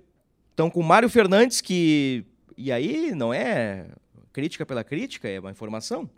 Então, 0.54 0.70
com 0.70 0.80
o 0.80 0.84
Mário 0.84 1.08
Fernandes, 1.08 1.60
que. 1.60 2.24
E 2.56 2.72
aí, 2.72 3.12
não 3.14 3.32
é 3.32 3.86
crítica 4.32 4.64
pela 4.66 4.82
crítica, 4.82 5.28
é 5.28 5.38
uma 5.38 5.50
informação. 5.50 6.08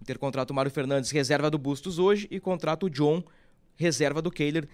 Inter 0.00 0.18
contrata 0.18 0.52
o 0.52 0.56
Mário 0.56 0.70
Fernandes, 0.70 1.10
reserva 1.10 1.50
do 1.50 1.58
Bustos 1.58 1.98
hoje, 1.98 2.26
e 2.30 2.38
contrata 2.40 2.86
o 2.86 2.90
John, 2.90 3.22
reserva 3.76 4.20
do 4.22 4.30
Kehler. 4.30 4.68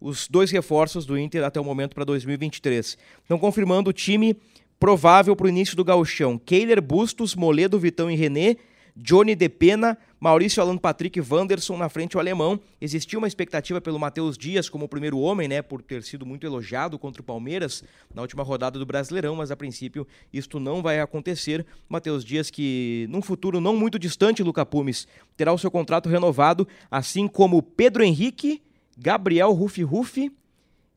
Os 0.00 0.26
dois 0.28 0.50
reforços 0.50 1.04
do 1.04 1.18
Inter 1.18 1.44
até 1.44 1.60
o 1.60 1.64
momento 1.64 1.94
para 1.94 2.04
2023. 2.04 2.96
Então, 3.24 3.38
confirmando 3.38 3.90
o 3.90 3.92
time 3.92 4.36
provável 4.78 5.36
para 5.36 5.46
o 5.46 5.48
início 5.50 5.76
do 5.76 5.84
gauchão. 5.84 6.38
Kehler, 6.38 6.80
Bustos, 6.80 7.34
Moledo, 7.34 7.78
Vitão 7.78 8.10
e 8.10 8.16
René, 8.16 8.56
Johnny 8.96 9.34
De 9.34 9.48
Pena, 9.48 9.96
Maurício 10.18 10.62
Alan 10.62 10.76
Patrick 10.76 11.20
Wanderson 11.20 11.76
na 11.76 11.88
frente 11.88 12.16
o 12.16 12.20
alemão. 12.20 12.60
Existia 12.80 13.18
uma 13.18 13.28
expectativa 13.28 13.80
pelo 13.80 13.98
Matheus 13.98 14.36
Dias 14.36 14.68
como 14.68 14.84
o 14.84 14.88
primeiro 14.88 15.18
homem, 15.18 15.48
né, 15.48 15.62
por 15.62 15.82
ter 15.82 16.02
sido 16.02 16.26
muito 16.26 16.46
elogiado 16.46 16.98
contra 16.98 17.22
o 17.22 17.24
Palmeiras 17.24 17.82
na 18.14 18.22
última 18.22 18.42
rodada 18.42 18.78
do 18.78 18.86
Brasileirão, 18.86 19.36
mas 19.36 19.50
a 19.50 19.56
princípio 19.56 20.06
isto 20.32 20.60
não 20.60 20.82
vai 20.82 21.00
acontecer. 21.00 21.64
Matheus 21.88 22.24
Dias 22.24 22.50
que 22.50 23.06
num 23.10 23.22
futuro 23.22 23.60
não 23.60 23.76
muito 23.76 23.98
distante, 23.98 24.42
Luca 24.42 24.66
Pumes, 24.66 25.08
terá 25.36 25.52
o 25.52 25.58
seu 25.58 25.70
contrato 25.70 26.08
renovado, 26.08 26.66
assim 26.90 27.26
como 27.26 27.62
Pedro 27.62 28.02
Henrique, 28.02 28.62
Gabriel 28.96 29.52
Rufi 29.52 29.82
Rufi 29.82 30.32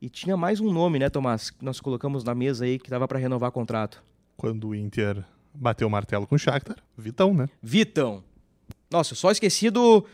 e 0.03 0.09
tinha 0.09 0.35
mais 0.35 0.59
um 0.59 0.69
nome, 0.69 0.99
né, 0.99 1.09
Tomás, 1.09 1.49
que 1.49 1.63
nós 1.63 1.79
colocamos 1.79 2.25
na 2.25 2.35
mesa 2.35 2.65
aí 2.65 2.77
que 2.77 2.89
dava 2.89 3.07
para 3.07 3.17
renovar 3.17 3.51
contrato. 3.51 4.03
Quando 4.35 4.67
o 4.67 4.75
Inter 4.75 5.23
bateu 5.53 5.87
o 5.87 5.91
martelo 5.91 6.27
com 6.27 6.35
o 6.35 6.39
Shakhtar, 6.39 6.77
Vitão, 6.97 7.33
né? 7.33 7.47
Vitão. 7.61 8.23
Nossa, 8.89 9.13
eu 9.13 9.17
só 9.17 9.31
esqueci 9.31 9.69
do, 9.69 10.05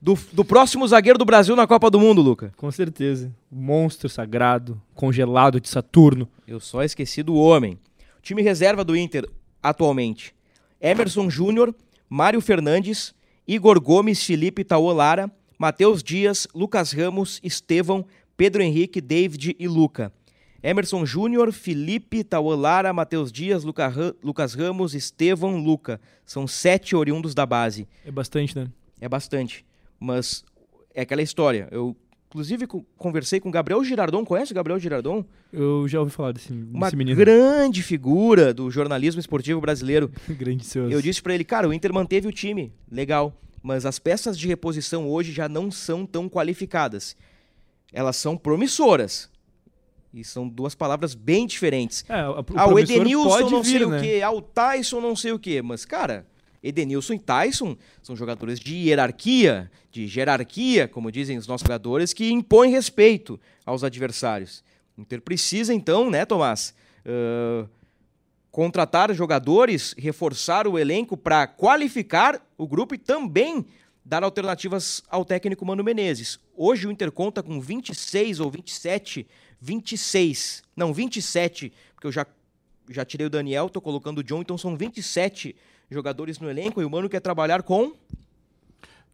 do, 0.00 0.18
do 0.32 0.44
próximo 0.44 0.86
zagueiro 0.86 1.18
do 1.18 1.24
Brasil 1.24 1.54
na 1.54 1.66
Copa 1.66 1.90
do 1.90 2.00
Mundo, 2.00 2.20
Luca. 2.20 2.52
Com 2.56 2.70
certeza. 2.70 3.32
Monstro 3.50 4.08
sagrado, 4.08 4.80
congelado 4.94 5.60
de 5.60 5.68
Saturno. 5.68 6.28
Eu 6.46 6.60
só 6.60 6.82
esqueci 6.82 7.22
do 7.22 7.34
homem. 7.34 7.78
O 8.18 8.22
time 8.22 8.42
reserva 8.42 8.84
do 8.84 8.96
Inter 8.96 9.28
atualmente: 9.62 10.34
Emerson 10.80 11.30
Júnior, 11.30 11.74
Mário 12.08 12.40
Fernandes, 12.40 13.14
Igor 13.46 13.80
Gomes, 13.80 14.22
Felipe 14.22 14.64
Taolara, 14.64 15.30
Matheus 15.58 16.02
Dias, 16.02 16.46
Lucas 16.54 16.92
Ramos, 16.92 17.40
Estevão, 17.42 18.04
Pedro 18.36 18.62
Henrique, 18.62 19.00
David 19.00 19.56
e 19.58 19.66
Luca. 19.66 20.12
Emerson 20.62 21.06
Júnior, 21.06 21.52
Felipe 21.52 22.24
Taolara, 22.24 22.92
Matheus 22.92 23.30
Dias, 23.30 23.62
Luca 23.64 23.92
Lucas 24.22 24.54
Ramos, 24.54 24.94
Estevão, 24.94 25.56
Luca. 25.58 26.00
São 26.26 26.46
sete 26.46 26.96
oriundos 26.96 27.34
da 27.34 27.46
base. 27.46 27.86
É 28.04 28.10
bastante, 28.10 28.56
né? 28.56 28.68
É 29.00 29.08
bastante. 29.08 29.64
Mas 30.00 30.44
é 30.94 31.02
aquela 31.02 31.22
história. 31.22 31.68
Eu, 31.70 31.96
inclusive, 32.28 32.66
co- 32.66 32.84
conversei 32.96 33.38
com 33.38 33.48
o 33.48 33.52
Gabriel 33.52 33.82
Girardon. 33.84 34.24
Conhece 34.24 34.50
o 34.52 34.54
Gabriel 34.54 34.78
Girardon? 34.80 35.24
Eu 35.52 35.86
já 35.86 36.00
ouvi 36.00 36.10
falar 36.12 36.32
desse, 36.32 36.52
Uma 36.52 36.86
desse 36.86 36.96
menino. 36.96 37.16
grande 37.16 37.82
figura 37.82 38.52
do 38.52 38.68
jornalismo 38.70 39.20
esportivo 39.20 39.60
brasileiro. 39.60 40.10
Grandioso. 40.28 40.90
Eu 40.92 41.00
disse 41.00 41.22
pra 41.22 41.34
ele, 41.34 41.44
cara, 41.44 41.68
o 41.68 41.72
Inter 41.72 41.92
manteve 41.94 42.26
o 42.26 42.32
time, 42.32 42.72
legal. 42.90 43.32
Mas 43.62 43.86
as 43.86 43.98
peças 43.98 44.38
de 44.38 44.46
reposição 44.48 45.08
hoje 45.08 45.32
já 45.32 45.48
não 45.48 45.70
são 45.70 46.04
tão 46.04 46.28
qualificadas. 46.28 47.16
Elas 47.92 48.16
são 48.16 48.36
promissoras. 48.36 49.30
E 50.12 50.24
são 50.24 50.48
duas 50.48 50.74
palavras 50.74 51.14
bem 51.14 51.46
diferentes. 51.46 52.04
É, 52.08 52.28
o, 52.28 52.44
ah, 52.56 52.66
o 52.66 52.78
Edenilson 52.78 53.28
pode 53.28 53.50
não 53.52 53.62
vir, 53.62 53.78
sei 53.78 53.86
né? 53.86 53.98
o 53.98 54.00
quê, 54.00 54.20
ah, 54.22 54.30
o 54.30 54.40
Tyson 54.40 55.00
não 55.00 55.14
sei 55.14 55.32
o 55.32 55.38
quê. 55.38 55.60
Mas, 55.60 55.84
cara, 55.84 56.26
Edenilson 56.62 57.14
e 57.14 57.18
Tyson 57.18 57.76
são 58.02 58.16
jogadores 58.16 58.58
de 58.58 58.74
hierarquia, 58.74 59.70
de 59.90 60.06
jerarquia, 60.06 60.88
como 60.88 61.12
dizem 61.12 61.36
os 61.36 61.46
nossos 61.46 61.64
jogadores, 61.64 62.12
que 62.12 62.30
impõem 62.30 62.70
respeito 62.70 63.38
aos 63.66 63.84
adversários. 63.84 64.64
O 64.96 65.02
Inter 65.02 65.20
precisa, 65.20 65.74
então, 65.74 66.10
né, 66.10 66.24
Tomás? 66.24 66.74
ah, 67.04 67.66
contratar 68.50 69.14
jogadores, 69.14 69.94
reforçar 69.96 70.66
o 70.66 70.78
elenco 70.78 71.16
para 71.16 71.46
qualificar 71.46 72.44
o 72.56 72.66
grupo 72.66 72.94
e 72.94 72.98
também 72.98 73.64
dar 74.04 74.24
alternativas 74.24 75.02
ao 75.08 75.24
técnico 75.24 75.64
Mano 75.64 75.84
Menezes. 75.84 76.40
Hoje 76.56 76.86
o 76.86 76.90
Inter 76.90 77.12
conta 77.12 77.42
com 77.42 77.60
26 77.60 78.40
ou 78.40 78.50
27, 78.50 79.26
26, 79.60 80.62
não, 80.76 80.92
27, 80.92 81.72
porque 81.94 82.06
eu 82.06 82.12
já, 82.12 82.26
já 82.88 83.04
tirei 83.04 83.26
o 83.26 83.30
Daniel, 83.30 83.68
tô 83.68 83.80
colocando 83.80 84.18
o 84.18 84.22
John, 84.22 84.40
então 84.40 84.56
são 84.56 84.76
27 84.76 85.54
jogadores 85.90 86.38
no 86.38 86.48
elenco 86.48 86.80
e 86.80 86.84
o 86.84 86.90
Mano 86.90 87.08
quer 87.08 87.20
trabalhar 87.20 87.62
com... 87.62 87.92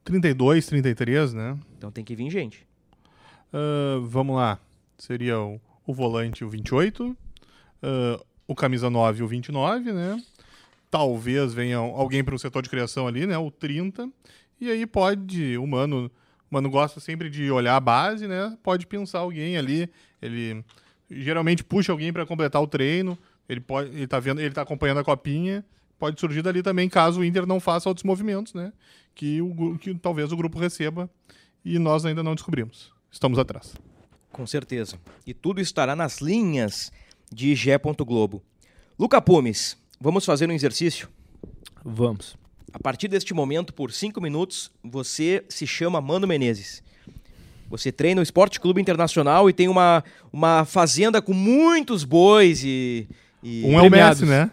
32, 0.04 0.66
33, 0.66 1.32
né? 1.32 1.58
Então 1.78 1.90
tem 1.90 2.04
que 2.04 2.14
vir 2.14 2.30
gente. 2.30 2.66
Ah, 3.54 4.00
vamos 4.02 4.34
lá. 4.36 4.58
Seria 4.98 5.40
o, 5.40 5.60
o 5.86 5.94
volante 5.94 6.44
o 6.44 6.48
28, 6.48 7.16
ah, 7.82 8.20
o 8.46 8.54
camisa 8.54 8.90
9 8.90 9.22
o 9.22 9.28
29, 9.28 9.92
né? 9.92 10.22
Talvez 10.90 11.54
venha 11.54 11.78
alguém 11.78 12.22
para 12.22 12.34
o 12.34 12.38
setor 12.38 12.62
de 12.62 12.68
criação 12.68 13.06
ali, 13.06 13.26
né? 13.26 13.38
O 13.38 13.50
30. 13.50 14.10
E 14.60 14.70
aí 14.70 14.86
pode, 14.86 15.56
o 15.56 15.66
Mano, 15.66 16.10
Mano 16.54 16.70
gosta 16.70 17.00
sempre 17.00 17.28
de 17.28 17.50
olhar 17.50 17.74
a 17.74 17.80
base, 17.80 18.28
né? 18.28 18.56
Pode 18.62 18.86
pensar 18.86 19.18
alguém 19.18 19.56
ali, 19.56 19.90
ele 20.22 20.64
geralmente 21.10 21.64
puxa 21.64 21.90
alguém 21.90 22.12
para 22.12 22.24
completar 22.24 22.62
o 22.62 22.66
treino, 22.68 23.18
ele 23.48 23.60
pode, 23.60 23.90
ele 23.90 24.06
tá 24.06 24.20
vendo, 24.20 24.40
ele 24.40 24.54
tá 24.54 24.62
acompanhando 24.62 25.00
a 25.00 25.04
copinha, 25.04 25.64
pode 25.98 26.20
surgir 26.20 26.42
dali 26.42 26.62
também 26.62 26.88
caso 26.88 27.20
o 27.20 27.24
Inter 27.24 27.44
não 27.44 27.58
faça 27.58 27.88
outros 27.88 28.04
movimentos, 28.04 28.54
né? 28.54 28.72
Que, 29.16 29.42
o, 29.42 29.76
que 29.78 29.92
talvez 29.96 30.30
o 30.30 30.36
grupo 30.36 30.56
receba 30.60 31.10
e 31.64 31.76
nós 31.76 32.04
ainda 32.04 32.22
não 32.22 32.36
descobrimos. 32.36 32.92
Estamos 33.10 33.36
atrás. 33.36 33.74
Com 34.30 34.46
certeza. 34.46 34.96
E 35.26 35.34
tudo 35.34 35.60
estará 35.60 35.96
nas 35.96 36.20
linhas 36.20 36.92
de 37.32 37.52
Gé. 37.56 37.78
Globo. 37.78 38.44
Luca 38.96 39.20
Pumes, 39.20 39.76
vamos 40.00 40.24
fazer 40.24 40.48
um 40.48 40.52
exercício? 40.52 41.08
Vamos. 41.84 42.36
A 42.74 42.78
partir 42.80 43.06
deste 43.06 43.32
momento, 43.32 43.72
por 43.72 43.92
cinco 43.92 44.20
minutos, 44.20 44.68
você 44.82 45.44
se 45.48 45.64
chama 45.66 46.00
Mano 46.00 46.26
Menezes. 46.26 46.82
Você 47.70 47.92
treina 47.92 48.20
o 48.20 48.22
Esporte 48.22 48.58
Clube 48.60 48.80
Internacional 48.80 49.48
e 49.48 49.52
tem 49.52 49.68
uma, 49.68 50.02
uma 50.32 50.64
fazenda 50.64 51.22
com 51.22 51.32
muitos 51.32 52.02
bois 52.04 52.62
e. 52.64 53.06
e- 53.42 53.62
Um 53.64 53.78
é 53.78 53.82
o. 53.82 53.90
Messi, 53.90 54.26
né? 54.26 54.50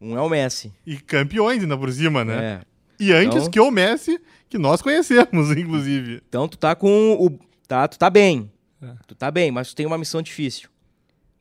um 0.00 0.16
é 0.16 0.20
o 0.20 0.28
Messi. 0.28 0.70
E 0.86 0.96
campeões 0.98 1.62
ainda 1.62 1.76
por 1.78 1.90
cima, 1.90 2.24
né? 2.24 2.60
É. 2.60 2.60
E 3.02 3.10
antes 3.12 3.38
Então- 3.38 3.50
que 3.50 3.58
o 3.58 3.70
Messi, 3.70 4.20
que 4.50 4.58
nós 4.58 4.82
conhecemos, 4.82 5.50
inclusive. 5.56 6.22
Então 6.28 6.46
tu 6.46 6.58
tá 6.58 6.74
com 6.76 7.14
o. 7.14 7.38
Tá, 7.66 7.88
tu 7.88 7.98
tá 7.98 8.10
bem. 8.10 8.50
É. 8.82 8.92
Tu 9.06 9.14
tá 9.14 9.30
bem, 9.30 9.50
mas 9.50 9.68
tu 9.70 9.76
tem 9.76 9.86
uma 9.86 9.96
missão 9.98 10.20
difícil. 10.20 10.68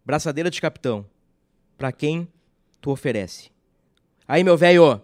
Braçadeira 0.05 0.49
de 0.49 0.61
capitão. 0.61 1.05
Pra 1.77 1.91
quem 1.91 2.27
tu 2.79 2.89
oferece? 2.89 3.49
Aí, 4.27 4.43
meu 4.43 4.57
velho, 4.57 5.01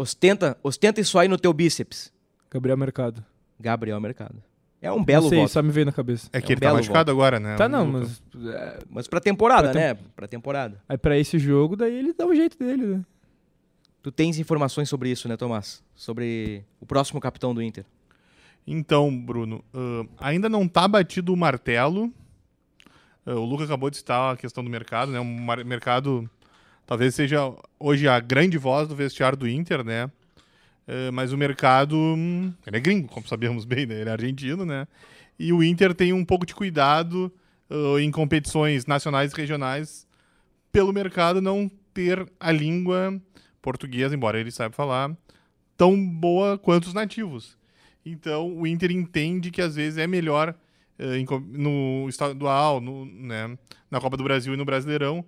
ostenta, 0.00 0.56
ostenta 0.62 1.00
isso 1.00 1.18
aí 1.18 1.28
no 1.28 1.38
teu 1.38 1.52
bíceps. 1.52 2.12
Gabriel 2.50 2.76
Mercado. 2.76 3.24
Gabriel 3.58 4.00
Mercado. 4.00 4.42
É 4.80 4.92
um 4.92 5.02
belo 5.04 5.24
não 5.24 5.28
sei, 5.30 5.38
voto. 5.40 5.50
só 5.50 5.60
me 5.62 5.72
veio 5.72 5.86
na 5.86 5.92
cabeça. 5.92 6.28
É 6.32 6.40
que 6.40 6.46
É 6.46 6.48
um 6.48 6.52
ele 6.52 6.60
tá 6.60 6.66
belo 6.66 6.76
machucado 6.78 7.10
agora, 7.10 7.40
né? 7.40 7.56
Tá, 7.56 7.68
não, 7.68 7.84
mas. 7.84 8.22
é, 8.54 8.78
Mas 8.88 9.08
pra 9.08 9.20
temporada, 9.20 9.64
Pra 9.64 9.72
tem- 9.72 9.82
né? 9.82 9.98
Pra 10.14 10.28
temporada. 10.28 10.80
aí 10.88 10.96
pra 10.96 11.18
esse 11.18 11.36
jogo, 11.38 11.74
daí 11.76 11.92
ele 11.94 12.12
dá 12.12 12.24
o 12.26 12.34
jeito 12.34 12.56
dele, 12.56 12.86
né? 12.86 13.04
Tu 14.00 14.12
tens 14.12 14.38
informações 14.38 14.88
sobre 14.88 15.10
isso, 15.10 15.28
né, 15.28 15.36
Tomás? 15.36 15.82
Sobre 15.96 16.64
o 16.80 16.86
próximo 16.86 17.20
capitão 17.20 17.52
do 17.52 17.60
Inter. 17.60 17.84
Então, 18.64 19.10
Bruno, 19.18 19.64
ah, 19.74 20.06
ainda 20.28 20.48
não 20.48 20.68
tá 20.68 20.86
batido 20.86 21.32
o 21.32 21.36
martelo. 21.36 22.12
Ah, 23.26 23.34
o 23.34 23.44
Luca 23.44 23.64
acabou 23.64 23.90
de 23.90 23.96
citar 23.96 24.34
a 24.34 24.36
questão 24.36 24.62
do 24.62 24.70
mercado, 24.70 25.10
né? 25.10 25.18
Um 25.18 25.24
mar- 25.40 25.64
mercado 25.64 26.30
talvez 26.88 27.14
seja 27.14 27.54
hoje 27.78 28.08
a 28.08 28.18
grande 28.18 28.56
voz 28.56 28.88
do 28.88 28.96
vestiário 28.96 29.36
do 29.36 29.46
Inter, 29.46 29.84
né? 29.84 30.10
Ah, 30.88 31.12
mas 31.12 31.32
o 31.32 31.36
mercado, 31.36 31.94
hum, 31.94 32.50
ele 32.66 32.78
é 32.78 32.80
gringo, 32.80 33.08
como 33.08 33.28
sabemos 33.28 33.66
bem, 33.66 33.84
né? 33.84 34.00
Ele 34.00 34.08
é 34.08 34.12
argentino, 34.12 34.64
né? 34.64 34.88
E 35.38 35.52
o 35.52 35.62
Inter 35.62 35.94
tem 35.94 36.14
um 36.14 36.24
pouco 36.24 36.46
de 36.46 36.54
cuidado 36.54 37.30
ah, 37.70 38.00
em 38.00 38.10
competições 38.10 38.86
nacionais 38.86 39.32
e 39.32 39.36
regionais 39.36 40.06
pelo 40.72 40.92
mercado 40.92 41.42
não 41.42 41.70
ter 41.92 42.26
a 42.40 42.50
língua 42.50 43.20
portuguesa, 43.60 44.14
embora 44.14 44.40
ele 44.40 44.50
saiba 44.50 44.74
falar, 44.74 45.14
tão 45.76 46.02
boa 46.02 46.56
quanto 46.56 46.86
os 46.86 46.94
nativos. 46.94 47.58
Então 48.04 48.56
o 48.56 48.66
Inter 48.66 48.90
entende 48.90 49.50
que 49.50 49.60
às 49.60 49.76
vezes 49.76 49.98
é 49.98 50.06
melhor 50.06 50.54
co- 51.26 51.40
no 51.40 52.06
estadual, 52.08 52.80
no, 52.80 53.04
né, 53.04 53.58
na 53.90 54.00
Copa 54.00 54.16
do 54.16 54.24
Brasil 54.24 54.54
e 54.54 54.56
no 54.56 54.64
Brasileirão, 54.64 55.24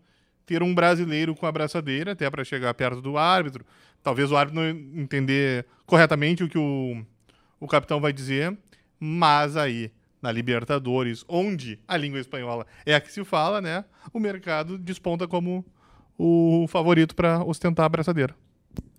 ter 0.50 0.64
um 0.64 0.74
brasileiro 0.74 1.32
com 1.32 1.46
a 1.46 1.52
braçadeira, 1.52 2.10
até 2.10 2.28
para 2.28 2.42
chegar 2.42 2.74
perto 2.74 3.00
do 3.00 3.16
árbitro, 3.16 3.64
talvez 4.02 4.32
o 4.32 4.36
árbitro 4.36 4.60
não 4.60 4.68
entender 5.00 5.64
corretamente 5.86 6.42
o 6.42 6.48
que 6.48 6.58
o, 6.58 7.06
o 7.60 7.68
capitão 7.68 8.00
vai 8.00 8.12
dizer, 8.12 8.58
mas 8.98 9.56
aí 9.56 9.92
na 10.20 10.32
Libertadores, 10.32 11.24
onde 11.28 11.78
a 11.86 11.96
língua 11.96 12.18
espanhola 12.18 12.66
é 12.84 12.96
a 12.96 13.00
que 13.00 13.12
se 13.12 13.24
fala, 13.24 13.60
né? 13.60 13.84
O 14.12 14.18
mercado 14.18 14.76
desponta 14.76 15.28
como 15.28 15.64
o 16.18 16.66
favorito 16.66 17.14
para 17.14 17.44
ostentar 17.44 17.86
a 17.86 17.88
braçadeira. 17.88 18.34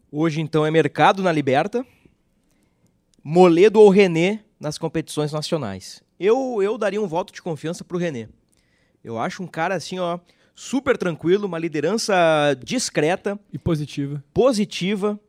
Hoje, 0.09 0.39
então, 0.39 0.65
é 0.65 0.71
mercado 0.71 1.21
na 1.21 1.33
Liberta, 1.33 1.85
Moledo 3.21 3.77
ou 3.77 3.89
René 3.89 4.39
nas 4.57 4.77
competições 4.77 5.33
nacionais. 5.33 6.01
Eu, 6.17 6.63
eu 6.63 6.77
daria 6.77 7.01
um 7.01 7.07
voto 7.07 7.33
de 7.33 7.41
confiança 7.41 7.83
pro 7.83 7.97
René. 7.97 8.29
Eu 9.03 9.19
acho 9.19 9.43
um 9.43 9.47
cara 9.47 9.75
assim, 9.75 9.99
ó, 9.99 10.17
super 10.55 10.97
tranquilo, 10.97 11.47
uma 11.47 11.57
liderança 11.59 12.13
discreta, 12.63 13.39
E 13.51 13.57
positiva. 13.57 14.23
positiva. 14.33 15.19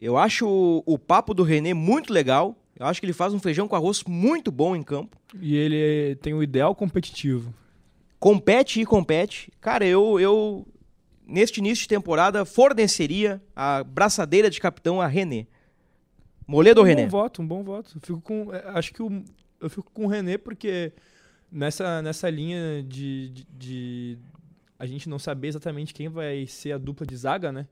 Eu 0.00 0.16
acho 0.16 0.46
o, 0.46 0.82
o 0.86 0.98
papo 0.98 1.34
do 1.34 1.42
René 1.42 1.74
muito 1.74 2.12
legal. 2.12 2.56
Eu 2.78 2.86
acho 2.86 3.00
que 3.00 3.06
ele 3.06 3.12
faz 3.12 3.34
um 3.34 3.40
feijão 3.40 3.66
com 3.66 3.74
arroz 3.74 4.04
muito 4.04 4.52
bom 4.52 4.76
em 4.76 4.82
campo. 4.82 5.16
E 5.40 5.56
ele 5.56 6.14
tem 6.16 6.32
o 6.34 6.42
ideal 6.42 6.74
competitivo. 6.74 7.52
Compete 8.20 8.80
e 8.80 8.86
compete. 8.86 9.52
Cara, 9.60 9.84
eu, 9.84 10.20
eu 10.20 10.66
neste 11.26 11.58
início 11.58 11.82
de 11.82 11.88
temporada 11.88 12.44
forneceria 12.44 13.42
a 13.54 13.82
braçadeira 13.82 14.48
de 14.48 14.60
capitão 14.60 15.00
a 15.00 15.06
René. 15.08 15.46
Moledo 16.46 16.80
ou 16.80 16.84
um 16.86 16.88
René? 16.88 17.02
bom 17.04 17.08
voto, 17.10 17.42
um 17.42 17.46
bom 17.46 17.62
voto. 17.62 17.92
Eu 17.96 18.00
fico 18.00 18.20
com, 18.20 18.54
é, 18.54 18.62
acho 18.68 18.92
que 18.94 19.02
o, 19.02 19.22
eu 19.60 19.68
fico 19.68 19.90
com 19.92 20.04
o 20.04 20.08
René 20.08 20.38
porque 20.38 20.92
nessa, 21.50 22.00
nessa 22.00 22.30
linha 22.30 22.82
de, 22.82 23.28
de, 23.30 23.46
de 23.58 24.18
a 24.78 24.86
gente 24.86 25.08
não 25.08 25.18
saber 25.18 25.48
exatamente 25.48 25.92
quem 25.92 26.08
vai 26.08 26.46
ser 26.46 26.72
a 26.72 26.78
dupla 26.78 27.06
de 27.06 27.16
zaga, 27.16 27.50
né? 27.50 27.66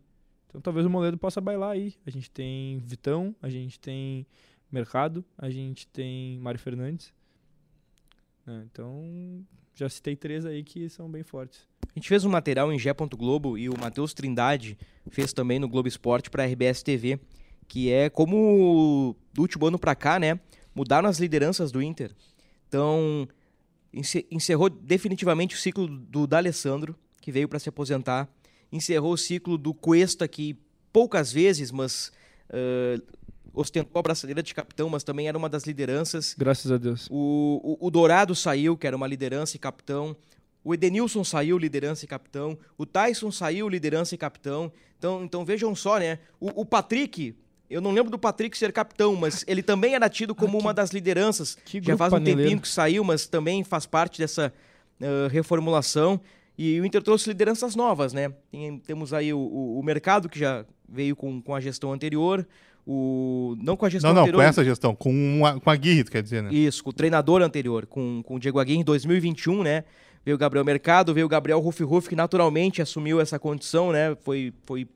Então 0.49 0.61
talvez 0.61 0.85
o 0.87 0.91
Moledo 0.91 1.17
possa 1.17 1.41
bailar 1.41 1.71
aí. 1.71 1.95
A 2.07 2.11
gente 2.11 2.31
tem 2.31 2.79
Vitão, 2.79 3.35
a 3.41 3.49
gente 3.49 3.79
tem 3.79 4.27
Mercado, 4.71 5.25
a 5.39 5.49
gente 5.49 5.87
tem 5.87 6.39
Mário 6.39 6.59
Fernandes. 6.59 7.13
né? 8.45 8.67
Então 8.71 9.45
já 9.75 9.89
citei 9.89 10.17
três 10.17 10.45
aí 10.47 10.65
que 10.65 10.89
são 10.89 11.11
bem 11.11 11.23
fortes. 11.23 11.67
A 11.95 11.99
gente 11.99 12.09
fez 12.09 12.25
um 12.25 12.31
material 12.31 12.73
em 12.73 12.79
Gé. 12.79 12.93
Globo 12.93 13.57
e 13.57 13.69
o 13.69 13.79
Matheus 13.79 14.13
Trindade 14.13 14.77
fez 15.11 15.33
também 15.33 15.59
no 15.59 15.69
Globo 15.69 15.89
Esporte 15.89 16.31
para 16.31 16.43
a 16.43 16.47
RBS 16.47 16.83
TV, 16.83 17.21
que 17.69 17.93
é 17.93 18.11
como 18.11 19.17
do 19.33 19.43
último 19.43 19.67
ano 19.67 19.79
para 19.79 19.95
cá, 19.95 20.19
né? 20.19 20.41
Mudaram 20.75 21.09
as 21.09 21.19
lideranças 21.19 21.71
do 21.71 21.81
Inter. 21.81 22.15
Então, 22.69 23.29
encerrou 24.31 24.69
definitivamente 24.69 25.55
o 25.55 25.59
ciclo 25.59 25.89
do 25.89 26.27
D'Alessandro, 26.27 26.95
que 27.21 27.33
veio 27.33 27.49
para 27.49 27.59
se 27.59 27.69
aposentar. 27.69 28.29
Encerrou 28.71 29.13
o 29.13 29.19
ciclo 29.19 29.57
do 29.57 29.73
Cuesta, 29.73 30.29
que 30.29 30.57
poucas 30.93 31.33
vezes, 31.33 31.71
mas 31.71 32.13
eh, 32.51 33.01
ostentou 33.53 33.99
a 33.99 34.03
braçadeira 34.03 34.43
de 34.43 34.55
capitão, 34.55 34.89
mas 34.89 35.03
também 35.03 35.29
era 35.29 35.37
uma 35.37 35.49
das 35.49 35.65
lideranças. 35.65 36.35
Graças 36.39 36.71
a 36.71 36.77
Deus. 36.77 37.09
O, 37.11 37.79
o, 37.81 37.87
o 37.87 37.91
Dourado 37.91 38.35
saiu, 38.35 38.77
que 38.77 38.87
era 38.87 38.97
uma 38.97 39.07
liderança 39.07 39.57
e 39.57 39.59
capitão. 39.59 40.17
O 40.63 40.75
Edenilson 40.75 41.25
saiu, 41.25 41.57
liderança 41.57 42.05
e 42.05 42.09
capitão. 42.09 42.59
O 42.77 42.85
Tyson 42.85 43.31
saiu, 43.31 43.69
liderança 43.69 44.15
e 44.15 44.19
capitão. 44.19 44.71
Então, 44.99 45.25
então 45.25 45.45
vejam 45.45 45.75
só, 45.75 45.99
né? 45.99 46.19
O, 46.39 46.63
o 46.63 46.65
Patrick, 46.67 47.35
eu 47.69 47.81
não 47.81 47.93
lembro 47.93 48.11
do 48.11 48.19
Patrick 48.19 48.57
ser 48.57 48.73
capitão, 48.73 49.15
mas 49.17 49.45
ele 49.47 49.63
também 49.63 49.95
era 49.95 50.09
tido 50.09 50.35
como 50.37 50.59
uma 50.59 50.73
das 50.73 50.91
lideranças. 50.91 51.57
que 51.65 51.81
Já 51.83 51.97
faz 51.97 52.13
um 52.13 52.17
paneleiro. 52.17 52.41
tempinho 52.43 52.61
que 52.61 52.69
saiu, 52.69 53.03
mas 53.05 53.27
também 53.27 53.65
faz 53.65 53.87
parte 53.87 54.19
dessa 54.19 54.53
ah, 55.01 55.29
reformulação. 55.31 56.21
E 56.59 56.81
o 56.81 56.87
Inter 56.87 57.03
trouxe 57.03 57.29
lideranças 57.29 57.77
novas, 57.77 58.13
né? 58.13 58.33
Tem- 58.51 58.79
temos 58.79 59.13
aí 59.13 59.33
o, 59.33 59.39
o, 59.39 59.79
o 59.79 59.83
mercado, 59.83 60.29
que 60.29 60.39
já 60.39 60.65
veio 60.89 61.15
com, 61.15 61.41
com 61.43 61.55
a 61.55 61.61
gestão 61.61 61.93
anterior. 61.93 62.47
O, 62.87 63.57
não 63.61 63.77
com 63.77 63.85
a 63.85 63.89
gestão 63.89 64.11
Não, 64.11 64.15
não, 64.15 64.23
anterior. 64.23 64.39
com 64.43 64.49
essa 64.49 64.65
gestão, 64.65 64.95
com 64.95 65.45
a, 65.45 65.59
com 65.59 65.69
a 65.71 65.75
Guirre, 65.75 66.05
tu 66.05 66.11
quer 66.13 66.23
dizer, 66.23 66.43
né? 66.43 66.55
Isso, 66.55 66.85
com 66.85 66.91
o 66.91 66.93
treinador 66.93 67.43
anterior, 67.43 67.85
com, 67.85 68.23
com 68.25 68.37
o 68.37 68.39
Diego 68.39 68.61
Aguirre 68.61 68.79
em 68.81 68.85
2021, 68.85 69.65
né? 69.65 69.83
Veio 70.25 70.37
o 70.37 70.39
Gabriel 70.39 70.65
Mercado, 70.65 71.13
veio 71.13 71.27
o 71.27 71.29
Gabriel 71.29 71.59
Ruff 71.59 71.83
Ruff, 71.83 72.09
que 72.09 72.15
naturalmente 72.17 72.81
assumiu 72.81 73.21
essa 73.21 73.39
condição, 73.41 73.91
né? 73.91 74.17
Foi, 74.23 74.53
foi 74.65 74.87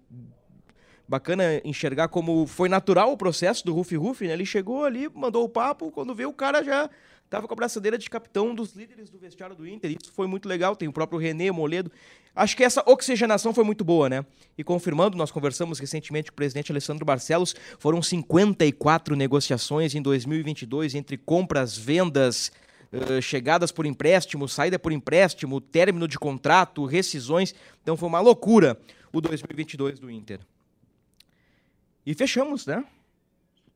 bacana 1.11 1.61
enxergar 1.65 2.07
como 2.07 2.47
foi 2.47 2.69
natural 2.69 3.11
o 3.11 3.17
processo 3.17 3.67
do 3.67 3.75
Ruff 3.75 3.97
Ruff, 3.97 4.25
né? 4.25 4.33
Ele 4.33 4.47
chegou 4.47 4.85
ali, 4.85 5.09
mandou 5.13 5.43
o 5.43 5.49
papo, 5.49 5.91
quando 5.91 6.15
veio 6.15 6.29
o 6.29 6.33
cara 6.33 6.63
já 6.63 6.89
tava 7.29 7.49
com 7.49 7.53
a 7.53 7.57
braçadeira 7.57 7.99
de 7.99 8.09
capitão 8.09 8.55
dos 8.55 8.75
líderes 8.75 9.11
do 9.11 9.19
vestiário 9.19 9.57
do 9.57 9.67
Inter. 9.67 9.91
Isso 9.91 10.13
foi 10.13 10.29
muito 10.29 10.49
legal. 10.49 10.77
Tem 10.77 10.87
o 10.87 10.93
próprio 10.93 11.19
René 11.19 11.51
Moledo. 11.51 11.91
Acho 12.35 12.57
que 12.57 12.63
essa 12.63 12.81
oxigenação 12.87 13.53
foi 13.53 13.65
muito 13.65 13.85
boa, 13.85 14.09
né? 14.09 14.25
E 14.57 14.63
confirmando, 14.63 15.17
nós 15.17 15.33
conversamos 15.33 15.81
recentemente 15.81 16.31
com 16.31 16.35
o 16.35 16.37
presidente 16.37 16.71
Alessandro 16.71 17.05
Barcelos, 17.05 17.57
foram 17.81 18.01
54 18.01 19.17
negociações 19.17 19.97
em 19.97 20.03
2022 20.03 20.95
entre 20.95 21.19
compras, 21.19 21.77
vendas, 21.77 22.53
eh, 22.93 23.21
chegadas 23.21 23.73
por 23.73 23.85
empréstimo, 23.85 24.49
saída 24.49 24.79
por 24.79 24.93
empréstimo, 24.93 25.61
término 25.61 26.07
de 26.07 26.21
contrato, 26.21 26.85
rescisões. 26.85 27.53
Então 27.83 27.97
foi 27.97 28.09
uma 28.09 28.21
loucura 28.21 28.79
o 29.13 29.21
2022 29.21 29.99
do 29.99 30.09
Inter. 30.09 30.39
E 32.05 32.15
fechamos, 32.15 32.67
né? 32.67 32.85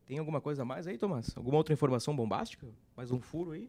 Tem 0.06 0.18
alguma 0.18 0.40
coisa 0.40 0.62
a 0.62 0.64
mais 0.64 0.86
aí, 0.86 0.98
Tomás? 0.98 1.32
Alguma 1.36 1.56
outra 1.56 1.72
informação 1.72 2.14
bombástica? 2.14 2.66
Mais 2.96 3.10
um 3.10 3.20
furo 3.20 3.52
aí? 3.52 3.68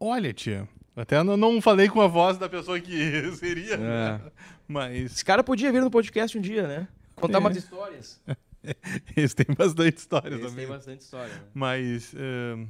Olha, 0.00 0.32
tia, 0.32 0.68
até 0.94 1.22
não, 1.22 1.60
falei 1.60 1.88
com 1.88 2.00
a 2.00 2.06
voz 2.06 2.38
da 2.38 2.48
pessoa 2.48 2.78
que 2.80 3.30
seria, 3.36 3.74
É. 3.74 3.76
né? 3.78 4.20
mas 4.66 5.12
Esse 5.12 5.24
cara 5.24 5.42
podia 5.42 5.72
vir 5.72 5.82
no 5.82 5.90
podcast 5.90 6.36
um 6.38 6.40
dia, 6.40 6.66
né? 6.66 6.88
Contar 7.16 7.38
É. 7.38 7.40
umas 7.40 7.56
histórias. 7.56 8.20
eles 9.16 9.34
têm 9.34 9.46
bastante 9.56 9.96
história 9.98 10.28
Eles 10.28 10.40
também. 10.40 10.66
têm 10.66 10.68
bastante 10.68 11.00
história, 11.00 11.32
né? 11.34 11.42
Mas 11.54 12.14
eh, 12.16 12.66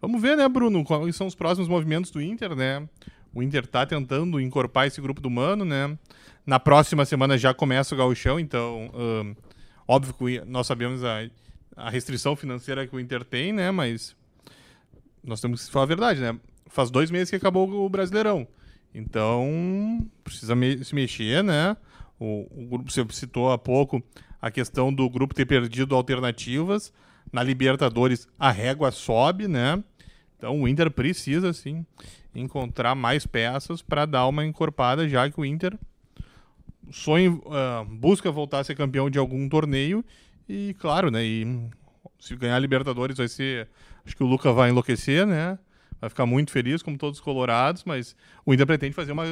vamos 0.00 0.20
ver, 0.20 0.36
né, 0.36 0.48
Bruno, 0.48 0.84
quais 0.84 1.14
são 1.14 1.26
os 1.28 1.34
próximos 1.34 1.68
movimentos 1.68 2.10
do 2.10 2.20
Inter, 2.20 2.54
né? 2.56 2.88
O 3.34 3.42
Inter 3.42 3.66
tá 3.66 3.84
tentando 3.84 4.40
encorpar 4.40 4.86
esse 4.86 5.00
grupo 5.00 5.20
do 5.20 5.28
Mano, 5.30 5.64
né? 5.64 5.98
Na 6.46 6.60
próxima 6.60 7.04
semana 7.04 7.36
já 7.38 7.52
começa 7.54 7.94
o 7.94 7.98
gauchão, 7.98 8.38
então, 8.38 8.90
óbvio 9.88 10.14
que 10.14 10.40
nós 10.46 10.66
sabemos 10.66 11.02
a, 11.02 11.28
a 11.76 11.90
restrição 11.90 12.36
financeira 12.36 12.86
que 12.86 12.94
o 12.94 13.00
Inter 13.00 13.24
tem, 13.24 13.52
né? 13.52 13.70
Mas 13.70 14.14
nós 15.22 15.40
temos 15.40 15.64
que 15.66 15.72
falar 15.72 15.84
a 15.84 15.88
verdade, 15.88 16.20
né? 16.20 16.38
Faz 16.66 16.90
dois 16.90 17.10
meses 17.10 17.30
que 17.30 17.36
acabou 17.36 17.68
o 17.68 17.88
Brasileirão. 17.88 18.46
Então, 18.94 20.06
precisa 20.22 20.54
me- 20.54 20.84
se 20.84 20.94
mexer, 20.94 21.42
né? 21.42 21.76
O, 22.18 22.46
o 22.50 22.66
grupo, 22.66 22.90
você 22.92 23.04
citou 23.10 23.50
há 23.50 23.58
pouco 23.58 24.02
a 24.40 24.50
questão 24.50 24.92
do 24.92 25.08
grupo 25.08 25.34
ter 25.34 25.46
perdido 25.46 25.94
alternativas. 25.96 26.92
Na 27.32 27.42
Libertadores, 27.42 28.28
a 28.38 28.50
régua 28.50 28.90
sobe, 28.92 29.48
né? 29.48 29.82
Então, 30.36 30.60
o 30.62 30.68
Inter 30.68 30.90
precisa, 30.90 31.52
sim, 31.52 31.84
encontrar 32.34 32.94
mais 32.94 33.26
peças 33.26 33.82
para 33.82 34.04
dar 34.06 34.26
uma 34.26 34.44
encorpada, 34.44 35.08
já 35.08 35.30
que 35.30 35.40
o 35.40 35.44
Inter 35.44 35.78
sonha, 36.90 37.38
ah, 37.50 37.84
busca 37.88 38.30
voltar 38.30 38.60
a 38.60 38.64
ser 38.64 38.74
campeão 38.74 39.08
de 39.08 39.18
algum 39.18 39.48
torneio. 39.48 40.04
E, 40.48 40.74
claro, 40.78 41.10
né? 41.10 41.24
E 41.24 41.70
se 42.18 42.36
ganhar 42.36 42.56
a 42.56 42.58
Libertadores 42.58 43.16
vai 43.16 43.28
ser. 43.28 43.68
Acho 44.04 44.16
que 44.16 44.22
o 44.22 44.26
Luca 44.26 44.52
vai 44.52 44.70
enlouquecer, 44.70 45.26
né? 45.26 45.58
Vai 46.00 46.10
ficar 46.10 46.26
muito 46.26 46.50
feliz, 46.50 46.82
como 46.82 46.98
todos 46.98 47.18
os 47.18 47.24
colorados, 47.24 47.84
mas 47.84 48.14
o 48.44 48.52
Inter 48.52 48.66
pretende 48.66 48.94
fazer 48.94 49.12
uma, 49.12 49.24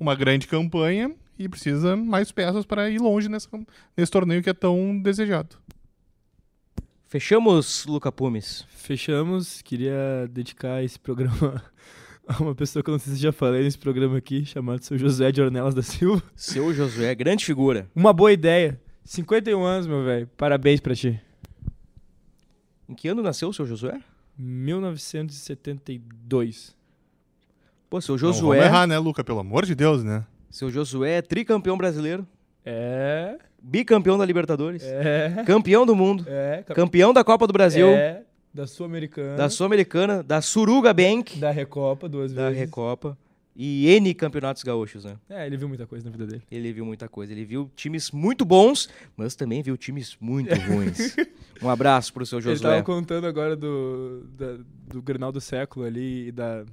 uma 0.00 0.14
grande 0.16 0.46
campanha 0.46 1.14
e 1.38 1.48
precisa 1.48 1.96
mais 1.96 2.32
peças 2.32 2.64
para 2.64 2.90
ir 2.90 2.98
longe 2.98 3.28
nessa, 3.28 3.48
nesse 3.96 4.10
torneio 4.10 4.42
que 4.42 4.50
é 4.50 4.54
tão 4.54 4.98
desejado. 5.00 5.56
Fechamos, 7.06 7.86
Luca 7.86 8.10
Pumes. 8.10 8.66
Fechamos. 8.70 9.62
Queria 9.62 10.28
dedicar 10.28 10.82
esse 10.82 10.98
programa 10.98 11.62
uma 12.40 12.54
pessoa 12.54 12.82
que 12.82 12.90
eu 12.90 12.92
não 12.92 12.98
sei 12.98 13.14
se 13.14 13.20
já 13.20 13.32
falei 13.32 13.62
nesse 13.62 13.78
programa 13.78 14.18
aqui, 14.18 14.44
chamado 14.44 14.82
seu 14.82 14.98
José 14.98 15.30
de 15.32 15.40
Ornelas 15.40 15.74
da 15.74 15.82
Silva. 15.82 16.22
Seu 16.34 16.72
Josué, 16.74 17.14
grande 17.14 17.44
figura. 17.44 17.88
Uma 17.94 18.12
boa 18.12 18.32
ideia. 18.32 18.80
51 19.04 19.62
anos, 19.62 19.86
meu 19.86 20.04
velho. 20.04 20.28
Parabéns 20.36 20.80
pra 20.80 20.92
ti. 20.94 21.20
Em 22.88 22.94
que 22.94 23.08
ano 23.08 23.22
nasceu 23.22 23.48
o 23.48 23.54
seu 23.54 23.64
Josué? 23.66 24.00
1972. 24.38 26.74
Pô, 27.88 28.00
seu 28.00 28.14
Não 28.14 28.20
vamos 28.20 28.36
Josué. 28.38 28.64
errar, 28.64 28.86
né, 28.86 28.98
Luca? 28.98 29.22
Pelo 29.22 29.38
amor 29.38 29.64
de 29.64 29.74
Deus, 29.74 30.02
né? 30.02 30.24
Seu 30.50 30.70
Josué 30.70 31.18
é 31.18 31.22
tricampeão 31.22 31.76
brasileiro, 31.78 32.26
É, 32.64 33.38
bicampeão 33.62 34.18
da 34.18 34.24
Libertadores, 34.24 34.82
é, 34.84 35.44
campeão 35.46 35.86
do 35.86 35.94
mundo, 35.94 36.24
é. 36.26 36.64
campeão 36.74 37.12
da 37.12 37.22
Copa 37.22 37.46
do 37.46 37.52
Brasil, 37.52 37.86
É, 37.88 38.24
da 38.56 38.66
Sul-Americana. 38.66 39.36
da 39.36 39.48
Sul-Americana, 39.50 40.22
da 40.22 40.40
Suruga 40.40 40.92
Bank, 40.94 41.38
Da 41.38 41.50
Recopa, 41.50 42.08
duas 42.08 42.32
da 42.32 42.48
vezes. 42.48 42.58
Recopa 42.64 43.16
e 43.58 43.88
N 43.88 44.12
campeonatos 44.14 44.62
gaúchos, 44.62 45.04
né? 45.04 45.16
É, 45.30 45.46
ele 45.46 45.56
viu 45.56 45.66
muita 45.68 45.86
coisa 45.86 46.04
na 46.04 46.10
vida 46.10 46.26
dele. 46.26 46.42
Ele 46.50 46.72
viu 46.72 46.84
muita 46.84 47.08
coisa. 47.08 47.32
Ele 47.32 47.44
viu 47.44 47.70
times 47.74 48.10
muito 48.10 48.44
bons, 48.44 48.88
mas 49.16 49.34
também 49.34 49.62
viu 49.62 49.76
times 49.76 50.16
muito 50.20 50.54
ruins. 50.54 51.14
Um 51.62 51.70
abraço 51.70 52.12
pro 52.12 52.26
seu 52.26 52.38
Ele 52.38 52.50
Josué. 52.50 52.70
tava 52.70 52.82
contando 52.82 53.26
agora 53.26 53.56
do, 53.56 54.26
da- 54.36 54.58
do 54.92 55.00
Grenal 55.00 55.32
do 55.32 55.40
século 55.40 55.86
ali 55.86 56.28
e 56.28 56.32
da, 56.32 56.66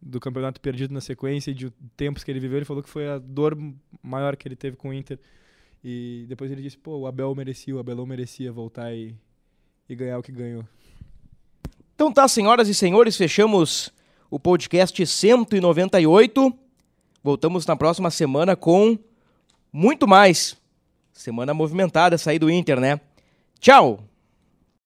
do 0.00 0.20
campeonato 0.20 0.60
perdido 0.60 0.94
na 0.94 1.00
sequência 1.00 1.50
e 1.50 1.54
de 1.54 1.72
tempos 1.96 2.22
que 2.22 2.30
ele 2.30 2.38
viveu. 2.38 2.58
Ele 2.58 2.64
falou 2.64 2.84
que 2.84 2.88
foi 2.88 3.08
a 3.08 3.18
dor 3.18 3.58
maior 4.00 4.36
que 4.36 4.46
ele 4.46 4.54
teve 4.54 4.76
com 4.76 4.90
o 4.90 4.94
Inter. 4.94 5.18
E 5.82 6.24
depois 6.28 6.52
ele 6.52 6.62
disse, 6.62 6.78
pô, 6.78 6.98
o 6.98 7.06
Abel 7.08 7.34
merecia, 7.34 7.74
o 7.74 7.80
Abelão 7.80 8.06
merecia 8.06 8.52
voltar 8.52 8.94
e, 8.94 9.12
e 9.88 9.96
ganhar 9.96 10.16
o 10.18 10.22
que 10.22 10.30
ganhou. 10.30 10.64
Então 12.02 12.12
tá, 12.12 12.26
senhoras 12.26 12.66
e 12.66 12.74
senhores, 12.74 13.16
fechamos 13.16 13.92
o 14.28 14.36
podcast 14.36 15.06
198. 15.06 16.52
Voltamos 17.22 17.64
na 17.64 17.76
próxima 17.76 18.10
semana 18.10 18.56
com 18.56 18.98
muito 19.72 20.08
mais. 20.08 20.56
Semana 21.12 21.54
movimentada, 21.54 22.18
sair 22.18 22.40
do 22.40 22.50
Inter, 22.50 22.80
né? 22.80 23.00
Tchau! 23.60 24.11